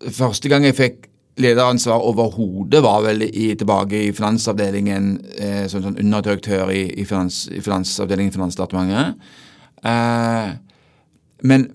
Første 0.10 0.50
gang 0.50 0.66
jeg 0.66 0.78
fikk 0.78 1.08
lederansvar 1.42 2.04
overhodet, 2.06 2.82
var 2.84 3.04
vel 3.06 3.24
i, 3.28 3.52
tilbake 3.56 4.08
i 4.08 4.12
finansavdelingen 4.16 5.12
eh, 5.38 5.68
som 5.72 5.84
sånn 5.84 6.00
underdirektør 6.02 6.72
i, 6.74 6.84
i, 7.00 7.06
finans, 7.08 7.46
i, 7.52 7.62
finansavdelingen 7.64 8.34
i 8.34 8.36
Finansdepartementet. 8.36 9.30
Eh, 9.88 10.50
men, 11.48 11.70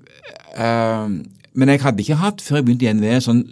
eh, 0.55 1.07
men 1.57 1.73
jeg 1.73 1.83
hadde 1.87 2.05
ikke 2.05 2.21
hatt, 2.21 2.45
før 2.45 2.61
jeg 2.61 2.69
begynte 2.69 2.89
i 2.89 2.95
NVE, 2.99 3.23
sånn 3.25 3.43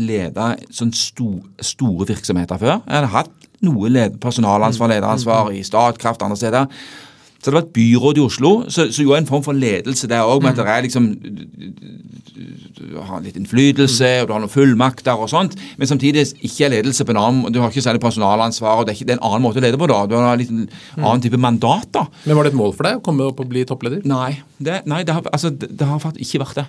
leda 0.00 0.54
sånn 0.74 0.92
sto, 0.96 1.30
store 1.62 2.06
virksomheter 2.10 2.60
før. 2.60 2.78
Jeg 2.82 2.98
hadde 2.98 3.14
hatt 3.14 3.50
noe 3.64 3.90
led, 3.92 4.18
personalansvar, 4.22 4.90
lederansvar 4.92 5.52
i 5.54 5.62
Statkraft 5.64 6.22
andre 6.26 6.38
steder. 6.38 6.80
Så 7.44 7.52
det 7.52 7.58
var 7.58 7.64
et 7.66 7.74
byråd 7.76 8.16
i 8.16 8.22
Oslo 8.24 8.50
som 8.72 8.88
gjorde 8.88 9.18
en 9.20 9.28
form 9.28 9.42
for 9.44 9.52
ledelse 9.52 10.08
der 10.08 10.24
òg, 10.24 10.40
med 10.40 10.54
at 10.54 10.62
det 10.62 10.72
er 10.72 10.86
liksom 10.86 11.10
Du 12.74 12.96
har 13.04 13.20
litt 13.22 13.36
innflytelse, 13.38 14.08
og 14.22 14.28
du 14.28 14.32
har 14.32 14.40
noen 14.42 14.50
fullmakter 14.52 15.20
og 15.20 15.28
sånt, 15.30 15.52
men 15.78 15.88
samtidig 15.88 16.24
ikke 16.40 16.64
er 16.66 16.72
ledelse 16.78 17.04
på 17.04 17.12
en 17.12 17.20
annen 17.20 17.52
Du 17.52 17.60
har 17.60 17.68
ikke 17.68 17.84
særlig 17.84 18.00
personalansvar, 18.00 18.80
og 18.80 18.86
det 18.86 18.94
er, 18.94 18.98
ikke, 18.98 19.08
det 19.10 19.14
er 19.14 19.20
en 19.20 19.28
annen 19.28 19.44
måte 19.44 19.60
å 19.60 19.64
lede 19.64 19.80
på 19.80 19.88
da. 19.90 20.00
Du 20.08 20.16
har 20.16 20.30
en 20.32 20.40
litt 20.40 20.54
annen 20.96 21.24
type 21.24 21.40
mandat, 21.40 21.90
da. 21.92 22.06
Men 22.24 22.38
var 22.38 22.48
det 22.48 22.54
et 22.54 22.60
mål 22.62 22.72
for 22.78 22.88
deg 22.88 22.98
å 22.98 23.04
komme 23.04 23.28
opp 23.28 23.44
og 23.44 23.50
bli 23.52 23.66
toppleder? 23.68 24.00
Nei, 24.08 24.38
det, 24.56 24.80
nei, 24.90 25.02
det 25.04 25.18
har, 25.18 25.28
altså, 25.30 25.52
det 25.52 25.90
har 25.90 26.00
faktisk 26.02 26.24
ikke 26.24 26.46
vært 26.46 26.62
det. 26.62 26.66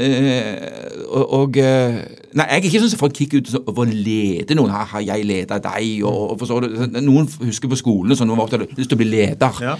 Eh, 0.00 1.04
og, 1.12 1.60
eh, 1.60 2.00
Nei, 2.36 2.44
jeg 2.50 2.58
er 2.58 2.66
ikke 2.68 2.80
sånn 2.82 2.90
som 2.92 3.00
folk 3.00 3.14
kikker 3.16 3.40
ut 3.40 3.54
over 3.62 3.86
å 3.86 3.92
lede 3.92 4.56
noen. 4.58 4.72
Har 4.74 5.00
jeg 5.00 5.24
leda 5.24 5.56
deg? 5.62 6.02
Og, 6.04 6.32
og 6.34 6.42
forstår 6.42 6.66
du? 6.66 6.98
Noen 7.00 7.30
husker 7.46 7.70
på 7.70 7.78
skolen 7.80 8.18
sånn, 8.18 8.28
noen 8.28 8.42
var 8.42 8.66
lyst 8.66 8.90
til 8.90 8.98
å 8.98 9.00
bli 9.00 9.08
leder. 9.08 9.62
Ja. 9.64 9.76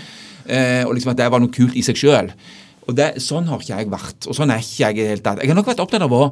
Eh, 0.46 0.82
og 0.86 0.94
liksom 0.96 1.14
at 1.14 1.20
det 1.20 1.30
var 1.32 1.42
noe 1.42 1.54
kult 1.54 1.76
i 1.76 1.84
seg 1.86 1.98
sjøl. 2.00 2.30
Sånn 3.22 3.48
har 3.50 3.62
ikke 3.62 3.80
jeg 3.80 3.90
vært. 3.90 4.28
Og 4.30 4.36
sånn 4.38 4.52
er 4.54 4.62
ikke 4.62 4.84
jeg 4.84 4.98
i 4.98 5.02
det 5.02 5.10
hele 5.14 5.24
tatt. 5.24 5.42
Jeg 5.42 5.50
har 5.50 5.58
nok 5.58 5.72
vært 5.72 5.82
opptatt 5.82 6.06
av 6.06 6.14
å 6.14 6.28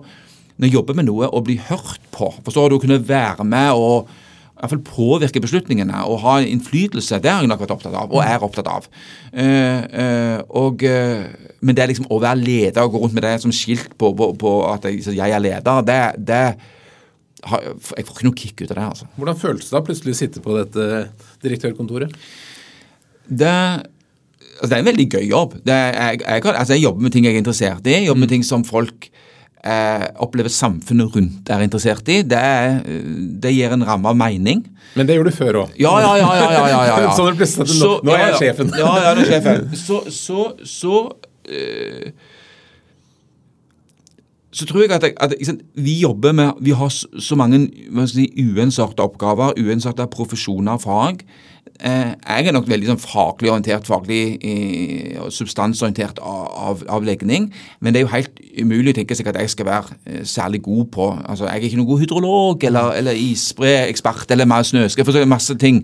når 0.55 0.69
jeg 0.69 0.77
jobber 0.77 0.95
med 0.95 1.09
noe, 1.09 1.27
å 1.27 1.43
bli 1.43 1.57
hørt 1.59 2.05
på. 2.15 2.29
Forstår 2.47 2.71
du? 2.71 2.77
Å 2.79 2.83
kunne 2.85 3.01
være 3.03 3.47
med 3.49 3.75
og 3.75 4.13
i 4.55 4.61
hvert 4.63 4.71
fall 4.71 4.85
påvirke 4.87 5.43
beslutningene 5.43 6.05
og 6.07 6.21
ha 6.23 6.37
innflytelse. 6.47 7.19
Det 7.21 7.31
har 7.31 7.43
jeg 7.43 7.51
nok 7.51 7.65
vært 7.65 7.75
opptatt 7.75 7.97
av, 7.99 8.13
og 8.15 8.23
er 8.23 8.45
opptatt 8.47 8.71
av. 8.71 8.87
Uh, 9.35 9.81
uh, 9.83 10.39
og, 10.63 10.85
uh, 10.87 11.59
men 11.59 11.77
det 11.77 11.89
liksom 11.91 12.07
å 12.07 12.21
være 12.23 12.39
leder 12.39 12.87
og 12.87 12.95
gå 12.95 13.03
rundt 13.03 13.17
med 13.19 13.27
det 13.27 13.35
som 13.43 13.53
skilt 13.55 13.97
på, 13.99 14.13
på, 14.15 14.31
på 14.39 14.55
at 14.71 14.87
jeg, 14.87 15.03
jeg, 15.11 15.27
er 15.27 15.43
leder, 15.43 15.83
det, 15.85 15.99
det 16.31 16.41
har, 17.51 17.67
Jeg 17.67 18.07
får 18.07 18.15
ikke 18.15 18.29
noe 18.29 18.41
kick 18.45 18.63
ut 18.63 18.71
av 18.71 18.77
det. 18.79 18.87
altså. 18.87 19.11
Hvordan 19.19 19.43
føltes 19.43 19.69
det 19.69 19.77
da 19.77 19.85
plutselig 19.91 20.15
å 20.15 20.21
sitte 20.23 20.45
på 20.45 20.55
dette 20.57 20.87
direktørkontoret? 21.45 22.15
Det 23.27 23.59
altså 24.55 24.71
det 24.71 24.77
er 24.77 24.83
en 24.83 24.91
veldig 24.91 25.09
gøy 25.17 25.27
jobb. 25.29 25.59
Er, 25.67 25.93
jeg, 25.93 26.23
jeg, 26.25 26.47
altså 26.55 26.75
jeg, 26.75 26.83
jobber 26.87 27.07
med 27.07 27.15
ting 27.15 27.29
jeg 27.29 27.37
er 27.37 27.43
interessert 27.43 27.87
i. 27.87 27.99
Jeg 27.99 28.09
jobber 28.09 28.25
med 28.25 28.31
mm. 28.31 28.35
ting 28.35 28.47
som 28.47 28.65
folk 28.67 29.09
eh, 29.65 30.07
opplever 30.23 30.53
samfunnet 30.53 31.17
rundt 31.17 31.51
er 31.51 31.65
interessert 31.65 32.09
i. 32.13 32.21
Det, 32.27 32.39
er, 32.39 32.79
det 33.43 33.55
gir 33.55 33.75
en 33.75 33.87
ramme 33.87 34.13
av 34.13 34.19
mening. 34.19 34.65
Men 34.95 35.09
det 35.09 35.19
gjorde 35.19 35.33
du 35.33 35.39
før 35.39 35.61
òg. 35.65 35.75
Ja, 35.81 35.95
ja, 36.05 36.13
ja. 36.21 36.31
ja, 36.39 36.51
ja, 36.53 36.67
ja, 36.71 37.01
ja. 37.07 37.15
det 37.31 37.37
plutselig 37.41 37.81
nå, 37.81 37.97
nå 38.05 38.15
er 38.15 38.27
jeg 38.29 38.41
sjefen. 38.43 38.73
ja, 38.79 38.93
ja, 39.09 39.15
nå 39.17 39.25
er 39.25 39.33
sjefen. 39.33 39.69
Så, 39.85 40.01
så, 40.13 40.49
så 40.69 41.01
uh, 41.11 42.33
så 44.55 44.67
tror 44.67 44.85
jeg 44.85 44.93
at, 44.95 45.05
at 45.21 45.35
sant, 45.43 45.65
vi 45.75 45.99
jobber 46.01 46.33
med 46.33 46.61
Vi 46.63 46.71
har 46.71 46.89
så 46.89 47.37
mange 47.37 47.67
si, 48.07 48.29
uensarte 48.39 49.03
oppgaver, 49.03 49.57
uensarte 49.59 50.07
profesjoner 50.11 50.79
og 50.79 50.85
fag. 50.85 51.25
Eh, 51.81 52.13
jeg 52.29 52.47
er 52.47 52.55
nok 52.55 52.69
veldig 52.71 52.87
sånn, 52.87 53.01
faglig 53.03 53.51
orientert, 53.51 53.89
faglig 53.89 54.37
eh, 54.47 55.17
substansorientert 55.35 56.21
av, 56.23 56.85
av, 56.87 57.03
legning. 57.03 57.49
Men 57.81 57.95
det 57.95 58.01
er 58.01 58.05
jo 58.05 58.13
helt 58.13 58.39
umulig 58.61 58.95
å 58.95 58.99
tenke 59.01 59.17
seg 59.19 59.33
at 59.33 59.41
jeg 59.43 59.51
skal 59.57 59.69
være 59.69 59.97
eh, 60.07 60.21
særlig 60.29 60.63
god 60.69 60.85
på 60.95 61.09
altså 61.25 61.49
Jeg 61.49 61.57
er 61.57 61.67
ikke 61.71 61.81
noen 61.81 61.91
god 61.91 62.05
hydrolog 62.05 62.69
eller, 62.71 62.93
eller 63.01 63.19
isbreekspert 63.19 64.31
eller 64.31 64.47
mer 64.47 64.63
snøskred, 64.63 65.09
for 65.09 65.27
masse 65.27 65.59
ting. 65.59 65.83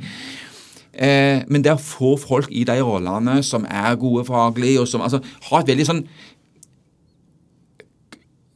Eh, 0.95 1.43
men 1.49 1.63
det 1.63 1.73
å 1.73 1.81
få 1.81 2.17
folk 2.19 2.51
i 2.51 2.65
de 2.67 2.75
rollene 2.83 3.39
som 3.47 3.63
er 3.65 3.99
gode 4.01 4.25
faglig, 4.27 4.75
og 4.81 4.89
som 4.91 5.05
altså, 5.07 5.21
har 5.49 5.63
et 5.63 5.71
veldig 5.71 5.87
sånn 5.87 6.03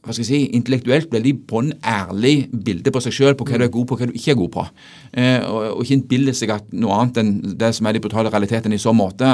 hva 0.05 0.13
skal 0.13 0.21
jeg 0.21 0.29
si, 0.29 0.39
intellektuelt 0.53 1.09
veldig 1.13 1.31
bånn 1.49 1.71
ærlig 1.81 2.35
bilde 2.53 2.91
på 2.93 3.01
seg 3.01 3.15
sjøl 3.15 3.37
på 3.37 3.47
hva 3.47 3.57
du 3.57 3.65
er 3.65 3.73
god 3.73 3.87
på 3.89 3.95
og 3.95 4.03
hva 4.03 4.07
du 4.11 4.13
ikke 4.19 4.35
er 4.35 4.37
god 4.37 4.51
på. 4.53 4.65
Eh, 5.17 5.39
og, 5.41 5.61
og, 5.71 5.81
ikke 5.81 5.97
innbille 5.97 6.35
seg 6.37 6.53
at 6.53 6.75
noe 6.77 6.99
annet 6.99 7.19
enn 7.23 7.31
det 7.57 7.71
som 7.73 7.89
er 7.89 7.97
de 7.97 8.03
brutale 8.03 8.29
realitetene 8.29 8.77
i 8.77 8.81
så 8.81 8.93
måte. 8.93 9.31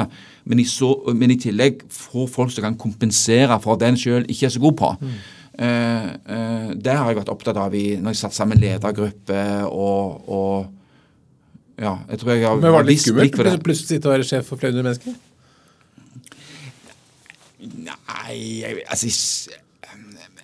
Men 0.48 0.62
i, 0.62 0.66
så, 0.68 0.94
men 1.12 1.34
i 1.34 1.38
tillegg 1.42 1.84
få 1.92 2.24
folk 2.30 2.54
som 2.54 2.64
kan 2.64 2.78
kompensere 2.80 3.58
for 3.62 3.80
det 3.80 3.92
en 3.92 4.00
sjøl 4.00 4.24
ikke 4.32 4.48
er 4.48 4.54
så 4.56 4.62
god 4.64 4.78
på. 4.80 4.92
Mm. 5.02 5.16
Eh, 5.52 6.06
eh, 6.08 6.70
det 6.80 6.94
har 6.96 7.10
jeg 7.10 7.20
vært 7.20 7.32
opptatt 7.34 7.60
av 7.60 7.74
i, 7.76 7.90
når 8.00 8.14
jeg 8.14 8.22
satt 8.22 8.38
sammen 8.38 8.60
ledergruppe 8.62 9.42
og, 9.68 10.30
og 10.32 11.82
ja, 11.82 11.98
jeg 12.08 12.22
tror 12.22 12.32
jeg 12.32 12.46
har 12.46 12.62
Men 12.62 12.72
var 12.72 12.86
det 12.86 12.94
litt 12.94 13.04
skummelt 13.04 13.36
plutselig 13.64 13.90
sitte 13.90 14.08
og 14.08 14.16
være 14.16 14.28
sjef 14.28 14.48
for 14.48 14.60
flere 14.60 14.72
hundre 14.72 14.88
mennesker? 14.88 15.20
Nei, 17.62 18.38
jeg, 18.62 18.80
altså 18.90 19.12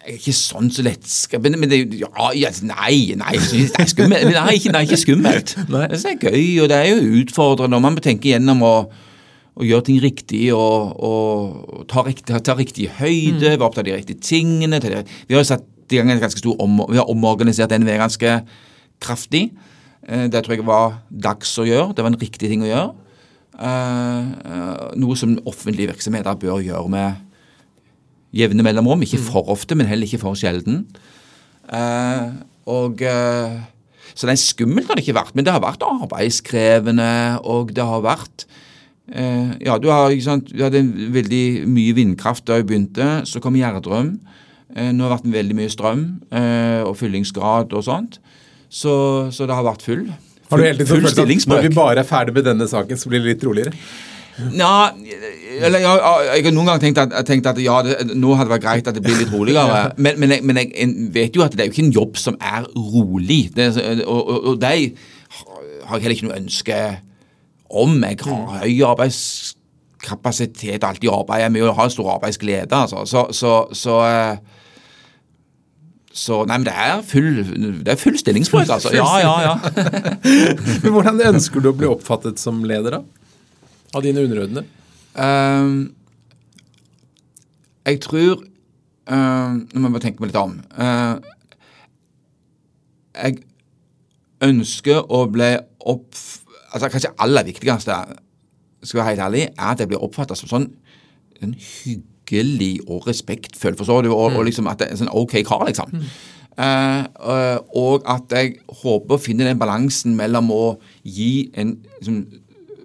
jeg 0.08 0.14
er 0.14 0.20
ikke 0.22 0.32
sånn 0.32 0.70
så 0.72 0.82
lettskremt 0.86 1.56
men 1.60 1.68
det, 1.68 1.78
ja, 2.00 2.28
ja, 2.32 2.48
nei, 2.64 3.12
nei, 3.18 3.34
det 3.36 3.82
er 3.82 3.88
skummelt. 3.90 4.30
Nei, 4.32 4.54
ikke, 4.56 4.72
nei, 4.72 4.80
ikke 4.86 4.98
skummelt. 5.02 5.52
Det 5.68 5.98
er 5.98 6.16
gøy, 6.16 6.44
og 6.62 6.70
det 6.70 6.78
er 6.78 6.86
jo 6.88 7.18
utfordrende. 7.20 7.76
Og 7.76 7.84
man 7.84 7.96
må 7.96 8.02
tenke 8.04 8.30
gjennom 8.30 8.62
å, 8.64 8.72
å 8.88 9.66
gjøre 9.66 9.84
ting 9.90 9.98
riktig 10.00 10.46
og, 10.56 10.94
og 11.04 11.84
ta, 11.90 12.06
riktig, 12.06 12.40
ta, 12.46 12.56
riktig 12.56 12.88
høyde, 12.96 13.36
mm. 13.36 13.58
være 13.58 13.66
opptatt 13.68 13.84
av 13.84 13.90
de 13.90 13.98
riktige 13.98 14.24
tingene. 14.24 14.80
De, 14.80 15.02
vi 15.28 15.36
har 15.36 15.44
satt 15.44 15.66
i 15.92 16.00
gang 16.00 16.14
en 16.14 16.22
ganske 16.24 16.40
stor 16.40 16.56
om, 16.64 16.80
vi 16.88 17.00
har 17.00 17.12
omorganisert 17.12 17.76
NVE 17.76 18.00
ganske 18.00 18.34
kraftig. 19.04 19.50
Eh, 20.08 20.26
det 20.32 20.44
tror 20.44 20.56
jeg 20.56 20.68
var 20.68 20.98
dags 21.12 21.52
å 21.60 21.68
gjøre. 21.68 21.92
Det 21.92 22.06
var 22.06 22.14
en 22.14 22.20
riktig 22.24 22.48
ting 22.48 22.64
å 22.64 22.70
gjøre. 22.70 22.90
Uh, 23.58 24.92
noe 24.94 25.16
som 25.18 25.32
offentlige 25.50 25.90
virksomheter 25.90 26.36
bør 26.38 26.60
gjøre 26.62 26.92
med 26.94 27.27
jevne 28.34 28.64
mellomrom. 28.66 29.02
Ikke 29.04 29.20
mm. 29.20 29.26
for 29.30 29.50
ofte, 29.54 29.76
men 29.78 29.88
heller 29.88 30.08
ikke 30.08 30.22
for 30.22 30.38
sjelden. 30.38 30.84
Eh, 31.68 32.30
og 32.68 33.02
eh, 33.04 33.58
Så 34.14 34.26
det 34.26 34.34
er 34.34 34.40
skummelt 34.40 34.88
har 34.88 34.98
det 34.98 35.04
ikke 35.04 35.18
vært, 35.18 35.34
men 35.36 35.46
det 35.46 35.52
har 35.52 35.62
vært 35.62 35.84
arbeidskrevende, 35.84 37.38
og 37.44 37.74
det 37.76 37.84
har 37.84 38.04
vært 38.04 38.46
eh, 39.12 39.54
Ja, 39.64 39.78
du 39.78 39.90
har 39.92 40.10
ikke 40.12 40.28
sant, 40.30 40.52
du 40.52 40.64
hadde 40.64 40.84
veldig 41.14 41.68
mye 41.68 41.96
vindkraft 41.96 42.46
da 42.48 42.58
jeg 42.58 42.68
begynte. 42.68 43.08
Så 43.28 43.42
kom 43.44 43.56
Gjerdrum. 43.56 44.18
nå 44.68 44.80
har 44.80 44.92
det 44.92 45.14
vært 45.16 45.32
veldig 45.32 45.56
mye 45.56 45.72
strøm 45.72 46.02
og 46.84 46.96
fyllingsgrad 46.96 47.72
og 47.72 47.84
sånt. 47.84 48.18
Så, 48.68 48.92
så 49.32 49.46
det 49.48 49.56
har 49.56 49.64
vært 49.64 49.82
full. 49.82 50.04
Har 50.50 50.60
du 50.60 50.64
hele 50.64 50.84
tiden 50.84 51.04
følt 51.04 51.18
at 51.18 51.48
når 51.48 51.64
vi 51.64 51.74
bare 51.74 52.02
er 52.02 52.08
ferdig 52.08 52.34
med 52.36 52.44
denne 52.44 52.68
saken, 52.68 53.00
så 53.00 53.08
blir 53.08 53.20
det 53.24 53.34
litt 53.34 53.44
roligere? 53.44 53.72
Ja, 54.54 54.90
eller 55.66 55.82
ja, 55.82 55.92
jeg 56.28 56.44
har 56.46 56.52
noen 56.54 56.68
ganger 56.68 56.82
tenkt 56.84 57.00
at, 57.02 57.14
tenkt 57.26 57.46
at 57.50 57.58
ja, 57.62 57.80
det, 57.82 58.14
nå 58.14 58.34
hadde 58.38 58.48
det 58.48 58.54
vært 58.54 58.66
greit 58.66 58.90
at 58.90 58.94
det 58.98 59.02
blir 59.02 59.18
litt 59.18 59.32
roligere. 59.34 59.80
Men, 60.04 60.18
men, 60.20 60.30
jeg, 60.36 60.44
men 60.46 60.56
jeg, 60.60 60.68
jeg 60.76 60.88
vet 61.14 61.36
jo 61.36 61.42
at 61.44 61.52
det 61.56 61.62
er 61.64 61.68
jo 61.70 61.74
ikke 61.74 61.86
en 61.88 61.96
jobb 61.96 62.14
som 62.20 62.34
er 62.38 62.62
rolig. 62.76 63.50
Det, 63.56 63.66
og, 64.06 64.20
og, 64.20 64.38
og 64.52 64.60
de 64.62 64.74
har 65.88 65.96
jeg 65.96 66.02
heller 66.04 66.16
ikke 66.16 66.28
noe 66.28 66.38
ønske 66.38 66.76
om. 67.68 68.04
Jeg 68.04 68.18
har 68.24 68.62
høy 68.62 68.74
arbeidskapasitet, 68.92 70.84
alltid 70.84 71.10
arbeider 71.12 71.50
med 71.52 71.62
å 71.66 71.76
ha 71.78 71.88
stor 71.92 72.08
arbeidsglede. 72.18 72.74
Altså. 72.76 72.98
Så, 73.08 73.20
så, 73.36 73.52
så, 73.76 73.94
eh, 74.06 74.36
så 76.12 76.44
Nei, 76.48 76.56
men 76.60 76.66
det 76.68 76.74
er 76.74 77.02
full, 77.06 77.32
det 77.84 77.90
er 77.94 78.00
full 78.00 78.18
stillingsbrøk, 78.20 78.68
altså. 78.78 78.90
Ja, 78.96 79.18
ja, 79.22 79.34
ja. 79.50 79.54
Men 80.82 80.92
Hvordan 80.94 81.20
ønsker 81.34 81.58
du 81.62 81.68
å 81.70 81.76
bli 81.78 81.88
oppfattet 81.90 82.36
som 82.42 82.64
leder, 82.66 82.90
da? 82.98 83.02
Av 83.96 84.02
dine 84.04 84.20
underordnede? 84.26 84.64
Ehm, 85.18 85.78
jeg 87.88 88.00
tror 88.04 88.42
ehm, 89.08 89.62
Nå 89.72 89.80
må 89.80 89.88
jeg 89.88 89.94
bare 89.96 90.04
tenke 90.04 90.20
meg 90.22 90.30
litt 90.30 90.40
om. 90.42 90.58
Uh, 90.76 91.16
jeg 93.18 93.38
ønsker 94.44 95.00
å 95.08 95.24
bli 95.32 95.52
opp... 95.88 96.10
Altså 96.68 96.90
Kanskje 96.92 97.14
aller 97.24 97.46
viktigste, 97.48 97.96
skal 98.84 99.00
være 99.00 99.08
helt 99.14 99.24
ærlig, 99.24 99.44
er 99.56 99.70
at 99.72 99.80
jeg 99.82 99.88
blir 99.90 100.02
oppfatta 100.04 100.36
som 100.36 100.50
sånn 100.50 100.66
en 101.42 101.54
hyggelig 101.56 102.74
og 102.90 103.06
respektfull, 103.08 103.76
forstår 103.78 104.04
du? 104.04 104.10
Og, 104.12 104.36
og 104.36 104.44
liksom 104.46 104.68
at 104.70 104.82
det 104.82 104.88
er 104.90 104.92
en 104.96 105.00
sånn 105.00 105.10
OK 105.16 105.38
kar, 105.48 105.64
liksom. 105.70 105.94
Eh, 106.58 107.04
og- 107.24 107.72
og 107.78 108.02
at 108.10 108.34
jeg 108.36 108.56
håper 108.82 109.16
å 109.16 109.20
finne 109.22 109.46
den 109.48 109.58
balansen 109.60 110.16
mellom 110.18 110.50
å 110.52 110.62
gi 111.06 111.48
en 111.54 111.76
liksom, 112.00 112.20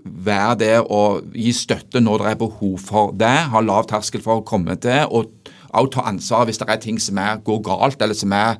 være 0.03 0.55
der 0.59 0.91
og 0.91 1.23
gi 1.35 1.51
støtte 1.55 2.01
når 2.03 2.23
det 2.23 2.31
er 2.31 2.39
behov 2.41 2.77
for 2.79 3.11
det. 3.17 3.35
Ha 3.53 3.61
lav 3.63 3.87
terskel 3.89 4.23
for 4.23 4.41
å 4.41 4.47
komme 4.47 4.75
til, 4.75 5.05
og 5.09 5.31
også 5.73 5.93
ta 5.95 6.07
ansvar 6.11 6.45
hvis 6.47 6.59
det 6.61 6.69
er 6.69 6.81
ting 6.81 6.99
som 7.01 7.17
er, 7.21 7.41
går 7.43 7.61
galt, 7.65 8.01
eller 8.01 8.17
som 8.17 8.33
er 8.35 8.59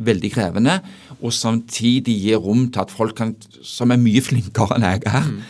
veldig 0.00 0.32
krevende. 0.34 0.80
Og 1.20 1.32
samtidig 1.32 2.16
gi 2.24 2.34
rom 2.34 2.68
til 2.72 2.84
at 2.84 2.92
folk 2.92 3.16
kan, 3.16 3.34
som 3.62 3.90
er 3.90 4.00
mye 4.00 4.22
flinkere 4.24 4.76
enn 4.76 4.86
jeg 4.88 5.02
er, 5.06 5.26
mm. 5.26 5.40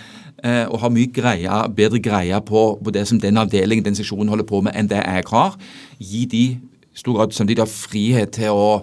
og 0.72 0.80
har 0.84 0.94
mye 0.94 1.12
greie, 1.14 1.60
bedre 1.76 2.00
greie 2.02 2.40
på, 2.46 2.64
på 2.84 2.94
det 2.94 3.06
som 3.08 3.20
den 3.20 3.40
avdelingen, 3.40 3.84
den 3.84 3.98
seksjonen 3.98 4.32
holder 4.32 4.48
på 4.48 4.62
med, 4.66 4.74
enn 4.76 4.90
det 4.90 5.02
jeg 5.02 5.28
har, 5.32 5.56
gi 5.98 6.24
de 6.30 6.44
i 6.90 6.98
stor 6.98 7.16
grad 7.16 7.34
samtidig 7.34 7.68
frihet 7.70 8.34
til 8.34 8.52
å, 8.52 8.82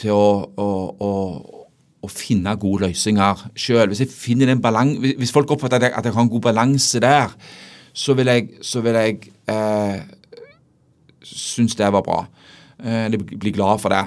til 0.00 0.16
å, 0.16 0.30
å, 0.56 0.70
å 0.98 1.55
å 2.06 2.10
finne 2.12 2.54
gode 2.62 2.86
løsninger 2.88 3.44
sjøl. 3.58 3.88
Hvis 3.92 4.04
jeg 4.04 4.12
finner 4.14 4.46
den 4.52 4.62
balan- 4.64 4.96
hvis 5.02 5.32
folk 5.34 5.50
oppfatter 5.54 5.76
at 5.82 5.88
jeg, 5.88 5.94
at 5.98 6.04
jeg 6.10 6.14
har 6.16 6.22
en 6.26 6.32
god 6.32 6.44
balanse 6.48 7.00
der, 7.02 7.34
så 7.96 8.14
vil 8.16 8.26
jeg, 8.32 8.48
så 8.64 8.82
vil 8.84 8.94
jeg 9.00 9.30
eh, 9.48 10.00
synes 11.26 11.74
det 11.78 11.92
var 11.94 12.04
bra. 12.06 12.20
Eh, 12.82 13.06
Eller 13.06 13.18
bli 13.24 13.52
glad 13.56 13.80
for 13.80 13.94
det. 13.94 14.02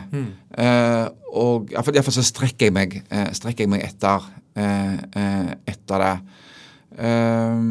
Eh, 0.59 1.07
og 1.39 1.71
Iallfall 1.73 2.13
så 2.15 2.25
strekker 2.25 2.69
jeg 2.69 2.73
meg, 2.75 2.99
eh, 3.09 3.31
strekker 3.37 3.65
jeg 3.65 3.69
meg 3.73 3.83
etter, 3.85 4.25
eh, 4.55 4.95
eh, 5.15 5.51
etter 5.73 6.05
det. 6.05 6.13
Eh, 6.97 7.65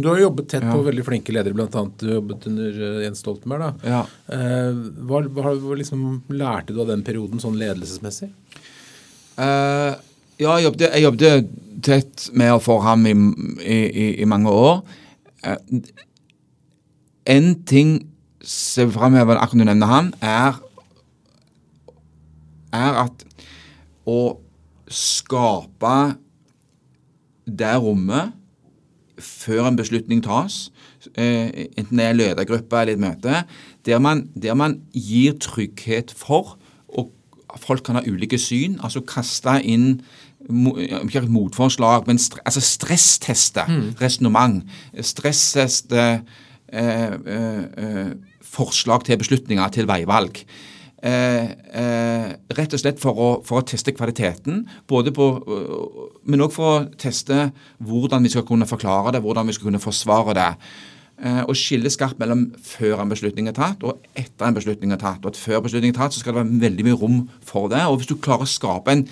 Du 0.00 0.06
har 0.08 0.16
jo 0.16 0.28
jobbet 0.30 0.46
tett 0.48 0.62
på 0.64 0.84
veldig 0.86 1.02
flinke 1.04 1.32
ledere, 1.34 1.52
bl.a. 1.52 1.80
du 1.98 2.06
jobbet 2.14 2.46
under 2.48 2.68
eh, 2.70 3.00
Jens 3.04 3.20
Stoltenberg. 3.20 3.60
da. 3.82 3.90
ja. 3.90 4.02
Eh, 4.32 4.78
hva, 5.04 5.18
hva 5.28 5.76
liksom 5.76 6.22
lærte 6.30 6.72
du 6.72 6.80
av 6.80 6.88
den 6.92 7.02
perioden 7.04 7.42
sånn 7.42 7.58
ledelsesmessig? 7.60 8.30
Eh, 9.40 9.94
ja, 10.40 10.54
jeg 10.56 10.64
jobbet, 10.64 10.86
jeg 10.92 11.02
jobbet 11.02 11.50
tett 11.84 12.26
med 12.36 12.52
og 12.52 12.62
for 12.64 12.82
ham 12.84 13.06
i, 13.08 13.14
i, 13.64 14.08
i, 14.20 14.26
mange 14.28 14.52
år. 14.52 14.82
Uh, 15.40 15.80
en 17.24 17.54
ting 17.64 17.94
som 18.44 18.90
jeg 18.90 18.92
framhever 18.92 18.98
framheve 18.98 19.38
akkurat 19.40 19.62
du 19.62 19.68
nevner 19.70 19.88
han, 19.88 20.10
er, 20.20 20.58
er 22.76 23.00
at 23.06 23.24
å 24.08 24.20
skape 24.92 25.96
det 27.48 27.72
rommet 27.80 28.36
før 29.20 29.70
en 29.70 29.80
beslutning 29.80 30.20
tas, 30.24 30.66
eh, 31.14 31.68
enten 31.76 32.00
det 32.00 32.04
er 32.04 32.12
en 32.12 32.20
ledergruppe 32.20 32.80
eller 32.80 32.96
et 32.96 33.02
møte, 33.02 33.42
der 33.88 34.00
man, 34.00 34.26
der 34.34 34.56
man 34.56 34.80
gir 34.92 35.36
trygghet 35.40 36.12
for, 36.16 36.56
folk 37.58 37.82
kan 37.86 37.98
ha 37.98 38.02
ulike 38.06 38.38
syn, 38.38 38.78
altså 38.84 39.02
kaste 39.06 39.58
inn 39.64 40.00
ikke 40.48 41.26
motforslag, 41.28 42.06
men 42.08 42.18
stre, 42.18 42.40
altså 42.48 42.62
stressteste 42.64 43.66
resonnement. 44.00 44.64
Stressteste 45.04 46.04
eh, 46.72 47.12
eh, 47.12 47.62
eh, 47.84 48.12
forslag 48.42 49.04
til 49.04 49.18
beslutninger, 49.20 49.68
til 49.68 49.88
veivalg. 49.88 50.44
Eh, 51.02 51.44
eh, 51.80 52.30
rett 52.56 52.74
og 52.76 52.80
slett 52.80 52.98
for 53.00 53.16
å, 53.16 53.28
for 53.46 53.62
å 53.62 53.64
teste 53.64 53.94
kvaliteten, 53.96 54.66
både 54.88 55.14
på, 55.16 55.28
øh, 55.40 56.08
men 56.28 56.44
òg 56.44 56.52
for 56.52 56.74
å 56.74 56.82
teste 57.00 57.46
hvordan 57.80 58.26
vi 58.26 58.32
skal 58.34 58.44
kunne 58.48 58.68
forklare 58.68 59.14
det, 59.16 59.22
hvordan 59.24 59.48
vi 59.48 59.56
skal 59.56 59.70
kunne 59.70 59.80
forsvare 59.80 60.36
det. 60.36 60.50
Eh, 61.20 61.42
og 61.44 61.56
skille 61.58 61.90
skarpt 61.92 62.20
mellom 62.20 62.46
før 62.64 63.02
en 63.02 63.10
beslutning 63.12 63.50
er 63.50 63.56
tatt 63.56 63.82
og 63.84 63.98
etter 64.16 64.46
en 64.46 64.56
beslutning 64.56 64.94
er 64.94 65.00
tatt. 65.02 65.20
Og 65.24 65.34
at 65.34 65.40
før 65.40 65.60
beslutning 65.66 65.92
er 65.92 65.98
tatt, 65.98 66.14
så 66.16 66.22
skal 66.22 66.32
det 66.32 66.42
være 66.42 66.60
veldig 66.62 66.86
mye 66.86 67.00
rom 67.00 67.18
for 67.44 67.68
det. 67.72 67.82
Og 67.88 68.00
hvis 68.00 68.08
du 68.08 68.16
klarer 68.16 68.48
å 68.48 68.50
skape 68.50 68.94
en, 68.94 69.02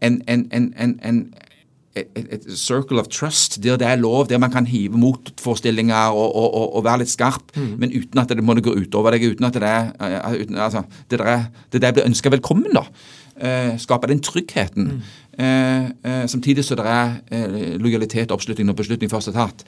en, 0.00 0.22
en, 0.28 0.46
en, 0.56 0.70
en, 0.80 0.94
en 1.04 1.18
et, 1.94 2.46
circle 2.56 2.98
of 3.00 3.10
trust, 3.12 3.58
der 3.62 3.76
det 3.76 3.86
er 3.86 4.00
lov, 4.00 4.28
der 4.28 4.40
man 4.40 4.50
kan 4.50 4.66
hive 4.66 4.98
motforestillinger 4.98 6.16
og, 6.16 6.36
og, 6.36 6.54
og, 6.54 6.76
og 6.76 6.84
være 6.84 7.04
litt 7.04 7.12
skarp, 7.12 7.52
men 7.54 7.92
uten 7.92 8.22
at 8.22 8.32
det 8.32 8.44
må 8.44 8.56
det 8.56 8.64
gå 8.66 8.74
utover 8.74 9.14
deg, 9.14 9.28
uten 9.34 9.46
at 9.46 9.60
det 9.60 9.74
eh, 10.00 10.40
uten, 10.40 10.56
altså, 10.56 10.82
det 11.10 11.20
der, 11.20 11.44
det 11.72 11.82
der 11.82 11.92
blir 11.92 12.08
ønska 12.08 12.32
velkommen, 12.34 12.72
da. 12.74 12.86
Eh, 13.34 13.74
skape 13.82 14.08
den 14.10 14.22
tryggheten. 14.22 15.02
Eh, 15.38 15.84
eh, 15.84 16.24
samtidig 16.30 16.64
så 16.64 16.78
det 16.78 16.86
er 16.86 17.14
eh, 17.30 17.76
lojalitet 17.82 18.30
og 18.30 18.38
oppslutning 18.38 18.68
når 18.70 18.80
beslutning 18.80 19.10
først 19.10 19.32
er 19.32 19.38
tatt. 19.38 19.64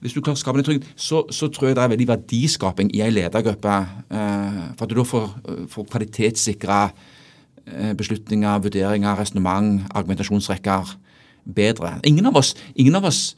Hvis 0.00 0.14
du 0.16 0.22
klarer 0.22 0.38
å 0.38 0.40
skape 0.40 0.60
den 0.60 0.66
tryggheten, 0.66 0.96
så, 0.96 1.26
så 1.28 1.50
tror 1.52 1.70
jeg 1.70 1.76
det 1.76 1.84
er 1.84 1.92
veldig 1.92 2.08
verdiskaping 2.08 2.92
i 2.96 3.02
ei 3.04 3.10
ledergruppe. 3.12 3.76
Eh, 4.08 4.60
for 4.78 4.86
at 4.86 4.92
du 4.92 4.96
da 4.96 5.04
får, 5.04 5.26
får 5.74 5.88
kvalitetssikra 5.92 6.80
eh, 6.88 7.92
beslutninger, 7.98 8.62
vurderinger, 8.64 9.18
resonnement, 9.20 9.84
argumentasjonsrekker 9.92 10.96
bedre. 11.44 11.98
Ingen 12.08 12.32
av 12.32 12.40
oss, 12.40 12.54
ingen 12.74 12.96
av 12.96 13.10
oss 13.10 13.34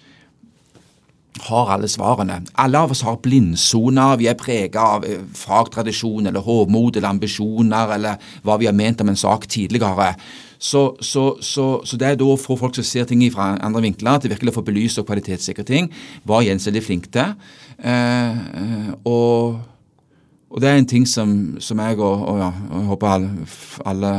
har 1.49 1.73
alle 1.75 1.89
svarene. 1.89 2.43
Alle 2.61 2.79
av 2.79 2.93
oss 2.95 3.03
har 3.07 3.19
blindsoner. 3.25 4.19
Vi 4.21 4.29
er 4.31 4.39
preget 4.39 4.79
av 4.79 5.07
eh, 5.09 5.23
fagtradisjon 5.35 6.31
eller 6.31 6.47
hovmod 6.47 6.97
eller 6.97 7.11
ambisjoner 7.11 7.97
eller 7.97 8.33
hva 8.47 8.59
vi 8.61 8.69
har 8.71 8.77
ment 8.77 9.03
om 9.03 9.11
en 9.11 9.19
sak 9.19 9.49
tidligere. 9.51 10.13
Så, 10.63 10.83
så, 11.03 11.25
så, 11.43 11.67
så 11.83 11.99
det 11.99 12.07
er 12.07 12.19
da 12.21 12.27
å 12.31 12.39
få 12.39 12.55
folk 12.61 12.77
som 12.79 12.87
ser 12.87 13.09
ting 13.11 13.25
fra 13.35 13.53
andre 13.59 13.83
vinkler, 13.83 14.21
til 14.23 14.31
virkelig 14.31 14.53
å 14.53 14.59
få 14.61 14.67
belyst 14.69 15.01
og 15.03 15.09
kvalitetssikre 15.09 15.65
ting, 15.67 15.89
var 16.29 16.45
Jens 16.47 16.69
veldig 16.69 16.83
flink 16.87 17.09
til. 17.15 17.33
Eh, 17.83 18.45
eh, 18.61 18.93
og, 19.03 19.59
og 20.53 20.63
det 20.63 20.71
er 20.71 20.79
en 20.79 20.87
ting 20.93 21.09
som, 21.09 21.35
som 21.59 21.83
jeg 21.83 21.99
og, 21.99 22.23
og 22.31 22.39
ja, 22.45 22.53
og 22.69 22.79
jeg 22.79 22.91
håper 22.93 23.11
alle, 23.17 23.49
alle 23.91 24.13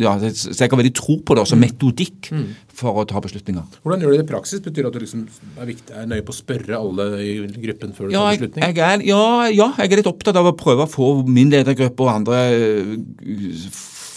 ja, 0.00 0.14
Så 0.32 0.54
jeg 0.54 0.72
har 0.72 0.80
veldig 0.80 0.94
tro 0.96 1.18
på 1.20 1.36
det 1.36 1.42
som 1.50 1.60
metodikk 1.60 2.30
for 2.72 3.02
å 3.02 3.04
ta 3.08 3.20
beslutninger. 3.20 3.80
Hvordan 3.84 4.00
gjør 4.00 4.14
du 4.14 4.16
det 4.16 4.24
i 4.24 4.28
praksis? 4.30 4.62
Betyr 4.64 4.86
det 4.86 4.88
at 4.88 4.96
du 4.96 5.02
liksom 5.02 5.26
er, 5.28 5.66
viktig, 5.68 5.92
er 5.92 6.06
nøye 6.08 6.24
på 6.24 6.32
å 6.32 6.38
spørre 6.38 6.78
alle 6.78 7.10
i 7.20 7.34
gruppen 7.66 7.92
før 7.96 8.08
du 8.08 8.16
Ja 8.16 8.24
tar 8.24 8.38
beslutning? 8.38 8.64
jeg 8.64 8.80
er, 8.86 9.04
ja, 9.04 9.26
ja, 9.52 9.68
jeg 9.82 9.92
er 9.92 10.00
litt 10.00 10.08
opptatt 10.08 10.40
av 10.40 10.48
å 10.48 10.56
prøve 10.56 10.88
å 10.88 10.90
få 10.90 11.10
min 11.28 11.52
ledergruppe 11.52 12.06
og 12.06 12.14
andre 12.14 12.40
øh, 12.56 12.96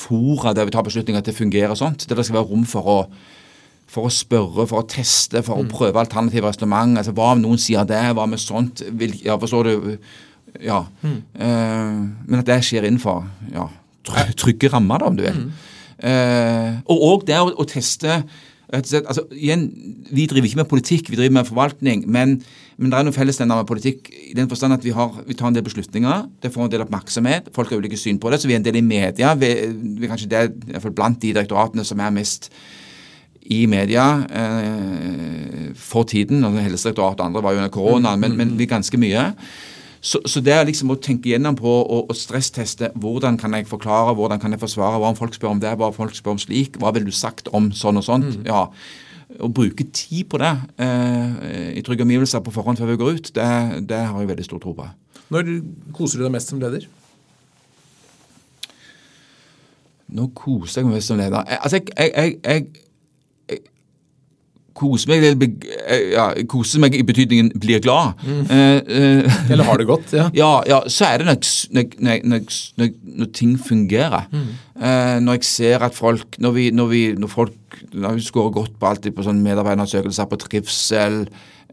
fora 0.10 0.52
der 0.58 0.66
vi 0.66 0.74
tar 0.74 0.84
beslutninger 0.88 1.22
til 1.22 1.36
å 1.36 1.38
fungere 1.38 1.70
og 1.76 1.78
sånt. 1.80 2.08
Der 2.10 2.18
det 2.18 2.26
skal 2.26 2.40
være 2.42 2.50
rom 2.50 2.66
for 2.66 2.90
å, 2.90 2.98
for 3.90 4.10
å 4.10 4.14
spørre, 4.14 4.66
for 4.70 4.82
å 4.82 4.88
teste, 4.90 5.44
for 5.46 5.62
å 5.62 5.68
prøve 5.70 6.02
alternative 6.02 6.50
resonnement. 6.50 6.98
Altså, 6.98 7.14
hva 7.18 7.32
om 7.36 7.44
noen 7.46 7.62
sier 7.62 7.86
det? 7.90 8.02
Hva 8.18 8.26
med 8.30 8.42
sånt? 8.42 8.82
Vil, 8.98 9.14
ja, 9.26 9.38
forstår 9.42 9.70
du? 9.70 9.98
Ja. 10.66 10.84
Eh, 11.06 11.98
men 12.26 12.40
at 12.42 12.48
det 12.50 12.60
skjer 12.66 12.88
innenfor 12.90 13.24
ja, 13.54 13.68
try- 14.10 14.32
trygge 14.34 14.72
rammer, 14.74 14.98
da, 15.02 15.10
om 15.14 15.18
du 15.20 15.24
vil. 15.28 15.44
Eh, 16.00 16.80
og 16.90 17.04
òg 17.12 17.26
det 17.28 17.38
å, 17.42 17.50
å 17.54 17.66
teste 17.70 18.22
altså 18.70 19.24
igjen, 19.34 19.64
Vi 20.14 20.28
driver 20.30 20.46
ikke 20.48 20.60
med 20.62 20.70
politikk, 20.70 21.10
vi 21.10 21.18
driver 21.18 21.40
med 21.40 21.48
forvaltning. 21.50 22.04
Men, 22.08 22.36
men 22.80 22.92
det 22.92 22.98
er 23.00 23.06
noe 23.08 23.16
fellesnevner 23.16 23.60
med 23.60 23.68
politikk 23.68 24.10
i 24.14 24.34
den 24.38 24.48
forstand 24.48 24.78
at 24.78 24.86
vi, 24.86 24.94
har, 24.96 25.12
vi 25.28 25.36
tar 25.36 25.50
en 25.50 25.56
del 25.58 25.66
beslutninger. 25.66 26.28
Det 26.40 26.52
får 26.54 26.66
en 26.66 26.72
del 26.72 26.84
oppmerksomhet. 26.86 27.50
Folk 27.56 27.74
har 27.74 27.82
ulike 27.82 28.00
syn 28.00 28.20
på 28.22 28.32
det. 28.32 28.40
Så 28.40 28.48
vi 28.48 28.56
er 28.56 28.62
en 28.62 28.68
del 28.68 28.80
i 28.80 28.86
media. 28.86 29.34
Vi, 29.36 29.50
vi 30.00 30.08
er 30.08 30.14
kanskje 30.14 30.30
det, 30.32 30.44
i 30.70 30.72
hvert 30.72 30.86
fall 30.86 30.96
blant 30.96 31.20
de 31.20 31.34
direktoratene 31.36 31.84
som 31.88 32.00
er 32.00 32.14
mest 32.16 32.48
i 33.50 33.66
media 33.68 34.06
eh, 34.30 35.74
for 35.76 36.08
tiden. 36.08 36.46
altså 36.46 36.64
Helsedirektoratet 36.64 37.24
og 37.24 37.26
andre 37.26 37.44
var 37.44 37.56
jo 37.56 37.64
under 37.64 37.74
koronaen, 37.74 38.24
men, 38.24 38.38
men 38.38 38.56
vi 38.58 38.68
er 38.68 38.72
ganske 38.78 39.02
mye. 39.02 39.26
Så, 40.00 40.22
så 40.30 40.40
det 40.40 40.54
er 40.56 40.64
liksom 40.70 40.94
å 40.94 41.00
tenke 41.04 41.34
gjennom 41.34 41.58
på 41.60 41.68
og, 41.68 42.08
og 42.08 42.16
stressteste 42.16 42.94
hvordan 42.96 43.36
kan 43.42 43.58
jeg 43.58 43.68
forklare, 43.68 44.16
hvordan 44.16 44.40
kan 44.40 44.56
jeg 44.56 44.62
forsvare, 44.62 45.02
hva 45.02 45.12
om 45.12 45.20
folk 45.20 45.36
spør 45.36 45.52
om 45.58 45.60
det, 45.60 45.76
hva 45.76 45.92
om 45.92 45.98
folk 45.98 46.16
spør 46.16 46.38
om 46.38 46.40
slik, 46.40 46.80
hva 46.80 46.94
ville 46.96 47.10
du 47.10 47.16
sagt 47.16 47.52
om 47.52 47.74
sånn 47.76 48.00
og 48.00 48.08
sånt. 48.08 48.40
ja. 48.48 48.70
Å 49.38 49.50
bruke 49.54 49.86
tid 49.94 50.26
på 50.32 50.40
det 50.42 50.52
eh, 50.82 51.76
i 51.78 51.84
trygge 51.86 52.06
omgivelser 52.06 52.42
på 52.42 52.54
forhånd 52.54 52.80
før 52.82 52.90
vi 52.90 53.00
går 53.02 53.20
ut, 53.20 53.32
det, 53.36 53.50
det 53.90 54.00
har 54.02 54.18
jeg 54.18 54.32
veldig 54.32 54.48
stor 54.48 54.64
tro 54.64 54.74
på. 54.78 54.88
Når 55.30 55.52
koser 55.94 56.20
du 56.22 56.26
deg 56.26 56.34
mest 56.34 56.50
som 56.50 56.62
leder? 56.62 56.88
Nå 60.18 60.30
koser 60.34 60.82
jeg 60.82 60.90
meg 60.90 60.98
mest 60.98 61.12
som 61.12 61.20
leder. 61.20 61.44
Jeg, 61.46 61.60
Altså, 61.62 61.82
jeg, 61.86 62.14
jeg, 62.16 62.40
jeg, 62.42 62.88
koser 64.80 65.12
meg, 65.12 65.26
eller 65.26 65.50
eh, 65.86 66.14
ja, 66.14 66.26
koser 66.50 66.82
meg 66.84 66.96
i 66.98 67.04
betydningen 67.06 67.52
blir 67.60 67.82
glad. 67.84 68.20
Eh, 68.26 68.80
eh, 68.80 69.40
Eller 69.52 69.68
har 69.68 69.82
det 69.82 69.88
godt? 69.90 70.14
Ja. 70.16 70.30
ja, 70.42 70.52
ja, 70.70 70.80
så 70.88 71.10
er 71.10 71.22
det 71.22 71.30
når, 71.30 71.92
når, 72.00 72.24
når, 72.32 72.96
når, 73.20 73.32
ting 73.36 73.58
fungerer. 73.60 74.30
Eh, 74.32 75.18
når 75.24 75.40
jeg 75.40 75.50
ser 75.50 75.84
at 75.84 75.96
folk 75.98 76.38
Når 76.40 76.52
vi, 76.56 76.70
når 76.72 76.88
vi, 76.88 77.02
når 77.20 77.32
folk 77.32 77.80
når 77.94 78.18
vi 78.18 78.24
scorer 78.24 78.54
godt 78.56 78.80
på 78.80 78.88
alltid 78.90 79.16
på 79.16 79.24
sånn 79.26 79.44
medarbeiderundersøkelser 79.44 80.28
på 80.30 80.40
trivsel, 80.42 81.22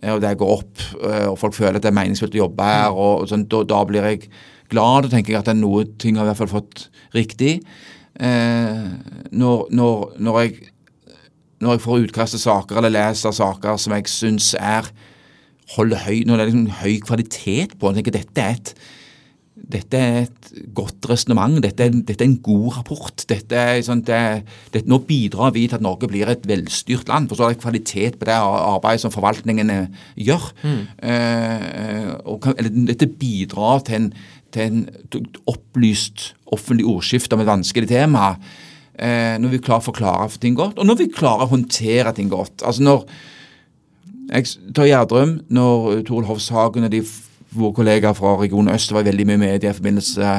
og 0.07 0.21
det 0.23 0.35
går 0.39 0.53
opp, 0.53 0.83
og 1.31 1.39
folk 1.41 1.57
føler 1.57 1.79
at 1.79 1.87
det 1.87 1.89
er 1.89 1.97
meningsfullt 1.97 2.37
å 2.37 2.43
jobbe 2.45 2.67
her, 2.69 2.93
og, 2.93 3.23
og 3.23 3.31
sånn, 3.31 3.47
da, 3.51 3.63
da 3.67 3.81
blir 3.89 4.05
jeg 4.05 4.29
glad. 4.73 5.07
Da 5.07 5.17
tenker 5.17 5.35
jeg 5.35 5.41
at 5.41 5.49
det 5.49 5.57
er 5.57 5.63
noe 5.63 5.87
ting 6.01 6.19
har 6.21 6.29
i 6.29 6.31
hvert 6.31 6.43
fall 6.43 6.53
fått 6.53 6.87
riktig. 7.17 7.59
Eh, 8.17 8.87
når, 9.37 9.67
når 9.73 10.41
jeg 10.45 10.71
når 11.63 11.77
jeg 11.77 11.85
får 11.87 12.05
utkast 12.09 12.37
til 12.37 12.45
saker 12.45 12.81
eller 12.81 12.95
leser 12.95 13.35
saker 13.37 13.81
som 13.81 13.95
jeg 13.97 14.11
syns 14.13 14.53
er 14.59 14.91
holder 15.75 16.05
høy, 16.07 16.21
når 16.27 16.37
det 16.37 16.45
er 16.45 16.53
liksom 16.53 16.79
høy 16.83 17.01
kvalitet 17.03 17.75
på, 17.79 17.91
jeg 17.91 18.01
tenker 18.01 18.19
dette 18.21 18.45
er 18.45 18.61
et 18.61 18.77
dette 19.57 19.99
er 19.99 20.19
et 20.27 20.49
godt 20.77 21.07
resonnement, 21.09 21.57
dette, 21.65 21.89
dette 22.07 22.23
er 22.23 22.29
en 22.29 22.39
god 22.45 22.77
rapport. 22.77 23.25
Dette 23.29 23.57
er, 23.57 23.81
sånn, 23.83 24.03
det, 24.07 24.19
det, 24.75 24.83
nå 24.87 25.01
bidrar 25.09 25.55
vi 25.57 25.65
til 25.67 25.79
at 25.79 25.85
Norge 25.85 26.11
blir 26.11 26.29
et 26.31 26.45
velstyrt 26.47 27.09
land. 27.11 27.31
For 27.31 27.39
så 27.39 27.49
er 27.49 27.57
det 27.57 27.63
kvalitet 27.65 28.19
på 28.21 28.29
det 28.29 28.37
arbeidet 28.37 29.03
som 29.03 29.15
forvaltningen 29.15 29.73
gjør. 29.73 29.89
gjør. 30.61 30.77
Eh, 31.09 32.13
og 32.29 32.51
eller, 32.53 32.71
dette 32.93 33.09
bidrar 33.09 33.83
til 33.89 34.03
en, 34.03 34.11
til 34.55 34.69
en 34.69 35.27
opplyst 35.49 36.35
offentlig 36.53 36.87
ordskifte 36.93 37.35
om 37.35 37.43
et 37.43 37.51
vanskelig 37.51 37.91
tema. 37.91 38.35
Eh, 38.97 39.37
når 39.43 39.53
vi 39.53 39.61
klarer 39.61 39.85
å 39.85 39.91
forklare 39.91 40.29
for 40.33 40.41
ting 40.41 40.55
godt, 40.57 40.79
og 40.81 40.87
når 40.89 41.03
vi 41.03 41.13
klarer 41.13 41.45
å 41.45 41.53
håndtere 41.53 42.15
ting 42.17 42.31
godt. 42.33 42.63
Altså 42.65 42.85
når 42.87 43.03
jeg 44.31 44.73
tar 44.75 44.89
Gjerdrum, 44.89 45.35
når 45.53 46.01
Toril 46.09 46.29
Hovshagen 46.31 46.89
og 46.89 46.95
de 46.95 47.03
våre 47.57 47.77
kollegaer 47.77 48.17
fra 48.17 48.35
Region 48.41 48.73
Øst 48.73 48.95
var 48.97 49.05
veldig 49.07 49.27
mye 49.29 49.39
i 49.39 49.43
media 49.45 49.71
i 49.71 49.77
forbindelse 49.77 50.33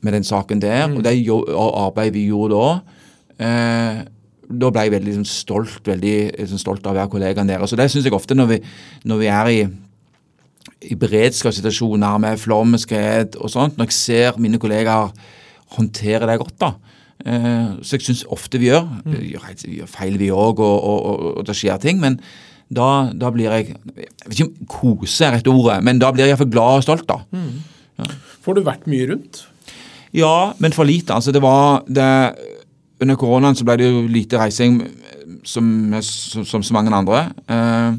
med 0.00 0.16
den 0.16 0.24
saken 0.24 0.62
der, 0.62 0.88
og 0.88 1.04
det 1.04 1.14
arbeidet 1.28 2.14
vi 2.14 2.26
gjorde 2.30 2.56
da 2.56 3.46
eh, 3.46 4.02
Da 4.46 4.70
ble 4.70 4.86
jeg 4.86 4.94
veldig 4.94 5.10
liksom, 5.10 5.28
stolt 5.28 5.88
veldig 5.88 6.16
liksom, 6.38 6.60
stolt 6.62 6.84
av 6.86 6.94
å 6.94 7.00
være 7.00 7.10
kollegaen 7.10 7.48
deres. 7.48 7.72
Så 7.72 7.76
det 7.76 7.88
syns 7.90 8.06
jeg 8.06 8.14
ofte 8.14 8.36
når 8.36 8.52
vi, 8.54 8.60
når 9.04 9.20
vi 9.20 9.32
er 9.32 9.52
i 9.52 9.60
i 10.86 10.94
beredskapssituasjoner 10.94 12.18
med 12.20 12.38
flom, 12.38 12.76
skred 12.78 13.38
og 13.40 13.50
sånt, 13.50 13.78
når 13.78 13.88
jeg 13.88 13.96
ser 13.96 14.36
mine 14.38 14.60
kollegaer 14.60 15.08
håndtere 15.74 16.28
det 16.28 16.36
godt, 16.38 16.54
da. 16.60 16.95
Eh, 17.24 17.70
så 17.82 17.96
jeg 17.96 18.06
syns 18.08 18.24
ofte 18.32 18.60
vi 18.60 18.68
gjør. 18.68 18.84
Vi 19.06 19.32
gjør, 19.32 19.46
vi 19.64 19.78
gjør 19.80 19.90
feil, 19.90 20.18
vi 20.20 20.28
òg, 20.34 20.60
og, 20.60 20.76
og, 20.76 21.00
og, 21.06 21.24
og 21.40 21.46
det 21.48 21.56
skjer 21.56 21.80
ting. 21.82 22.02
Men 22.02 22.20
da, 22.68 23.12
da 23.14 23.30
blir 23.30 23.46
jeg 23.50 23.76
Jeg 23.96 24.26
vet 24.26 24.40
ikke 24.40 24.48
om 24.48 24.70
kose 24.70 25.24
er 25.24 25.36
rett 25.36 25.50
ordet, 25.50 25.78
men 25.86 26.00
da 26.02 26.10
blir 26.12 26.26
jeg 26.26 26.34
iallfall 26.34 26.50
glad 26.52 26.80
og 26.80 26.86
stolt, 26.86 27.06
da. 27.08 27.20
Får 28.44 28.58
du 28.58 28.64
vært 28.66 28.88
mye 28.90 29.06
rundt? 29.12 29.44
Ja, 30.16 30.52
men 30.62 30.74
for 30.74 30.88
lite. 30.88 31.14
Altså, 31.14 31.32
det 31.34 31.42
var 31.42 31.84
det, 31.86 32.06
Under 33.02 33.18
koronaen 33.20 33.56
så 33.56 33.64
ble 33.68 33.76
det 33.80 33.88
jo 33.90 34.04
lite 34.08 34.38
reising 34.40 34.80
som, 35.44 35.66
som, 36.02 36.44
som 36.44 36.62
så 36.64 36.74
mange 36.74 36.94
andre. 36.94 37.26
Eh, 37.48 37.96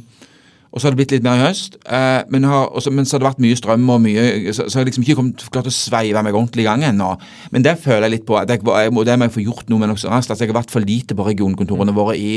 og 0.77 0.81
så 0.81 0.87
har 0.87 0.93
det 0.93 0.99
blitt 0.99 1.13
litt 1.15 1.25
mer 1.25 1.39
i 1.39 1.45
høst. 1.47 1.79
Eh, 1.89 2.19
men, 2.29 2.45
har, 2.45 2.67
også, 2.69 2.91
men 2.93 3.07
så 3.07 3.15
har 3.15 3.23
det 3.23 3.29
vært 3.31 3.39
mye 3.41 3.57
strøm 3.57 3.87
og 3.89 4.03
mye 4.03 4.25
Så, 4.53 4.67
så 4.67 4.77
har 4.77 4.83
jeg 4.83 4.91
liksom 4.91 5.05
ikke 5.07 5.15
kommet, 5.17 5.45
klart 5.55 5.69
å 5.71 5.73
sveive 5.73 6.21
meg 6.21 6.37
ordentlig 6.37 6.61
i 6.61 6.67
gang 6.67 6.85
ennå. 6.85 7.15
Men 7.55 7.65
det 7.65 7.79
føler 7.81 8.05
jeg 8.05 8.19
litt 8.19 8.27
på. 8.29 8.37
at 8.37 8.53
jeg, 8.53 8.61
må, 8.93 9.01
det 9.07 9.17
må 9.17 9.25
jeg 9.25 9.33
få 9.39 9.45
gjort 9.47 9.71
noe 9.73 9.81
med 9.81 9.89
noe 9.89 9.97
så 9.97 10.11
raskt. 10.13 10.29
Altså, 10.29 10.45
jeg 10.45 10.53
har 10.53 10.59
vært 10.59 10.75
for 10.75 10.85
lite 10.85 11.17
på 11.17 11.25
regionkontorene 11.25 11.97
våre 11.97 12.13
i 12.21 12.35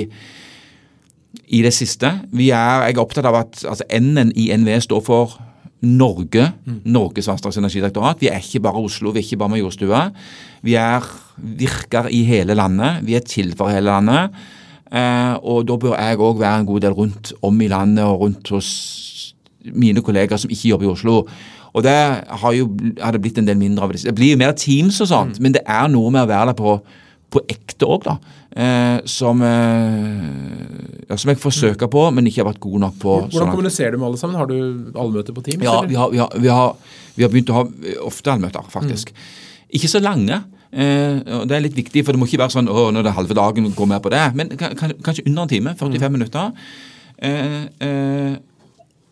i 1.51 1.61
det 1.63 1.71
siste. 1.75 2.09
Vi 2.35 2.49
er, 2.55 2.87
jeg 2.89 2.97
er 2.97 3.03
opptatt 3.03 3.27
av 3.29 3.37
at 3.43 3.61
altså, 3.69 3.87
N-en 4.01 4.33
i 4.39 4.49
NVE 4.57 4.81
står 4.87 5.03
for 5.07 5.37
Norge, 5.87 6.45
Norges 6.85 7.29
vassdrags- 7.31 7.57
og 7.57 7.65
energidirektorat. 7.65 8.21
Vi 8.21 8.29
er 8.29 8.43
ikke 8.43 8.63
bare 8.67 8.83
Oslo, 8.83 9.13
vi 9.15 9.23
er 9.23 9.27
ikke 9.29 9.39
bare 9.41 9.55
Majorstua. 9.55 10.03
Vi 10.67 10.75
er, 10.77 11.07
virker 11.37 12.11
i 12.13 12.25
hele 12.29 12.57
landet. 12.59 13.01
Vi 13.07 13.17
er 13.17 13.25
til 13.25 13.55
for 13.57 13.73
hele 13.73 13.89
landet. 13.89 14.37
Eh, 14.91 15.35
og 15.47 15.69
da 15.69 15.77
bør 15.79 15.95
jeg 15.95 16.19
òg 16.19 16.41
være 16.41 16.63
en 16.63 16.67
god 16.67 16.85
del 16.85 16.97
rundt 16.99 17.33
om 17.47 17.61
i 17.63 17.69
landet 17.71 18.05
og 18.05 18.25
rundt 18.25 18.51
hos 18.51 18.71
mine 19.65 20.03
kollegaer 20.03 20.41
som 20.41 20.51
ikke 20.51 20.73
jobber 20.73 20.89
i 20.89 20.93
Oslo. 20.95 21.21
Og 21.71 21.85
det 21.87 21.95
har 22.43 22.57
jo 22.57 22.67
har 22.99 23.15
det 23.15 23.21
blitt 23.23 23.39
en 23.39 23.47
del 23.47 23.59
mindre 23.61 23.87
av. 23.87 23.93
Det 23.95 24.03
Det 24.09 24.15
blir 24.15 24.33
jo 24.35 24.41
mer 24.41 24.53
Teams 24.53 25.01
og 25.01 25.09
sånt, 25.09 25.41
men 25.41 25.53
det 25.53 25.63
er 25.67 25.89
noe 25.89 26.11
med 26.11 26.25
å 26.25 26.31
være 26.31 26.51
der 26.51 26.59
på, 26.59 26.81
på 27.31 27.43
ekte 27.49 27.87
òg, 27.87 28.05
da. 28.09 28.19
Eh, 28.51 28.99
som, 29.07 29.43
eh, 29.43 31.05
ja, 31.09 31.17
som 31.17 31.31
jeg 31.31 31.39
forsøker 31.39 31.87
på, 31.87 32.11
men 32.11 32.27
ikke 32.27 32.43
har 32.43 32.51
vært 32.51 32.65
god 32.65 32.81
nok 32.81 32.97
på. 32.99 33.19
Hvordan 33.29 33.37
sånn 33.37 33.53
kommuniserer 33.55 33.95
du 33.95 33.99
med 33.99 34.09
alle 34.09 34.19
sammen? 34.19 34.37
Har 34.41 34.51
du 34.51 34.91
allmøter 34.99 35.37
på 35.37 35.45
Teams? 35.47 35.63
ja, 35.63 35.81
vi 35.87 35.95
har, 35.95 36.11
vi, 36.11 36.19
har, 36.19 36.35
vi, 36.35 36.49
har, 36.49 36.75
vi 37.15 37.23
har 37.23 37.31
begynt 37.31 37.53
å 37.55 37.61
ha 37.61 37.69
eh, 37.85 38.01
ofte 38.03 38.33
allmøter, 38.33 38.67
faktisk. 38.73 39.15
Ikke 39.71 39.93
så 39.93 40.03
lange. 40.03 40.43
Eh, 40.71 41.19
og 41.35 41.49
Det 41.49 41.57
er 41.57 41.65
litt 41.65 41.79
viktig, 41.79 42.05
for 42.05 42.15
det 42.15 42.21
må 42.21 42.29
ikke 42.29 42.45
være 42.45 42.55
sånn 42.55 42.71
å, 42.71 42.91
når 42.95 43.05
det 43.05 43.11
er 43.11 43.19
halve 43.19 43.37
dagen, 43.37 43.73
gå 43.75 43.89
med 43.91 44.03
på 44.03 44.13
det. 44.13 44.23
Men 44.39 44.53
kan, 44.59 44.77
kan, 44.79 44.95
kanskje 45.03 45.27
under 45.27 45.43
en 45.45 45.53
time. 45.53 45.75
45 45.79 46.15
minutter. 46.15 46.53
Eh, 47.19 47.65
eh, 47.87 48.37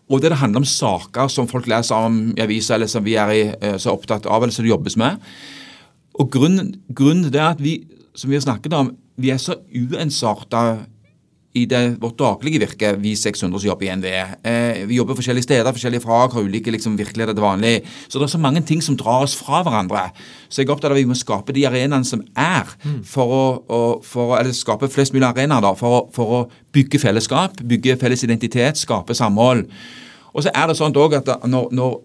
og 0.08 0.22
det 0.22 0.30
det 0.32 0.40
handler 0.40 0.62
om 0.62 0.68
saker 0.68 1.28
som 1.28 1.48
folk 1.50 1.66
leser 1.68 1.94
om 2.08 2.30
i 2.36 2.40
aviser, 2.40 2.78
eller 2.78 2.88
som 2.88 3.04
vi 3.04 3.18
er 3.20 3.32
i, 3.34 3.42
så 3.76 3.92
opptatt 3.92 4.24
av, 4.24 4.42
eller 4.42 4.54
som 4.54 4.64
det 4.64 4.70
jobbes 4.70 4.96
med. 4.96 5.18
Og 6.18 6.30
grunnen, 6.32 6.70
grunnen 6.88 7.26
til 7.26 7.34
det 7.34 7.42
er 7.42 7.50
at 7.52 7.60
vi, 7.60 7.82
som 8.16 8.30
vi 8.30 8.38
har 8.38 8.46
snakket 8.46 8.72
om, 8.72 8.94
vi 9.20 9.34
er 9.34 9.42
så 9.42 9.58
uensarta 9.74 10.62
i 11.58 11.66
det, 11.68 11.82
vårt 12.02 12.18
daglige 12.20 12.62
virke, 12.62 12.92
vi 13.02 13.14
600 13.18 13.60
som 13.60 13.68
jobber 13.68 13.86
i 13.86 13.90
NVE. 13.98 14.22
Eh, 14.46 14.80
vi 14.88 14.98
jobber 14.98 15.18
forskjellige 15.18 15.46
steder, 15.46 15.74
forskjellige 15.74 16.04
fag, 16.04 16.32
har 16.34 16.46
ulike 16.46 16.72
liksom, 16.74 16.96
virkeligheter 16.98 17.36
til 17.36 17.44
vanlig. 17.44 17.74
Så 18.08 18.18
det 18.18 18.28
er 18.28 18.34
så 18.34 18.42
mange 18.42 18.62
ting 18.66 18.82
som 18.84 18.96
drar 18.98 19.26
oss 19.26 19.36
fra 19.38 19.62
hverandre. 19.66 20.08
Så 20.48 20.62
jeg 20.62 20.68
er 20.68 20.74
opptatt 20.74 20.92
av 20.92 20.96
at 20.96 21.02
vi 21.02 21.08
må 21.10 21.18
skape 21.18 21.56
de 21.56 21.66
arenaene 21.68 22.08
som 22.08 22.24
er, 22.38 22.70
for 23.06 23.34
å, 23.34 23.44
å, 23.68 23.80
for, 24.06 24.36
eller 24.38 24.56
skape 24.56 24.90
flest 24.92 25.16
mulig 25.16 25.28
arenaer 25.28 25.74
for, 25.78 26.08
for 26.14 26.36
å 26.38 26.42
bygge 26.74 27.00
fellesskap, 27.02 27.60
bygge 27.68 27.98
felles 28.00 28.24
identitet, 28.26 28.80
skape 28.80 29.16
samhold. 29.16 29.66
Og 30.34 30.44
så 30.44 30.52
er 30.54 30.68
det 30.70 30.76
sånn 30.78 30.94
at 30.94 31.32
når, 31.48 31.72
når 31.74 31.96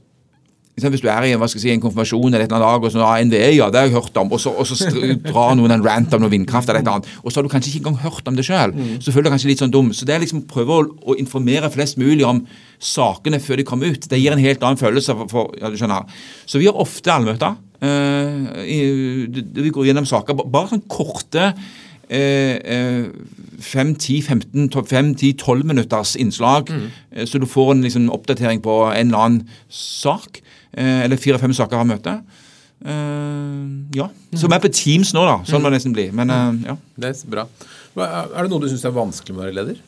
Hvis 0.73 1.03
du 1.03 1.07
er 1.07 1.27
i 1.27 1.33
en, 1.33 1.37
hva 1.37 1.45
skal 1.45 1.59
jeg 1.59 1.67
si, 1.67 1.71
en 1.75 1.81
konfirmasjon 1.83 2.31
eller 2.31 2.47
et 2.47 2.49
eller 2.49 2.57
annet 2.57 2.81
dag, 2.81 2.85
og 2.87 2.93
sånn, 2.93 3.03
ja, 3.03 3.25
NVE, 3.27 3.49
ja, 3.59 3.67
det 3.69 3.77
har 3.77 3.89
jeg 3.89 3.93
hørt 3.93 4.15
om, 4.17 4.31
og 4.33 4.39
så, 4.41 4.55
og 4.57 4.65
så 4.65 4.89
drar 5.27 5.53
noen 5.59 5.75
en 5.75 5.83
rant 5.85 6.15
om 6.17 6.23
noe 6.23 6.33
vindkraft 6.33 6.71
eller 6.71 6.81
et 6.81 6.87
eller 6.87 6.97
annet, 6.97 7.11
og 7.21 7.29
så 7.29 7.39
har 7.39 7.45
du 7.45 7.51
kanskje 7.53 7.69
ikke 7.69 7.83
engang 7.83 7.99
hørt 8.07 8.31
om 8.31 8.39
det 8.39 8.47
sjøl, 8.47 8.73
så 8.97 9.13
føler 9.13 9.29
du 9.29 9.33
kanskje 9.35 9.51
litt 9.51 9.61
sånn 9.61 9.75
dum. 9.75 9.91
Så 9.93 10.09
det 10.09 10.15
er 10.15 10.25
liksom 10.25 10.47
prøve 10.49 10.79
å, 10.79 10.87
å 11.13 11.17
informere 11.21 11.69
flest 11.73 12.01
mulig 12.01 12.25
om 12.25 12.41
sakene 12.83 13.37
før 13.43 13.61
de 13.61 13.67
kommer 13.69 13.93
ut. 13.93 14.09
Det 14.09 14.17
gir 14.17 14.33
en 14.33 14.41
helt 14.41 14.65
annen 14.65 14.81
følelse. 14.81 15.13
For, 15.19 15.29
for, 15.31 15.53
ja, 15.61 15.69
du 15.69 15.77
skjønner. 15.77 16.09
Så 16.49 16.59
vi 16.59 16.67
har 16.67 16.81
ofte 16.81 17.13
allmøter. 17.13 17.53
Uh, 17.83 18.65
vi 18.65 19.69
går 19.75 19.91
gjennom 19.91 20.09
saker, 20.09 20.41
bare 20.41 20.73
sånn 20.73 20.87
korte 20.89 21.51
eh, 22.09 22.55
eh, 22.55 23.05
5-10-15-12 23.59 25.63
minutters 25.63 26.15
innslag, 26.15 26.69
eh, 27.11 27.25
så 27.25 27.39
du 27.39 27.45
får 27.45 27.71
en 27.71 27.81
liksom, 27.81 28.11
oppdatering 28.11 28.63
på 28.63 28.91
en 28.91 29.07
eller 29.07 29.17
annen 29.17 29.49
sak. 29.69 30.41
Eh, 30.73 31.03
eller 31.05 31.21
fire-fem 31.21 31.53
saker 31.55 31.79
har 31.81 31.87
møte. 31.87 32.17
ja. 32.83 32.89
ja. 33.95 34.09
vi 34.35 34.55
er 34.57 34.59
på 34.59 34.71
Teams 34.75 35.13
nå, 35.15 35.21
da. 35.23 35.37
Sånn 35.47 35.63
må 35.63 35.69
det 35.71 35.79
nesten 35.79 35.95
bli. 35.95 36.09
Men 36.11 36.33
eh, 36.33 36.69
ja. 36.73 36.77
Det 36.99 37.13
er 37.13 37.31
bra. 37.31 37.47
Er 37.95 38.41
det 38.41 38.49
noe 38.51 38.63
du 38.63 38.69
syns 38.71 38.85
er 38.87 38.95
vanskelig 38.95 39.35
med 39.35 39.43
å 39.43 39.45
være 39.45 39.57
leder? 39.61 39.81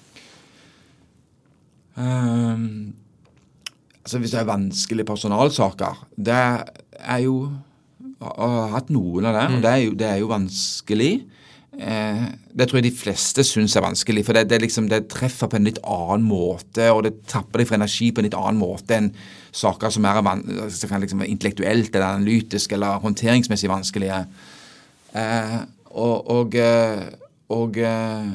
Ehm, 1.95 2.93
altså 4.03 4.19
Hvis 4.19 4.33
det 4.33 4.41
er 4.41 4.49
vanskelige 4.49 5.07
personalsaker 5.07 6.01
Det 6.19 6.35
er 6.35 7.21
jo 7.23 7.35
Jeg 8.19 8.33
har 8.35 8.73
hatt 8.73 8.89
noen 8.91 9.27
av 9.29 9.37
det, 9.37 9.45
og 9.55 9.61
det 9.63 9.71
er 9.71 9.79
jo, 9.83 9.93
det 9.99 10.07
er 10.07 10.19
jo 10.19 10.27
vanskelig. 10.31 11.11
Eh, 11.75 12.23
det 12.55 12.69
tror 12.69 12.79
jeg 12.79 12.87
de 12.87 12.97
fleste 12.97 13.43
syns 13.43 13.75
er 13.75 13.83
vanskelig, 13.83 14.23
for 14.27 14.37
det, 14.37 14.45
det, 14.51 14.61
liksom, 14.63 14.87
det 14.91 15.07
treffer 15.11 15.49
på 15.51 15.57
en 15.59 15.67
litt 15.67 15.81
annen 15.83 16.23
måte, 16.27 16.87
og 16.93 17.03
det 17.03 17.17
tapper 17.27 17.61
deg 17.61 17.69
for 17.69 17.79
energi 17.79 18.11
på 18.15 18.23
en 18.23 18.29
litt 18.29 18.37
annen 18.37 18.61
måte 18.61 18.95
enn 18.95 19.09
saker 19.55 19.91
som 19.91 20.07
er 20.07 20.21
som 20.71 21.01
liksom 21.03 21.23
intellektuelt 21.27 21.91
eller 21.95 22.07
analytisk 22.19 22.75
eller 22.75 23.01
håndteringsmessig 23.03 23.71
vanskelige. 23.71 24.23
Eh, 25.15 25.59
og 25.95 26.31
og, 26.31 26.55
eh, 26.59 27.03
og 27.55 27.77
eh, 27.77 28.31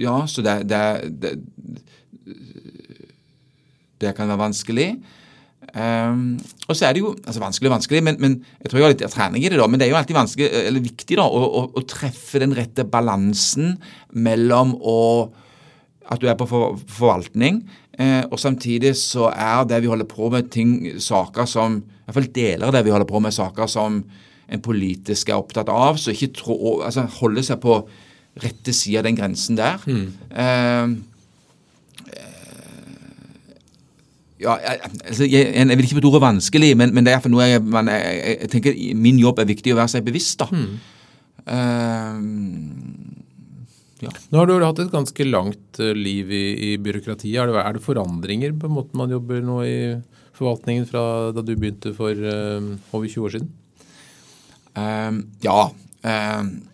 ja, 0.00 0.16
så 0.26 0.42
det, 0.42 0.56
det, 0.70 0.82
det, 1.22 1.32
det 4.00 4.14
kan 4.16 4.30
være 4.30 4.44
vanskelig. 4.46 4.90
Um, 5.70 6.40
og 6.66 6.74
så 6.74 6.88
er 6.88 6.96
det 6.96 7.02
jo 7.04 7.12
altså 7.14 7.42
vanskelig 7.42 7.70
og 7.70 7.74
vanskelig, 7.76 8.00
men, 8.02 8.16
men 8.22 8.32
jeg 8.58 8.70
tror 8.70 8.80
jeg 8.80 8.86
har 8.86 8.94
litt 8.94 9.04
trening 9.14 9.44
i 9.44 9.50
det, 9.52 9.58
da. 9.60 9.68
Men 9.70 9.80
det 9.80 9.86
er 9.86 9.92
jo 9.92 9.98
alltid 10.00 10.18
vanskelig, 10.18 10.48
eller 10.66 10.82
viktig 10.82 11.18
da, 11.20 11.26
å, 11.26 11.44
å, 11.60 11.62
å 11.78 11.84
treffe 11.86 12.42
den 12.42 12.56
rette 12.58 12.86
balansen 12.90 13.76
mellom 14.10 14.74
å 14.80 14.98
at 16.10 16.18
du 16.18 16.26
er 16.26 16.34
på 16.34 16.46
for, 16.50 16.74
forvaltning, 16.90 17.60
eh, 18.02 18.24
og 18.26 18.40
samtidig 18.42 18.96
så 18.98 19.28
er 19.30 19.62
det 19.70 19.78
vi 19.84 19.90
holder 19.92 20.08
på 20.10 20.26
med, 20.32 20.48
ting, 20.50 20.72
saker 20.98 21.46
som 21.46 21.78
I 21.78 22.08
hvert 22.08 22.16
fall 22.16 22.32
deler 22.34 22.66
av 22.66 22.74
det 22.74 22.82
vi 22.86 22.90
holder 22.90 23.06
på 23.06 23.20
med, 23.22 23.36
saker 23.36 23.70
som 23.70 24.00
en 24.50 24.62
politisk 24.64 25.30
er 25.30 25.38
opptatt 25.38 25.70
av. 25.70 26.00
Så 26.00 26.10
ikke 26.10 26.32
tro, 26.40 26.56
altså 26.82 27.06
holde 27.20 27.44
seg 27.46 27.60
på 27.62 27.76
rette 28.42 28.74
side 28.74 28.98
av 28.98 29.06
den 29.06 29.18
grensen 29.18 29.58
der. 29.58 29.78
Mm. 29.86 30.08
Eh, 30.34 30.96
ja, 34.40 34.56
altså, 35.04 35.26
jeg, 35.28 35.50
jeg, 35.52 35.68
vil 35.68 35.86
ikke 35.86 35.98
bruke 35.98 36.14
ordet 36.14 36.24
vanskelig, 36.24 36.70
men, 36.80 36.94
men 36.96 37.06
det 37.06 37.12
er 37.14 37.22
for 37.24 37.32
noe 37.32 37.46
jeg, 37.48 37.62
man, 37.62 37.90
jeg, 37.92 38.20
jeg, 38.30 38.50
tenker 38.54 38.78
min 38.96 39.20
jobb 39.20 39.42
er 39.42 39.50
viktig 39.50 39.74
å 39.74 39.80
være 39.82 39.92
seg 39.94 40.06
bevisst. 40.06 40.40
da. 40.40 40.48
Mm. 40.50 40.72
Uh, 41.50 42.16
ja. 44.00 44.12
Nå 44.32 44.40
har 44.40 44.48
du 44.48 44.54
hatt 44.64 44.80
et 44.80 44.92
ganske 44.92 45.26
langt 45.28 45.80
eh, 45.82 45.92
liv 45.92 46.30
i, 46.32 46.44
i 46.70 46.76
byråkratiet. 46.80 47.36
Er 47.36 47.50
det, 47.50 47.58
er 47.60 47.76
det, 47.76 47.84
forandringer 47.84 48.54
på 48.56 48.70
måten 48.72 48.96
man 48.96 49.12
jobber 49.12 49.42
nå 49.44 49.60
i 49.66 49.76
forvaltningen 50.38 50.88
fra 50.88 51.02
da 51.36 51.44
du 51.44 51.52
begynte 51.52 51.92
for 51.96 52.16
uh, 52.16 52.70
over 52.96 53.04
20 53.04 53.26
år 53.26 53.34
siden? 53.34 53.50
Uh, 54.72 55.20
ja. 55.44 55.58
Um, 56.00 56.69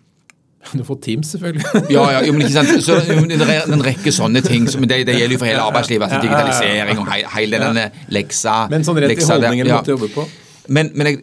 du 0.75 0.85
får 0.87 0.99
Teams, 1.05 1.31
selvfølgelig. 1.35 1.64
ja, 1.97 2.05
ja, 2.17 2.33
men 2.33 2.43
ikke 2.47 2.55
sant? 2.55 2.73
Så, 2.85 2.99
det 3.07 3.39
er 3.47 3.71
en 3.73 3.85
rekke 3.85 4.12
sånne 4.14 4.43
ting. 4.45 4.67
som 4.71 4.83
det, 4.83 5.03
det 5.09 5.14
gjelder 5.19 5.37
jo 5.37 5.43
for 5.43 5.51
hele 5.51 5.62
arbeidslivet. 5.62 6.07
altså 6.09 6.21
Digitalisering 6.25 7.01
og 7.03 7.12
hele 7.37 7.62
denne 7.62 7.87
leksa. 8.14 8.59
Men 8.73 8.87
sånn 8.87 9.01
rett 9.05 9.17
i 9.17 9.29
holdningen 9.31 9.71
ja. 9.71 9.81
måtte 9.81 9.95
jobbe 9.95 10.11
på? 10.14 10.27
Men, 10.75 10.91
men 10.99 11.12
jeg, 11.12 11.21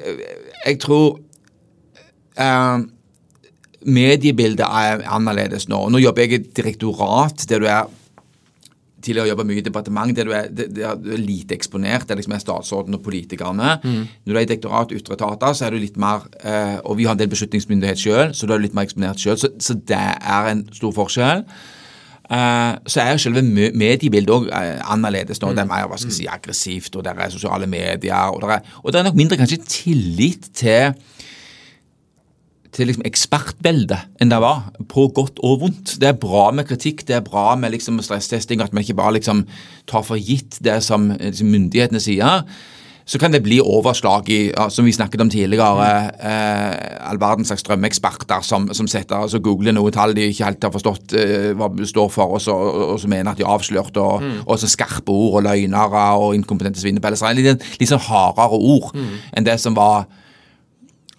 jeg, 0.63 0.79
tror 0.83 1.17
uh, 2.39 2.83
Mediebildet 3.83 4.63
er 4.63 5.03
annerledes 5.11 5.67
nå. 5.71 5.81
Nå 5.91 5.99
jobber 5.99 6.23
jeg 6.23 6.31
i 6.31 6.39
et 6.39 6.53
direktorat 6.61 7.43
der 7.49 7.63
du 7.63 7.67
er 7.67 7.91
tidligere 9.03 9.31
jobba 9.33 9.45
mye 9.47 9.61
i 9.61 9.65
departement 9.65 10.15
der 10.15 10.27
du 10.27 10.33
er, 10.35 10.49
det, 10.49 10.69
du 10.73 10.81
er 10.85 11.21
lite 11.21 11.55
eksponert. 11.57 12.07
Det 12.07 12.15
er 12.15 12.21
liksom 12.21 12.37
statsråden 12.41 12.97
og 12.97 13.03
politikerne. 13.05 13.77
Mm. 13.83 14.01
Når 14.25 14.33
du 14.33 14.39
er 14.39 14.45
i 14.45 14.49
direktorat 14.49 14.95
ytre 14.95 15.17
etater, 15.17 15.53
så 15.57 15.67
er 15.67 15.75
du 15.75 15.81
litt 15.81 15.99
mer 16.01 16.25
eh, 16.41 16.79
Og 16.83 16.97
vi 16.99 17.07
har 17.07 17.15
en 17.15 17.21
del 17.21 17.31
beslutningsmyndighet 17.31 17.99
sjøl, 17.99 18.33
så 18.33 18.47
du 18.47 18.55
er 18.55 18.63
litt 18.63 18.75
mer 18.77 18.87
eksponert 18.87 19.21
sjøl. 19.21 19.39
Så, 19.39 19.53
så, 19.59 19.77
det 19.77 19.99
er 19.99 20.51
en 20.51 20.65
stor 20.73 20.93
forskjell. 20.95 21.45
Eh, 22.33 22.73
så 22.87 23.03
er 23.03 23.19
selve 23.21 23.43
mediebildet 23.43 24.33
òg 24.33 24.47
eh, 24.49 24.79
annerledes 24.93 25.41
nå. 25.43 25.51
Mm. 25.51 25.57
Det 25.57 25.65
er 25.65 25.71
mer 25.73 25.89
hva 25.91 25.99
skal 25.99 26.13
jeg 26.13 26.19
si, 26.21 26.29
aggressivt, 26.31 26.95
og 26.95 27.05
det 27.05 27.15
er 27.15 27.33
sosiale 27.33 27.69
medier. 27.69 28.31
Og 28.31 28.41
det 28.43 28.57
er, 28.57 28.77
og 28.81 28.93
det 28.93 29.01
er 29.01 29.09
nok 29.09 29.19
mindre 29.19 29.39
kanskje 29.41 29.63
tillit 29.67 30.51
til 30.55 30.93
til 32.73 32.89
liksom 32.89 33.05
ekspertvelde 33.07 33.99
enn 34.21 34.31
det 34.31 34.41
var, 34.43 34.67
på 34.89 35.07
godt 35.15 35.41
og 35.45 35.63
vondt. 35.63 35.97
Det 36.01 36.09
er 36.09 36.19
bra 36.19 36.49
med 36.55 36.67
kritikk, 36.69 37.05
det 37.07 37.19
er 37.19 37.25
bra 37.25 37.53
med 37.59 37.75
liksom 37.75 38.01
stresstesting, 38.03 38.63
at 38.63 38.73
man 38.73 38.83
ikke 38.85 38.97
bare 38.99 39.17
liksom 39.19 39.45
tar 39.89 40.05
for 40.07 40.19
gitt 40.19 40.59
det 40.65 40.79
som 40.85 41.11
liksom 41.19 41.51
myndighetene 41.53 42.01
sier. 42.03 42.47
Så 43.03 43.19
kan 43.19 43.33
det 43.33 43.41
bli 43.43 43.57
overslag 43.59 44.29
i, 44.31 44.39
som 44.71 44.85
vi 44.87 44.93
snakket 44.95 45.21
om 45.21 45.29
tidligere, 45.29 45.87
eh, 46.23 47.09
all 47.09 47.19
verdens 47.19 47.51
slags 47.51 47.65
strømeksperter 47.65 48.45
som, 48.47 48.69
som 48.71 48.87
setter, 48.87 49.25
altså 49.25 49.41
googler 49.43 49.75
noe 49.75 49.91
tall 49.91 50.15
de 50.15 50.29
ikke 50.29 50.47
helt 50.47 50.63
har 50.63 50.71
forstått 50.71 51.17
eh, 51.19 51.49
hva 51.59 51.67
det 51.75 51.89
står 51.91 52.07
for, 52.13 52.37
og 52.37 52.41
så, 52.41 52.55
og 52.55 52.95
så 53.03 53.11
mener 53.11 53.33
at 53.33 53.41
de 53.41 53.43
er 53.43 53.51
avslørt, 53.51 53.99
og, 53.99 54.23
mm. 54.23 54.41
og 54.47 54.59
så 54.61 54.71
skarpe 54.71 55.11
ord 55.11 55.41
og 55.41 55.47
løgnere 55.49 56.05
og 56.15 56.37
inkompetente 56.39 56.79
svinepelser. 56.79 57.35
Litt, 57.35 57.67
litt 57.81 57.91
sånn 57.91 58.05
hardere 58.07 58.61
ord 58.71 58.95
mm. 58.95 59.15
enn 59.35 59.51
det 59.51 59.59
som 59.59 59.75
var 59.75 60.07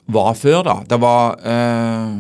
var 0.07 0.35
før, 0.37 0.63
da. 0.67 0.77
Det 0.89 1.01
var 1.01 1.39
eh, 1.45 2.19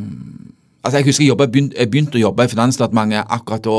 Altså, 0.85 0.99
jeg 0.99 1.07
husker 1.07 1.24
jeg, 1.24 1.30
jobbet, 1.30 1.55
jeg 1.78 1.89
begynte 1.89 2.18
å 2.18 2.26
jobbe 2.26 2.45
i 2.45 2.51
Finansdepartementet 2.53 3.30
akkurat 3.32 3.64
da 3.64 3.78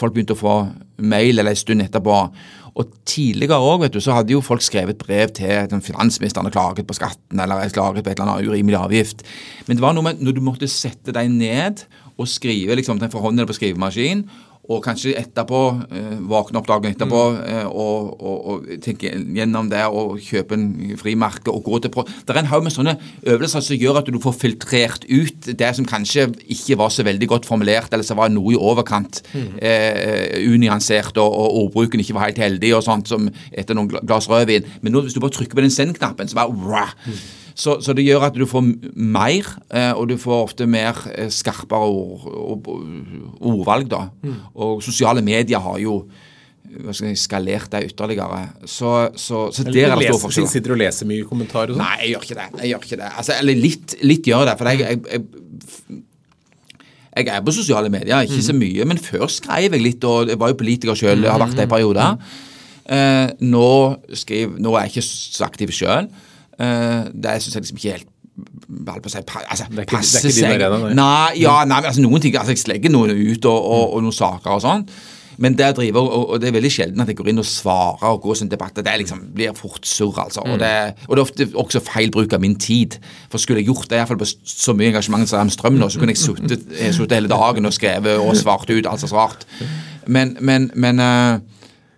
folk 0.00 0.14
begynte 0.14 0.32
å 0.32 0.40
få 0.40 0.54
mail 0.96 1.36
eller 1.36 1.52
en 1.52 1.58
stund 1.60 1.84
etterpå. 1.84 2.16
Og 2.80 2.92
tidligere 3.08 3.58
òg, 3.60 3.82
vet 3.82 3.96
du, 3.96 4.00
så 4.00 4.14
hadde 4.16 4.32
jo 4.32 4.40
folk 4.44 4.62
skrevet 4.64 4.96
brev 5.02 5.34
til 5.36 5.82
finansministeren 5.84 6.48
og 6.48 6.54
klaget 6.54 6.86
på 6.88 6.96
skatten 6.96 7.42
eller 7.42 7.68
klaget 7.74 8.06
på 8.06 8.12
et 8.12 8.16
eller 8.16 8.38
annet 8.38 8.48
urimelig 8.48 8.78
avgift. 8.78 9.24
Men 9.66 9.76
det 9.76 9.84
var 9.84 9.96
noe 9.96 10.06
med 10.06 10.22
når 10.22 10.38
du 10.38 10.42
måtte 10.46 10.70
sette 10.70 11.12
deg 11.12 11.28
ned 11.34 11.84
og 12.20 12.28
skrive 12.30 12.76
liksom, 12.78 13.00
for 13.10 13.24
hånden 13.24 13.48
på 13.48 13.56
skrivemaskin, 13.56 14.24
og 14.70 14.82
kanskje 14.84 15.16
etterpå, 15.18 15.60
eh, 15.90 16.18
våkne 16.30 16.60
opp 16.60 16.68
dagen 16.68 16.92
etterpå 16.92 17.22
mm. 17.34 17.38
eh, 17.50 17.66
og, 17.66 18.10
og, 18.20 18.36
og, 18.52 18.68
tenke 18.84 19.10
gjennom 19.10 19.70
det 19.72 19.82
og 19.88 20.20
kjøpe 20.22 20.54
en 20.56 20.68
frimerke 21.00 21.50
og 21.50 21.64
gå 21.66 21.80
til 21.82 21.92
pro... 21.94 22.04
Det 22.06 22.34
er 22.34 22.42
en 22.44 22.50
haug 22.52 22.62
med 22.66 22.74
sånne 22.74 22.94
øvelser 23.26 23.64
som 23.66 23.80
gjør 23.80 24.00
at 24.02 24.10
du 24.12 24.20
får 24.22 24.36
filtrert 24.38 25.06
ut 25.10 25.50
det 25.58 25.72
som 25.76 25.88
kanskje 25.88 26.28
ikke 26.54 26.78
var 26.78 26.94
så 26.94 27.06
veldig 27.06 27.30
godt 27.32 27.48
formulert, 27.50 27.90
eller 27.92 28.06
som 28.06 28.20
var 28.20 28.30
noe 28.32 28.54
i 28.54 28.60
overkant 28.60 29.22
mm. 29.32 29.50
eh, 29.58 30.38
unyansert, 30.46 31.18
og, 31.18 31.34
og, 31.34 31.58
ordbruken 31.64 32.04
ikke 32.04 32.16
var 32.16 32.28
helt 32.28 32.40
heldig, 32.42 32.74
og 32.78 32.86
sånt 32.86 33.10
som 33.10 33.26
etter 33.50 33.76
noen 33.76 33.90
glass 33.90 34.30
rødvin. 34.30 34.68
Men 34.84 34.94
nå, 34.94 35.04
hvis 35.04 35.16
du 35.16 35.22
bare 35.22 35.34
trykker 35.34 35.58
på 35.58 35.66
den 35.66 35.74
send-knappen, 35.74 36.30
så 36.30 36.38
bare 36.38 36.54
wow, 36.54 36.94
mm. 37.06 37.20
Så, 37.54 37.78
så, 37.84 37.94
det 37.96 38.06
gjør 38.06 38.26
at 38.28 38.36
du 38.38 38.46
får 38.48 38.64
mer, 38.94 39.46
eh, 39.74 39.92
og 39.92 40.08
du 40.10 40.16
får 40.20 40.42
ofte 40.48 40.66
mer 40.70 40.98
eh, 41.14 41.30
skarpere 41.32 41.88
ord, 41.90 42.66
ordvalg. 43.40 43.88
da. 43.90 44.06
Mm. 44.22 44.36
Og 44.54 44.82
sosiale 44.84 45.22
medier 45.24 45.62
har 45.62 45.78
jo 45.82 46.02
skalert 47.18 47.72
det 47.72 47.88
ytterligere. 47.88 48.44
Så, 48.64 49.10
så, 49.18 49.48
så 49.50 49.64
der 49.66 49.90
er 49.90 49.96
det 49.98 50.12
stor 50.12 50.20
forskjell. 50.22 50.46
Sitter 50.48 50.70
du 50.70 50.76
og 50.76 50.82
leser 50.84 51.08
mye 51.08 51.26
kommentarer? 51.26 51.74
Nei, 51.78 51.96
jeg 52.04 52.12
gjør 52.14 52.28
ikke 52.28 52.38
det. 52.38 52.46
Jeg 52.60 52.70
gjør 52.70 52.86
ikke 52.86 53.00
det. 53.00 53.10
Altså, 53.22 53.34
eller 53.40 53.64
litt, 53.64 53.96
litt 54.06 54.30
gjør 54.30 54.46
det. 54.46 54.54
For 54.60 54.70
jeg, 54.70 54.84
jeg, 54.84 55.02
jeg 55.10 56.04
jeg 57.10 57.26
er 57.26 57.42
på 57.42 57.52
sosiale 57.52 57.90
medier, 57.90 58.22
ikke 58.22 58.42
så 58.42 58.54
mm. 58.54 58.60
mye, 58.62 58.84
men 58.86 59.00
før 59.02 59.26
skrev 59.26 59.74
jeg 59.74 59.82
litt, 59.82 60.04
og 60.06 60.30
jeg 60.30 60.38
var 60.38 60.52
jo 60.52 60.58
politiker 60.60 60.98
sjøl, 60.98 61.26
har 61.26 61.40
vært 61.42 61.56
det 61.58 61.66
i 61.66 61.68
mm. 61.68 61.72
perioder. 61.72 62.36
Eh, 62.90 63.32
nå, 63.50 63.70
skriver, 64.14 64.60
nå 64.62 64.74
er 64.74 64.86
jeg 64.86 64.94
ikke 64.94 65.06
så 65.08 65.46
aktiv 65.48 65.72
sjøl. 65.74 66.06
Uh, 66.60 67.06
det 67.14 67.38
syns 67.40 67.54
jeg 67.56 67.64
liksom 67.64 67.80
ikke 67.80 67.94
helt 67.98 68.10
si, 69.08 69.18
altså, 69.18 69.64
det 69.70 69.78
er 69.78 69.86
ikke, 69.86 70.00
det 70.00 70.24
er 70.24 70.28
ikke 70.28 70.34
din 70.36 70.62
arena? 70.62 70.90
Nei, 70.94 71.40
ja, 71.40 71.62
nei, 71.68 71.80
altså 71.84 72.02
noen 72.04 72.22
ting, 72.22 72.36
altså 72.38 72.54
Jeg 72.54 72.62
slegger 72.62 72.92
noen 72.92 73.10
ut 73.16 73.48
og, 73.48 73.56
og, 73.56 73.96
og 73.96 74.04
noen 74.04 74.14
saker 74.16 74.54
og 74.56 74.62
sånn. 74.64 74.84
Men 75.40 75.54
det, 75.56 75.70
driver, 75.76 76.00
og, 76.00 76.30
og 76.30 76.40
det 76.40 76.50
er 76.50 76.52
veldig 76.52 76.70
sjelden 76.72 77.00
at 77.00 77.08
jeg 77.08 77.16
går 77.16 77.30
inn 77.32 77.40
og 77.40 77.46
svarer 77.48 78.10
og 78.12 78.18
går 78.26 78.36
sånn 78.42 78.50
debatt. 78.52 78.76
Det 78.76 78.96
liksom 79.00 79.22
blir 79.32 79.54
fort 79.56 79.86
surr, 79.88 80.18
altså. 80.20 80.42
Mm. 80.44 80.52
Og, 80.52 80.58
det, 80.60 80.72
og, 81.06 81.14
det, 81.14 81.22
er 81.22 81.22
ofte 81.22 81.46
også 81.62 81.80
feil 81.86 82.12
bruk 82.12 82.34
av 82.36 82.42
min 82.44 82.58
tid. 82.60 82.98
For 83.32 83.40
skulle 83.40 83.62
jeg 83.62 83.70
gjort 83.70 83.88
det, 83.88 84.02
iallfall 84.02 84.20
på 84.20 84.28
så 84.28 84.74
mye 84.76 84.90
engasjement 84.92 85.24
som 85.30 85.52
strøm 85.52 85.78
nå, 85.80 85.88
så 85.88 86.02
kunne 86.02 86.12
jeg 86.12 86.20
sittet 86.20 87.16
hele 87.16 87.32
dagen 87.32 87.68
og 87.70 87.72
skrevet 87.72 88.20
og 88.20 88.36
svart 88.36 88.68
ut 88.68 88.90
alt 88.90 89.00
som 89.00 89.14
svart. 89.14 89.48
Men, 90.04 90.36
men, 90.44 90.68
men 90.76 91.00
uh, 91.00 91.40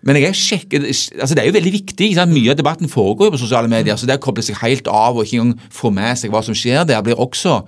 men 0.03 0.19
jeg 0.19 0.35
sjekker, 0.35 0.83
altså 0.83 1.37
det 1.37 1.45
er 1.45 1.49
jo 1.49 1.55
veldig 1.55 1.73
viktig. 1.77 2.09
Mye 2.27 2.51
av 2.51 2.59
debatten 2.59 2.91
foregår 2.91 3.29
jo 3.29 3.35
på 3.37 3.43
sosiale 3.45 3.71
medier. 3.71 3.95
Så 3.99 4.09
det 4.11 4.19
å 4.19 4.23
koble 4.23 4.43
seg 4.43 4.59
helt 4.59 4.91
av 4.91 5.15
og 5.15 5.27
ikke 5.27 5.39
engang 5.39 5.71
få 5.71 5.93
med 5.95 6.19
seg 6.19 6.35
hva 6.35 6.43
som 6.43 6.57
skjer 6.59 6.83
der, 6.91 7.05
blir 7.07 7.23
også, 7.23 7.61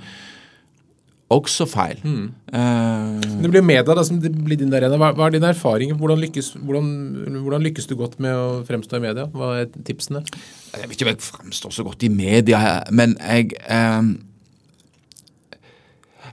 også 1.30 1.68
feil. 1.70 2.02
Mm. 2.02 2.26
Uh, 2.50 3.38
det 3.44 3.52
blir 3.54 3.62
media 3.62 3.86
da, 3.86 4.02
som 4.06 4.18
blir 4.18 4.58
din 4.58 4.74
arena. 4.74 4.98
Hva, 4.98 5.12
hva 5.14 5.30
er 5.30 5.36
din 5.36 5.46
erfaring? 5.46 5.94
Hvordan 6.00 6.24
lykkes, 6.26 6.50
hvordan, 6.58 6.90
hvordan 7.38 7.70
lykkes, 7.70 7.86
du 7.86 7.94
godt 8.02 8.18
med 8.18 8.34
å 8.34 8.50
fremstå 8.66 8.98
i 8.98 9.06
media? 9.06 9.30
Hva 9.30 9.54
er 9.62 9.70
tipsene? 9.86 10.26
Jeg 10.74 10.90
vet 10.90 10.98
ikke 10.98 11.06
om 11.06 11.14
jeg 11.14 11.24
fremstår 11.30 11.78
så 11.78 11.86
godt 11.86 12.02
i 12.02 12.10
media, 12.10 12.80
men 12.90 13.14
jeg 13.22 13.54
uh, 13.70 14.14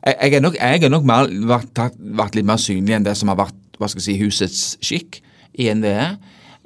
jeg, 0.02 0.34
er 0.34 0.42
nok, 0.42 0.58
jeg 0.58 0.82
er 0.82 0.90
nok 0.90 1.06
mer, 1.06 1.30
vært, 1.46 1.78
vært, 2.02 2.34
litt 2.34 2.50
mer 2.50 2.58
synlig 2.58 2.98
enn 2.98 3.06
det 3.06 3.14
som 3.20 3.30
har 3.30 3.38
vært 3.38 3.58
hva 3.78 3.90
skal 3.90 4.02
jeg 4.02 4.08
si, 4.08 4.24
husets 4.24 4.64
skikk 4.82 5.28
i 5.60 5.70
NVE, 5.74 6.08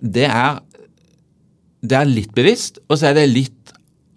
det 0.01 0.27
er, 0.29 0.59
det 1.81 1.97
er 1.99 2.09
litt 2.09 2.33
bevisst, 2.35 2.79
og 2.89 2.99
så 2.99 3.11
er 3.11 3.19
det 3.19 3.29
litt 3.31 3.73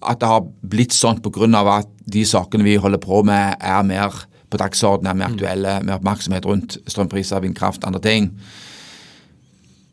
at 0.07 0.21
det 0.23 0.31
har 0.31 0.45
blitt 0.63 0.95
sånn 0.95 1.21
pga. 1.23 1.49
at 1.79 1.89
de 2.07 2.25
sakene 2.25 2.65
vi 2.65 2.77
holder 2.77 3.01
på 3.03 3.23
med, 3.27 3.57
er 3.61 3.83
mer 3.83 4.15
på 4.49 4.61
dagsordenen, 4.61 5.11
er 5.11 5.19
mer 5.19 5.35
aktuelle, 5.35 5.75
med 5.83 5.95
oppmerksomhet 5.99 6.47
rundt 6.47 6.79
strømpriser, 6.87 7.41
vindkraft, 7.41 7.85
andre 7.85 8.01
ting. 8.01 8.31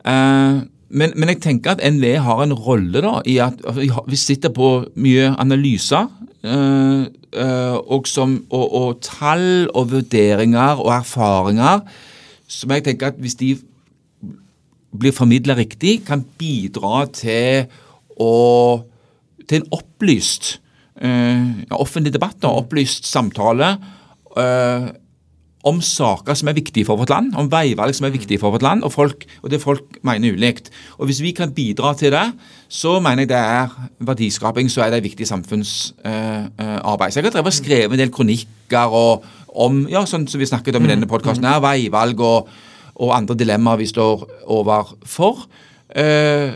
Uh, 0.05 0.63
men, 0.89 1.11
men, 1.15 1.29
jeg 1.33 1.41
tenker 1.41 1.73
at 1.73 1.83
NVE 1.83 2.19
har 2.21 2.43
en 2.43 2.53
rolle 2.53 3.01
da, 3.01 3.17
i 3.25 3.39
at 3.41 3.59
vi 4.07 4.15
sitter 4.15 4.53
på 4.53 4.85
mye 4.95 5.33
analyser. 5.41 6.07
Uh, 6.45 7.09
uh, 7.33 7.77
og, 7.89 8.05
som, 8.07 8.43
og, 8.53 8.67
og, 8.77 8.99
tall 9.01 9.65
og 9.73 9.89
vurderinger 9.95 10.77
og 10.77 10.91
erfaringer 10.93 11.81
som 12.47 12.69
jeg 12.75 12.83
tenker 12.85 13.09
at 13.09 13.17
hvis 13.17 13.37
de 13.39 13.55
blir 14.99 15.15
formidla 15.15 15.55
riktig, 15.57 15.99
kan 16.07 16.23
bidra 16.39 17.05
til 17.13 17.71
å 18.21 18.33
til 19.45 19.61
en 19.61 19.73
opplyst 19.77 20.55
uh, 21.03 21.63
offentlig 21.77 22.13
debatt 22.15 22.45
og 22.47 22.63
opplyst 22.63 23.05
samtale 23.05 23.75
uh, 24.37 24.87
om 25.65 25.79
saker 25.81 26.37
som 26.37 26.49
er 26.51 26.57
viktige 26.57 26.85
for 26.85 26.99
vårt 27.01 27.09
land, 27.09 27.31
om 27.41 27.47
veivalg 27.49 27.95
som 27.97 28.05
er 28.05 28.13
viktige 28.13 28.37
for 28.41 28.53
vårt 28.53 28.65
land, 28.65 28.83
og, 28.85 28.91
folk, 28.93 29.25
og 29.41 29.49
det 29.49 29.61
folk 29.63 29.97
mener 30.05 30.35
ulikt. 30.35 30.69
Og 30.99 31.09
Hvis 31.09 31.23
vi 31.25 31.31
kan 31.33 31.53
bidra 31.53 31.95
til 31.97 32.13
det, 32.13 32.25
så 32.69 32.99
mener 32.99 33.25
jeg 33.25 33.31
det 33.33 33.39
er 33.39 33.73
verdiskaping, 34.05 34.69
så 34.69 34.85
er 34.85 34.93
det 34.93 35.03
viktig 35.07 35.27
samfunnsarbeid. 35.27 36.53
Uh, 36.61 37.07
uh, 37.07 37.09
så 37.09 37.19
jeg 37.19 37.25
har 37.25 37.33
drevet 37.33 37.53
og 37.53 37.57
skrevet 37.57 37.97
en 37.97 38.03
del 38.03 38.13
kronikker 38.13 38.93
og, 38.93 39.25
om 39.55 39.85
ja, 39.89 40.03
sånn 40.05 40.27
som 40.29 40.41
vi 40.41 40.49
snakket 40.49 40.77
om 40.77 40.85
i 40.85 40.91
denne 40.91 41.09
podkasten, 41.09 41.47
veivalg 41.63 42.21
og, 42.21 42.53
og, 42.95 43.11
andre 43.17 43.35
dilemmaer 43.35 43.81
vi 43.81 43.89
står 43.91 44.23
overfor. 44.51 45.45
Uh, 45.95 46.53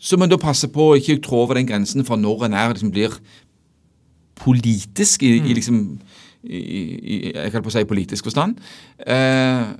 så 0.00 0.16
må 0.16 0.24
en 0.24 0.32
da 0.32 0.40
passe 0.40 0.68
på 0.72 0.90
å 0.90 0.96
ikke 0.98 1.20
trå 1.24 1.44
over 1.44 1.58
den 1.58 1.68
grensen 1.68 2.04
for 2.08 2.20
når 2.20 2.46
en 2.48 2.56
er, 2.56 2.72
liksom 2.72 2.92
blir 2.94 3.16
politisk 4.40 5.22
i, 5.28 5.34
i 5.36 5.54
liksom 5.56 5.82
i, 6.42 6.56
i, 6.56 7.16
jeg 7.34 7.52
kan 7.52 7.64
på 7.64 7.68
å 7.68 7.74
si 7.74 7.82
politisk 7.88 8.30
forstand. 8.30 8.60
Eh, 9.04 9.72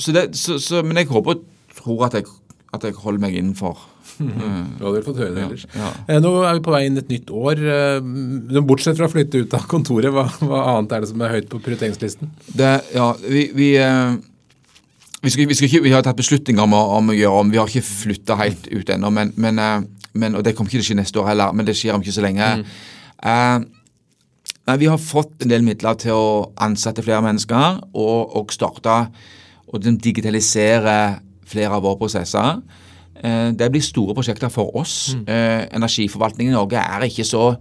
så 0.00 0.14
det, 0.14 0.28
så, 0.38 0.58
så, 0.62 0.84
men 0.86 1.00
jeg 1.00 1.10
håper 1.10 1.34
og 1.34 1.46
tror 1.80 2.06
at 2.06 2.20
jeg, 2.20 2.28
at 2.74 2.86
jeg 2.86 2.98
holder 3.02 3.24
meg 3.24 3.36
innenfor. 3.36 3.82
Du 4.20 4.84
hadde 4.84 4.94
vel 4.98 5.04
fått 5.06 5.20
høre 5.22 5.34
det 5.34 5.44
ellers. 5.46 5.66
Ja. 5.76 5.90
Eh, 6.06 6.18
nå 6.22 6.32
er 6.44 6.58
vi 6.58 6.64
på 6.66 6.74
vei 6.74 6.82
inn 6.88 7.00
et 7.00 7.12
nytt 7.12 7.30
år. 7.32 7.62
Eh, 7.74 8.60
bortsett 8.68 8.98
fra 8.98 9.08
å 9.08 9.12
flytte 9.12 9.42
ut 9.44 9.56
av 9.56 9.64
kontoret, 9.70 10.12
hva, 10.14 10.26
hva 10.44 10.64
annet 10.74 10.96
er 10.96 11.04
det 11.04 11.10
som 11.12 11.24
er 11.24 11.36
høyt 11.36 11.48
på 11.52 11.62
prioriteringslisten? 11.64 12.32
Det, 12.52 12.74
ja, 12.96 13.08
vi, 13.24 13.46
vi, 13.56 13.70
eh, 13.80 14.12
vi, 15.22 15.32
skal, 15.32 15.48
vi, 15.48 15.56
skal 15.58 15.70
ikke, 15.70 15.82
vi, 15.88 15.94
har 15.94 16.04
tatt 16.06 16.20
beslutninger 16.20 16.68
om, 16.68 16.76
om, 16.76 17.12
å 17.12 17.16
gjøre 17.16 17.42
om. 17.44 17.52
Vi 17.52 17.60
har 17.60 17.72
ikke 17.72 17.86
flytta 17.88 18.38
helt 18.42 18.70
ut 18.70 18.94
ennå. 18.96 19.12
Men, 19.16 19.34
men, 19.40 19.60
men, 20.12 20.38
og 20.38 20.46
det 20.46 20.54
kommer 20.56 20.72
ikke 20.72 20.80
til 20.80 20.86
å 20.86 20.90
skje 20.92 21.00
neste 21.00 21.22
år 21.22 21.32
heller, 21.32 21.56
men 21.56 21.68
det 21.68 21.78
skjer 21.78 21.96
om 21.96 22.04
ikke 22.04 22.18
så 22.18 22.26
lenge. 22.26 22.54
Mm. 22.60 22.70
Eh, 23.30 24.78
vi 24.80 24.86
har 24.86 25.00
fått 25.02 25.42
en 25.42 25.50
del 25.50 25.64
midler 25.66 25.96
til 25.98 26.14
å 26.14 26.28
ansette 26.62 27.02
flere 27.02 27.24
mennesker 27.24 27.80
og, 27.90 28.36
og 28.38 28.52
starte 28.54 29.02
og 29.70 29.86
digitalisere 30.02 31.20
flere 31.50 31.74
av 31.74 31.84
våre 31.84 31.98
prosesser. 31.98 32.60
Eh, 33.24 33.50
det 33.56 33.70
blir 33.72 33.84
store 33.84 34.16
prosjekter 34.16 34.52
for 34.52 34.76
oss. 34.80 35.14
Mm. 35.14 35.24
Eh, 35.28 35.62
energiforvaltningen 35.76 36.54
i 36.54 36.56
Norge 36.56 36.80
er 36.80 37.08
ikke 37.08 37.26
så 37.28 37.54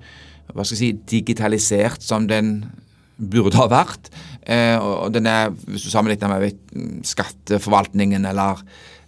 hva 0.50 0.64
skal 0.66 0.74
jeg 0.74 0.80
si, 0.80 0.92
digitalisert 1.20 2.02
som 2.02 2.26
den 2.28 2.64
burde 3.20 3.60
ha 3.60 3.68
vært. 3.70 4.10
Eh, 4.50 4.78
og 4.80 5.14
den 5.14 5.28
er, 5.28 5.52
Hvis 5.68 5.84
du 5.84 5.90
sammenligner 5.90 6.40
med 6.40 7.04
skatteforvaltningen 7.06 8.26
eller, 8.26 8.64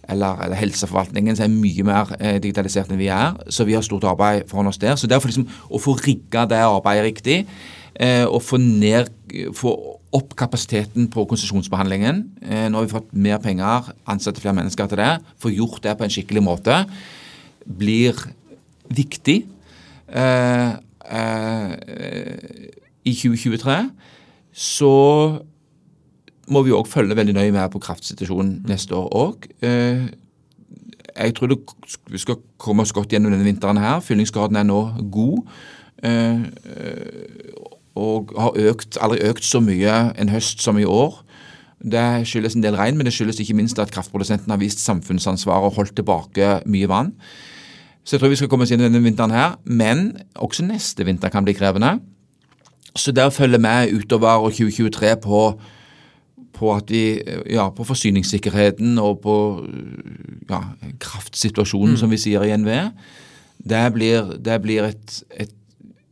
eller, 0.08 0.44
eller, 0.44 0.56
helseforvaltningen, 0.56 1.36
så 1.36 1.44
er 1.44 1.48
mye 1.48 1.82
mer 1.82 2.12
digitalisert 2.38 2.92
enn 2.92 3.00
vi 3.00 3.08
er. 3.08 3.34
Så 3.48 3.64
vi 3.64 3.74
har 3.74 3.82
stort 3.82 4.04
arbeid 4.04 4.46
foran 4.46 4.70
oss 4.70 4.78
der. 4.78 4.94
Så 4.94 5.10
derfor 5.10 5.28
liksom, 5.32 5.48
å 5.70 5.80
få 5.82 5.96
rigga 5.98 6.46
det 6.46 6.62
arbeidet 6.62 7.08
riktig 7.08 7.46
og 8.02 8.40
få, 8.42 8.56
ned, 8.56 9.10
få 9.54 9.91
opp 10.12 10.34
kapasiteten 10.36 11.08
på 11.12 11.24
konsesjonsbehandlingen. 11.28 12.22
Eh, 12.44 12.66
nå 12.68 12.78
har 12.78 12.86
vi 12.86 12.92
fått 12.92 13.12
mer 13.16 13.40
penger, 13.42 13.92
ansatte 14.06 14.42
flere 14.42 14.56
mennesker 14.58 14.90
til 14.90 15.00
det. 15.00 15.12
Få 15.40 15.52
gjort 15.52 15.82
det 15.84 15.96
på 15.96 16.04
en 16.04 16.12
skikkelig 16.12 16.44
måte 16.44 16.82
blir 17.64 18.16
viktig 18.92 19.42
eh, 20.08 20.70
eh 21.10 22.70
i 23.02 23.12
2023. 23.18 23.90
Så 24.54 24.88
må 26.46 26.62
vi 26.62 26.70
òg 26.70 26.86
følge 26.86 27.16
veldig 27.16 27.34
nøye 27.34 27.54
med 27.54 27.70
på 27.72 27.80
kraftsituasjonen 27.82 28.60
neste 28.68 28.94
år 28.94 29.08
òg. 29.10 29.48
Eh, 29.62 30.06
jeg 31.16 31.34
tror 31.34 31.56
vi 32.10 32.18
skal 32.18 32.38
komme 32.58 32.82
oss 32.82 32.92
godt 32.92 33.10
gjennom 33.12 33.32
denne 33.32 33.44
vinteren 33.44 33.80
her. 33.82 34.00
Fyllingsgraden 34.00 34.56
er 34.56 34.68
nå 34.68 34.80
god. 35.10 35.42
Og 37.98 38.32
har 38.38 38.56
økt, 38.70 38.96
aldri 39.00 39.20
økt 39.28 39.44
så 39.44 39.60
mye 39.60 40.12
en 40.18 40.32
høst 40.32 40.62
som 40.64 40.78
i 40.80 40.88
år. 40.88 41.18
Det 41.82 42.26
skyldes 42.30 42.54
en 42.56 42.64
del 42.64 42.76
regn, 42.78 42.96
men 42.96 43.08
det 43.08 43.14
skyldes 43.14 43.40
ikke 43.42 43.56
minst 43.58 43.80
at 43.82 43.90
kraftprodusentene 43.92 44.54
har 44.54 44.62
vist 44.62 44.80
samfunnsansvar 44.84 45.66
og 45.66 45.74
holdt 45.76 45.96
tilbake 45.98 46.60
mye 46.70 46.88
vann. 46.88 47.12
Så 48.04 48.16
jeg 48.16 48.22
tror 48.22 48.32
vi 48.32 48.38
skal 48.40 48.50
komme 48.50 48.66
oss 48.66 48.72
inn 48.74 48.82
denne 48.82 49.02
vinteren 49.02 49.34
her. 49.34 49.58
Men 49.64 50.12
også 50.34 50.64
neste 50.66 51.06
vinter 51.06 51.30
kan 51.30 51.46
bli 51.46 51.54
krevende. 51.58 51.98
Så 52.96 53.12
der 53.12 53.30
følger 53.30 53.58
vi 53.62 53.96
utover 53.96 54.50
2023 54.50 55.16
på, 55.22 55.42
på, 56.52 56.80
vi, 56.88 57.22
ja, 57.50 57.68
på 57.70 57.84
forsyningssikkerheten 57.84 58.98
og 58.98 59.20
på 59.22 59.36
ja, 60.50 60.60
kraftsituasjonen, 61.00 61.94
mm. 61.94 62.00
som 62.02 62.10
vi 62.10 62.20
sier 62.20 62.44
i 62.44 62.56
NVE, 62.56 62.90
det 63.62 63.82
blir, 63.94 64.34
det 64.44 64.62
blir 64.62 64.90
et, 64.90 65.22
et 65.30 65.54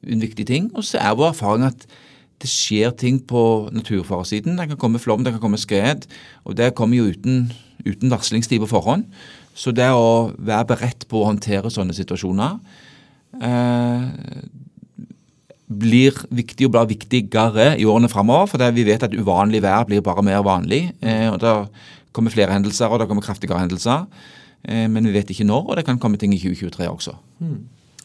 en 0.07 0.23
viktig 0.23 0.47
ting. 0.49 0.71
Og 0.75 0.87
så 0.87 1.01
er 1.01 1.17
vår 1.19 1.33
erfaring 1.35 1.67
at 1.69 1.87
det 2.41 2.49
skjer 2.49 2.95
ting 2.97 3.21
på 3.29 3.69
naturfaresiden. 3.75 4.57
Det 4.57 4.71
kan 4.71 4.81
komme 4.81 5.01
flom, 5.03 5.25
det 5.25 5.35
kan 5.35 5.43
komme 5.43 5.61
skred. 5.61 6.07
Og 6.45 6.57
det 6.57 6.75
kommer 6.75 6.97
jo 6.97 7.11
uten, 7.13 7.51
uten 7.85 8.13
varslingstid 8.13 8.63
på 8.63 8.71
forhånd. 8.71 9.05
Så 9.55 9.75
det 9.77 9.91
å 9.93 10.31
være 10.39 10.71
beredt 10.73 11.05
på 11.11 11.21
å 11.21 11.29
håndtere 11.29 11.73
sånne 11.73 11.93
situasjoner 11.97 12.57
eh, 13.43 14.05
blir 15.71 16.17
viktig 16.33 16.69
og 16.69 16.75
blir 16.75 16.89
viktigere 16.95 17.75
i 17.77 17.85
årene 17.85 18.09
framover. 18.11 18.49
For 18.55 18.77
vi 18.77 18.87
vet 18.89 19.05
at 19.05 19.17
uvanlig 19.17 19.61
vær 19.67 19.85
blir 19.91 20.05
bare 20.07 20.25
mer 20.25 20.45
vanlig. 20.47 20.87
Eh, 21.03 21.29
og 21.29 21.41
Da 21.43 21.67
kommer 22.13 22.33
flere 22.33 22.53
hendelser, 22.57 22.89
og 22.89 22.99
det 23.01 23.09
kommer 23.09 23.23
kraftigere 23.23 23.61
hendelser. 23.61 24.07
Eh, 24.65 24.89
men 24.89 25.05
vi 25.05 25.13
vet 25.13 25.31
ikke 25.31 25.47
når, 25.47 25.69
og 25.69 25.77
det 25.77 25.85
kan 25.85 25.99
komme 25.99 26.17
ting 26.17 26.33
i 26.35 26.41
2023 26.41 26.89
også. 26.89 27.15
Mm. 27.39 27.61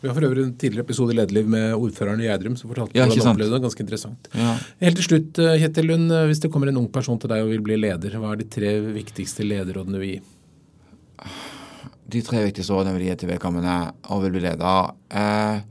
Vi 0.05 0.09
har 0.11 0.17
for 0.19 0.25
øvrig 0.27 0.43
en 0.45 0.51
tidligere 0.53 0.85
episode 0.85 1.13
i 1.13 1.15
Lederliv 1.17 1.47
med 1.49 1.71
ordføreren 1.73 2.19
i 2.21 2.27
Gjerdrum 2.27 2.53
som 2.59 2.69
fortalte 2.69 2.93
ja, 2.93 3.07
hvordan 3.07 3.25
han 3.25 3.31
opplevde 3.31 3.55
det. 3.55 3.61
Ganske 3.63 3.81
interessant. 3.81 4.27
Ja. 4.37 4.51
Helt 4.83 4.99
til 4.99 5.07
slutt, 5.07 5.39
eh, 5.41 5.55
Kjetil 5.63 5.89
Lund, 5.89 6.11
eh, 6.13 6.25
hvis 6.29 6.41
det 6.43 6.51
kommer 6.53 6.69
en 6.69 6.77
ung 6.77 6.85
person 6.93 7.17
til 7.17 7.31
deg 7.31 7.41
og 7.41 7.49
vil 7.49 7.63
bli 7.65 7.79
leder, 7.79 8.17
hva 8.21 8.35
er 8.35 8.43
de 8.43 8.45
tre 8.53 8.73
viktigste 8.85 9.47
lederrådene 9.47 10.01
vi 10.03 10.11
gir? 10.11 11.31
De 12.13 12.21
tre 12.21 12.43
viktigste 12.45 12.77
rådene 12.77 12.93
vil 12.99 13.07
gi 13.07 13.17
til 13.23 13.31
vedkommende 13.31 13.79
og 14.13 14.21
vil 14.27 14.35
bli 14.35 14.45
leder. 14.45 14.93
Eh, 15.09 15.65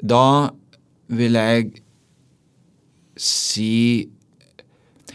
da 0.00 0.24
vil 1.12 1.36
jeg 1.42 1.68
si 3.20 4.08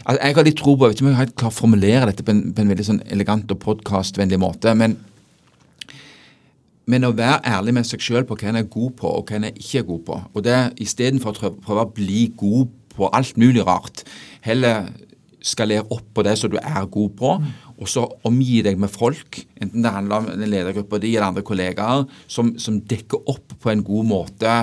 altså 0.04 0.22
Jeg 0.22 0.34
har 0.36 0.44
litt 0.46 0.56
tro 0.56 0.76
på 0.76 0.86
Jeg 0.86 0.92
vet 0.92 1.00
ikke 1.00 1.04
om 1.08 1.10
jeg 1.10 1.22
helt 1.24 1.34
klarer 1.34 1.56
å 1.56 1.58
formulere 1.58 2.06
dette 2.06 2.22
på 2.22 2.30
en, 2.30 2.52
på 2.54 2.62
en 2.62 2.70
veldig 2.70 2.86
sånn 2.86 3.02
elegant 3.10 3.50
og 3.50 3.58
podkastvennlig 3.66 4.38
måte. 4.38 4.78
men 4.78 4.94
men 6.88 7.04
å 7.04 7.12
være 7.16 7.42
ærlig 7.46 7.74
med 7.76 7.88
seg 7.88 8.02
sjøl 8.02 8.26
på 8.28 8.38
hva 8.40 8.50
en 8.50 8.60
er 8.62 8.70
god 8.70 8.94
på, 8.98 9.10
og 9.20 9.28
hva 9.28 9.38
en 9.38 9.50
ikke 9.50 9.82
er 9.82 9.88
god 9.88 10.02
på. 10.06 10.20
Og 10.32 10.44
det 10.46 10.56
istedenfor 10.84 11.36
å 11.36 11.52
prøve 11.60 11.84
å 11.84 11.92
bli 11.94 12.22
god 12.38 12.72
på 12.96 13.10
alt 13.14 13.36
mulig 13.38 13.66
rart, 13.68 14.02
heller 14.42 14.88
skalere 15.44 15.86
opp 15.94 16.06
på 16.16 16.24
det 16.26 16.34
som 16.40 16.50
du 16.50 16.56
er 16.58 16.88
god 16.90 17.12
på, 17.18 17.34
og 17.78 17.90
så 17.90 18.04
omgi 18.26 18.62
deg 18.66 18.78
med 18.80 18.90
folk, 18.90 19.38
enten 19.60 19.84
det 19.84 19.92
handler 19.94 20.24
om 20.24 20.30
en 20.32 20.50
ledergruppe 20.50 20.98
de 21.02 21.12
eller 21.14 21.28
andre 21.28 21.44
kollegaer, 21.46 22.06
som, 22.26 22.56
som 22.58 22.80
dekker 22.90 23.28
opp 23.30 23.54
på 23.62 23.70
en 23.70 23.84
god 23.86 24.08
måte 24.08 24.54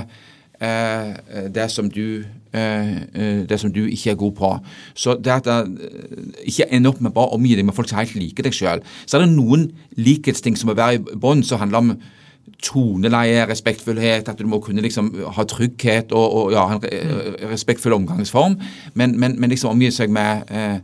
det, 0.59 1.65
som 1.71 1.89
du, 1.91 2.23
eh, 2.53 2.91
eh 3.13 3.41
det 3.49 3.59
som 3.59 3.71
du 3.73 3.85
ikke 3.85 4.11
er 4.11 4.19
god 4.19 4.35
på. 4.35 4.51
Så 4.93 5.17
det 5.19 5.33
at 5.33 5.67
ikke 6.45 6.69
ender 6.71 6.93
opp 6.93 7.01
med 7.01 7.11
bare 7.11 7.33
å 7.33 7.39
omgi 7.39 7.55
deg 7.55 7.65
med 7.65 7.75
folk 7.75 7.89
som 7.89 7.99
helt 7.99 8.15
liker 8.15 8.43
deg 8.43 8.55
sjøl. 8.55 8.83
Så 9.05 9.17
er 9.17 9.25
det 9.25 9.33
noen 9.35 9.71
likhetsting 9.97 10.57
som 10.57 10.71
må 10.71 10.77
være 10.77 10.99
i 10.99 11.17
bånn, 11.19 11.43
som 11.43 11.59
handler 11.59 11.83
om 11.83 11.95
toneleie, 12.63 13.45
respektfullhet, 13.49 14.29
at 14.29 14.39
du 14.39 14.47
må 14.49 14.59
kunne 14.63 14.83
liksom 14.85 15.11
ha 15.35 15.45
trygghet 15.49 16.13
og, 16.15 16.35
og 16.37 16.53
ja, 16.55 16.65
en 16.75 17.49
respektfull 17.51 17.95
omgangsform. 17.97 18.59
Men, 18.93 19.19
men, 19.19 19.39
men 19.39 19.51
liksom 19.53 19.75
omgi 19.75 19.91
seg 19.93 20.13
med, 20.13 20.49
eh, 20.49 20.77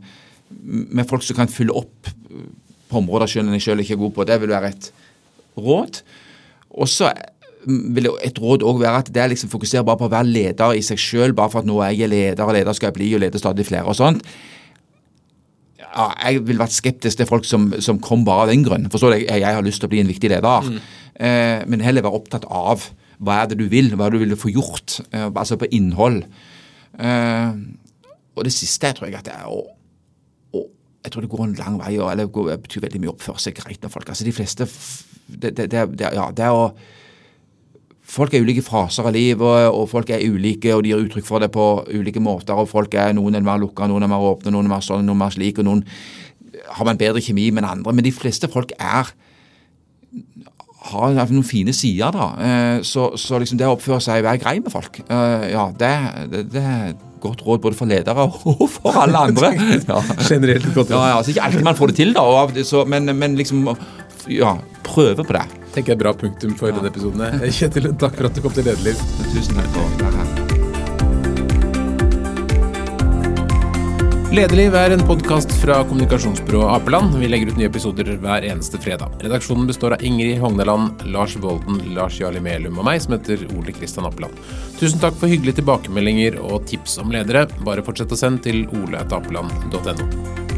med, 0.49 1.05
folk 1.09 1.25
som 1.25 1.39
kan 1.39 1.51
fylle 1.51 1.75
opp 1.77 2.11
på 2.91 2.99
områder 2.99 3.29
selv 3.31 3.51
en 3.51 3.63
selv 3.63 3.83
ikke 3.83 3.95
er 3.97 4.03
god 4.03 4.15
på. 4.17 4.27
Det 4.27 4.41
vil 4.41 4.53
være 4.53 4.73
et 4.73 4.91
råd. 5.57 6.01
Og 6.71 6.89
så 6.89 7.11
vil 7.67 8.09
et 8.25 8.39
råd 8.41 8.63
òg 8.65 8.79
være 8.81 9.03
at 9.03 9.11
det 9.13 9.21
er 9.21 9.29
liksom 9.33 9.51
fokuserer 9.51 9.85
bare 9.85 9.99
på 9.99 10.07
å 10.07 10.13
være 10.13 10.29
leder 10.29 10.77
i 10.77 10.81
seg 10.85 10.99
selv, 11.01 11.35
bare 11.37 11.53
for 11.53 11.61
at 11.61 11.69
nå 11.69 11.77
er 11.85 11.93
jeg 11.93 12.09
leder, 12.09 12.41
og 12.45 12.55
leder 12.57 12.77
skal 12.77 12.89
jeg 12.89 12.97
bli, 12.97 13.11
og 13.15 13.21
leder 13.21 13.41
stadig 13.41 13.67
flere 13.67 13.89
og 13.89 13.99
sånt 13.99 14.25
ja, 15.91 16.07
jeg 16.23 16.45
ville 16.47 16.61
vært 16.61 16.75
skeptisk 16.75 17.19
til 17.19 17.27
folk 17.27 17.47
som, 17.47 17.67
som 17.83 17.99
kom 18.03 18.23
bare 18.27 18.45
av 18.45 18.51
den 18.53 18.63
grunn. 18.63 18.87
Forstår 18.91 19.11
du, 19.11 19.17
jeg, 19.25 19.41
jeg 19.43 19.57
har 19.57 19.65
lyst 19.65 19.81
til 19.83 19.89
å 19.89 19.91
bli 19.91 20.01
en 20.03 20.11
viktig 20.11 20.31
leder. 20.31 20.69
Mm. 20.71 20.79
Eh, 21.27 21.63
men 21.71 21.83
heller 21.83 22.05
være 22.05 22.21
opptatt 22.21 22.47
av 22.47 22.85
hva 23.21 23.41
er 23.41 23.51
det 23.51 23.59
du 23.59 23.67
vil, 23.71 23.91
hva 23.93 24.07
er 24.07 24.13
det 24.13 24.21
du 24.21 24.25
vil 24.25 24.39
få 24.39 24.53
gjort. 24.53 25.01
Eh, 25.11 25.27
altså 25.27 25.59
på 25.59 25.69
innhold. 25.75 26.23
Eh, 26.95 27.59
og 28.37 28.47
det 28.47 28.53
siste 28.55 28.87
jeg 28.87 28.99
tror 28.99 29.09
jeg 29.09 29.19
at 29.19 29.27
det 29.27 29.35
er 29.35 29.51
å 29.51 29.61
jeg 31.01 31.15
tror 31.15 31.23
det 31.25 31.31
går 31.31 31.39
en 31.47 31.53
lang 31.57 31.77
vei, 31.79 31.95
eller 31.97 32.27
det 32.29 32.59
betyr 32.61 32.83
veldig 32.83 32.99
mye 33.01 33.37
seg 33.41 33.55
greit 33.57 33.81
med 33.81 33.89
folk. 33.89 34.09
Altså 34.13 34.21
De 34.21 34.33
fleste 34.35 34.67
det, 35.25 35.55
det, 35.57 35.65
det, 35.73 36.09
ja, 36.13 36.27
det 36.29 36.45
er 36.45 36.53
å 36.53 36.67
folk 38.11 38.33
er 38.35 38.43
ulike 38.43 38.63
faser 38.65 39.07
av 39.07 39.15
livet, 39.15 39.67
og 39.71 39.87
folk 39.91 40.11
er 40.11 40.23
ulike, 40.27 40.73
og 40.75 40.83
de 40.83 40.91
gir 40.91 41.03
uttrykk 41.05 41.27
for 41.27 41.43
det 41.43 41.51
på 41.53 41.67
ulike 41.93 42.23
måter. 42.23 42.57
og 42.57 42.69
folk 42.69 42.93
er 42.93 43.13
Noen 43.15 43.35
er 43.35 43.45
mer 43.45 43.61
lukka, 43.61 43.87
noen 43.87 44.03
er 44.03 44.11
mer 44.11 44.25
åpne, 44.31 44.51
noen 44.51 44.67
er 44.67 44.75
mer 44.75 44.85
sånn, 44.85 45.05
noen 45.05 45.17
er 45.17 45.23
mer 45.25 45.35
slik, 45.35 45.61
og 45.61 45.67
noen 45.69 45.85
har 46.71 46.87
man 46.87 46.99
bedre 46.99 47.23
kjemi 47.23 47.49
med 47.51 47.67
andre. 47.67 47.93
Men 47.93 48.05
de 48.05 48.11
fleste 48.15 48.49
folk 48.51 48.73
er 48.77 49.13
har 50.81 51.13
noen 51.13 51.45
fine 51.45 51.73
sider, 51.77 52.09
da. 52.15 52.27
Eh, 52.41 52.81
så, 52.87 53.11
så 53.19 53.39
liksom 53.39 53.59
det 53.59 53.69
å 53.69 53.75
oppføre 53.75 54.01
seg, 54.01 54.23
være 54.25 54.41
grei 54.41 54.57
med 54.59 54.73
folk, 54.73 54.97
eh, 55.05 55.47
ja, 55.53 55.67
det, 55.77 55.93
det, 56.51 56.65
godt 57.21 57.43
råd 57.45 57.61
både 57.61 57.77
for 57.77 57.85
ledere 57.85 58.25
og 58.25 58.65
for 58.79 58.97
alle 59.03 59.27
andre. 59.29 59.53
Ja. 59.91 60.01
Generelt 60.25 60.65
godt 60.73 60.89
råd. 60.89 60.97
ja, 60.97 61.17
altså 61.19 61.35
Ikke 61.35 61.45
alltid 61.45 61.65
man 61.69 61.77
får 61.77 61.93
det 61.93 61.99
til, 62.01 62.15
da, 62.17 62.63
så, 62.65 62.83
men, 62.89 63.13
men 63.17 63.37
liksom 63.37 63.67
ja, 64.31 64.55
prøve 64.83 65.23
på 65.23 65.37
det. 65.37 65.45
Tenker 65.71 65.93
jeg 65.93 65.99
er 65.99 66.03
bra 66.03 66.15
punktum 66.17 66.55
for 66.59 66.75
denne 66.75 66.91
episoden. 66.91 67.41
Kjetil, 67.57 67.91
takk 67.99 68.17
for 68.19 68.27
at 68.27 68.37
du 68.37 68.43
kom 68.43 68.55
til 68.55 68.67
Lederliv. 68.67 68.99
Tusen 69.31 69.55
takk 69.59 69.69
for 69.75 69.85
å 69.85 69.91
være. 70.05 70.49
Lederliv 74.31 74.75
er 74.79 74.93
en 74.95 75.01
podkast 75.03 75.51
fra 75.59 75.81
kommunikasjonsbyrået 75.89 76.69
Apeland. 76.71 77.17
Vi 77.19 77.27
legger 77.27 77.51
ut 77.51 77.57
nye 77.59 77.67
episoder 77.67 78.13
hver 78.23 78.45
eneste 78.47 78.79
fredag. 78.79 79.17
Redaksjonen 79.19 79.67
består 79.67 79.97
av 79.97 80.05
Ingrid 80.07 80.39
Hogneland, 80.39 81.03
Lars 81.11 81.35
Volden, 81.35 81.81
Lars 81.97 82.19
Jarli 82.21 82.39
Melum 82.43 82.79
og 82.79 82.87
meg, 82.87 83.01
som 83.03 83.17
heter 83.17 83.43
Ole 83.57 83.75
Kristian 83.75 84.07
Apeland. 84.07 84.39
Tusen 84.79 85.03
takk 85.03 85.19
for 85.19 85.31
hyggelige 85.31 85.59
tilbakemeldinger 85.59 86.39
og 86.45 86.63
tips 86.71 86.95
om 87.03 87.11
ledere. 87.11 87.43
Bare 87.67 87.83
fortsett 87.83 88.15
å 88.15 88.21
sende 88.23 88.47
til 88.47 88.63
oleatapeland.no. 88.71 90.50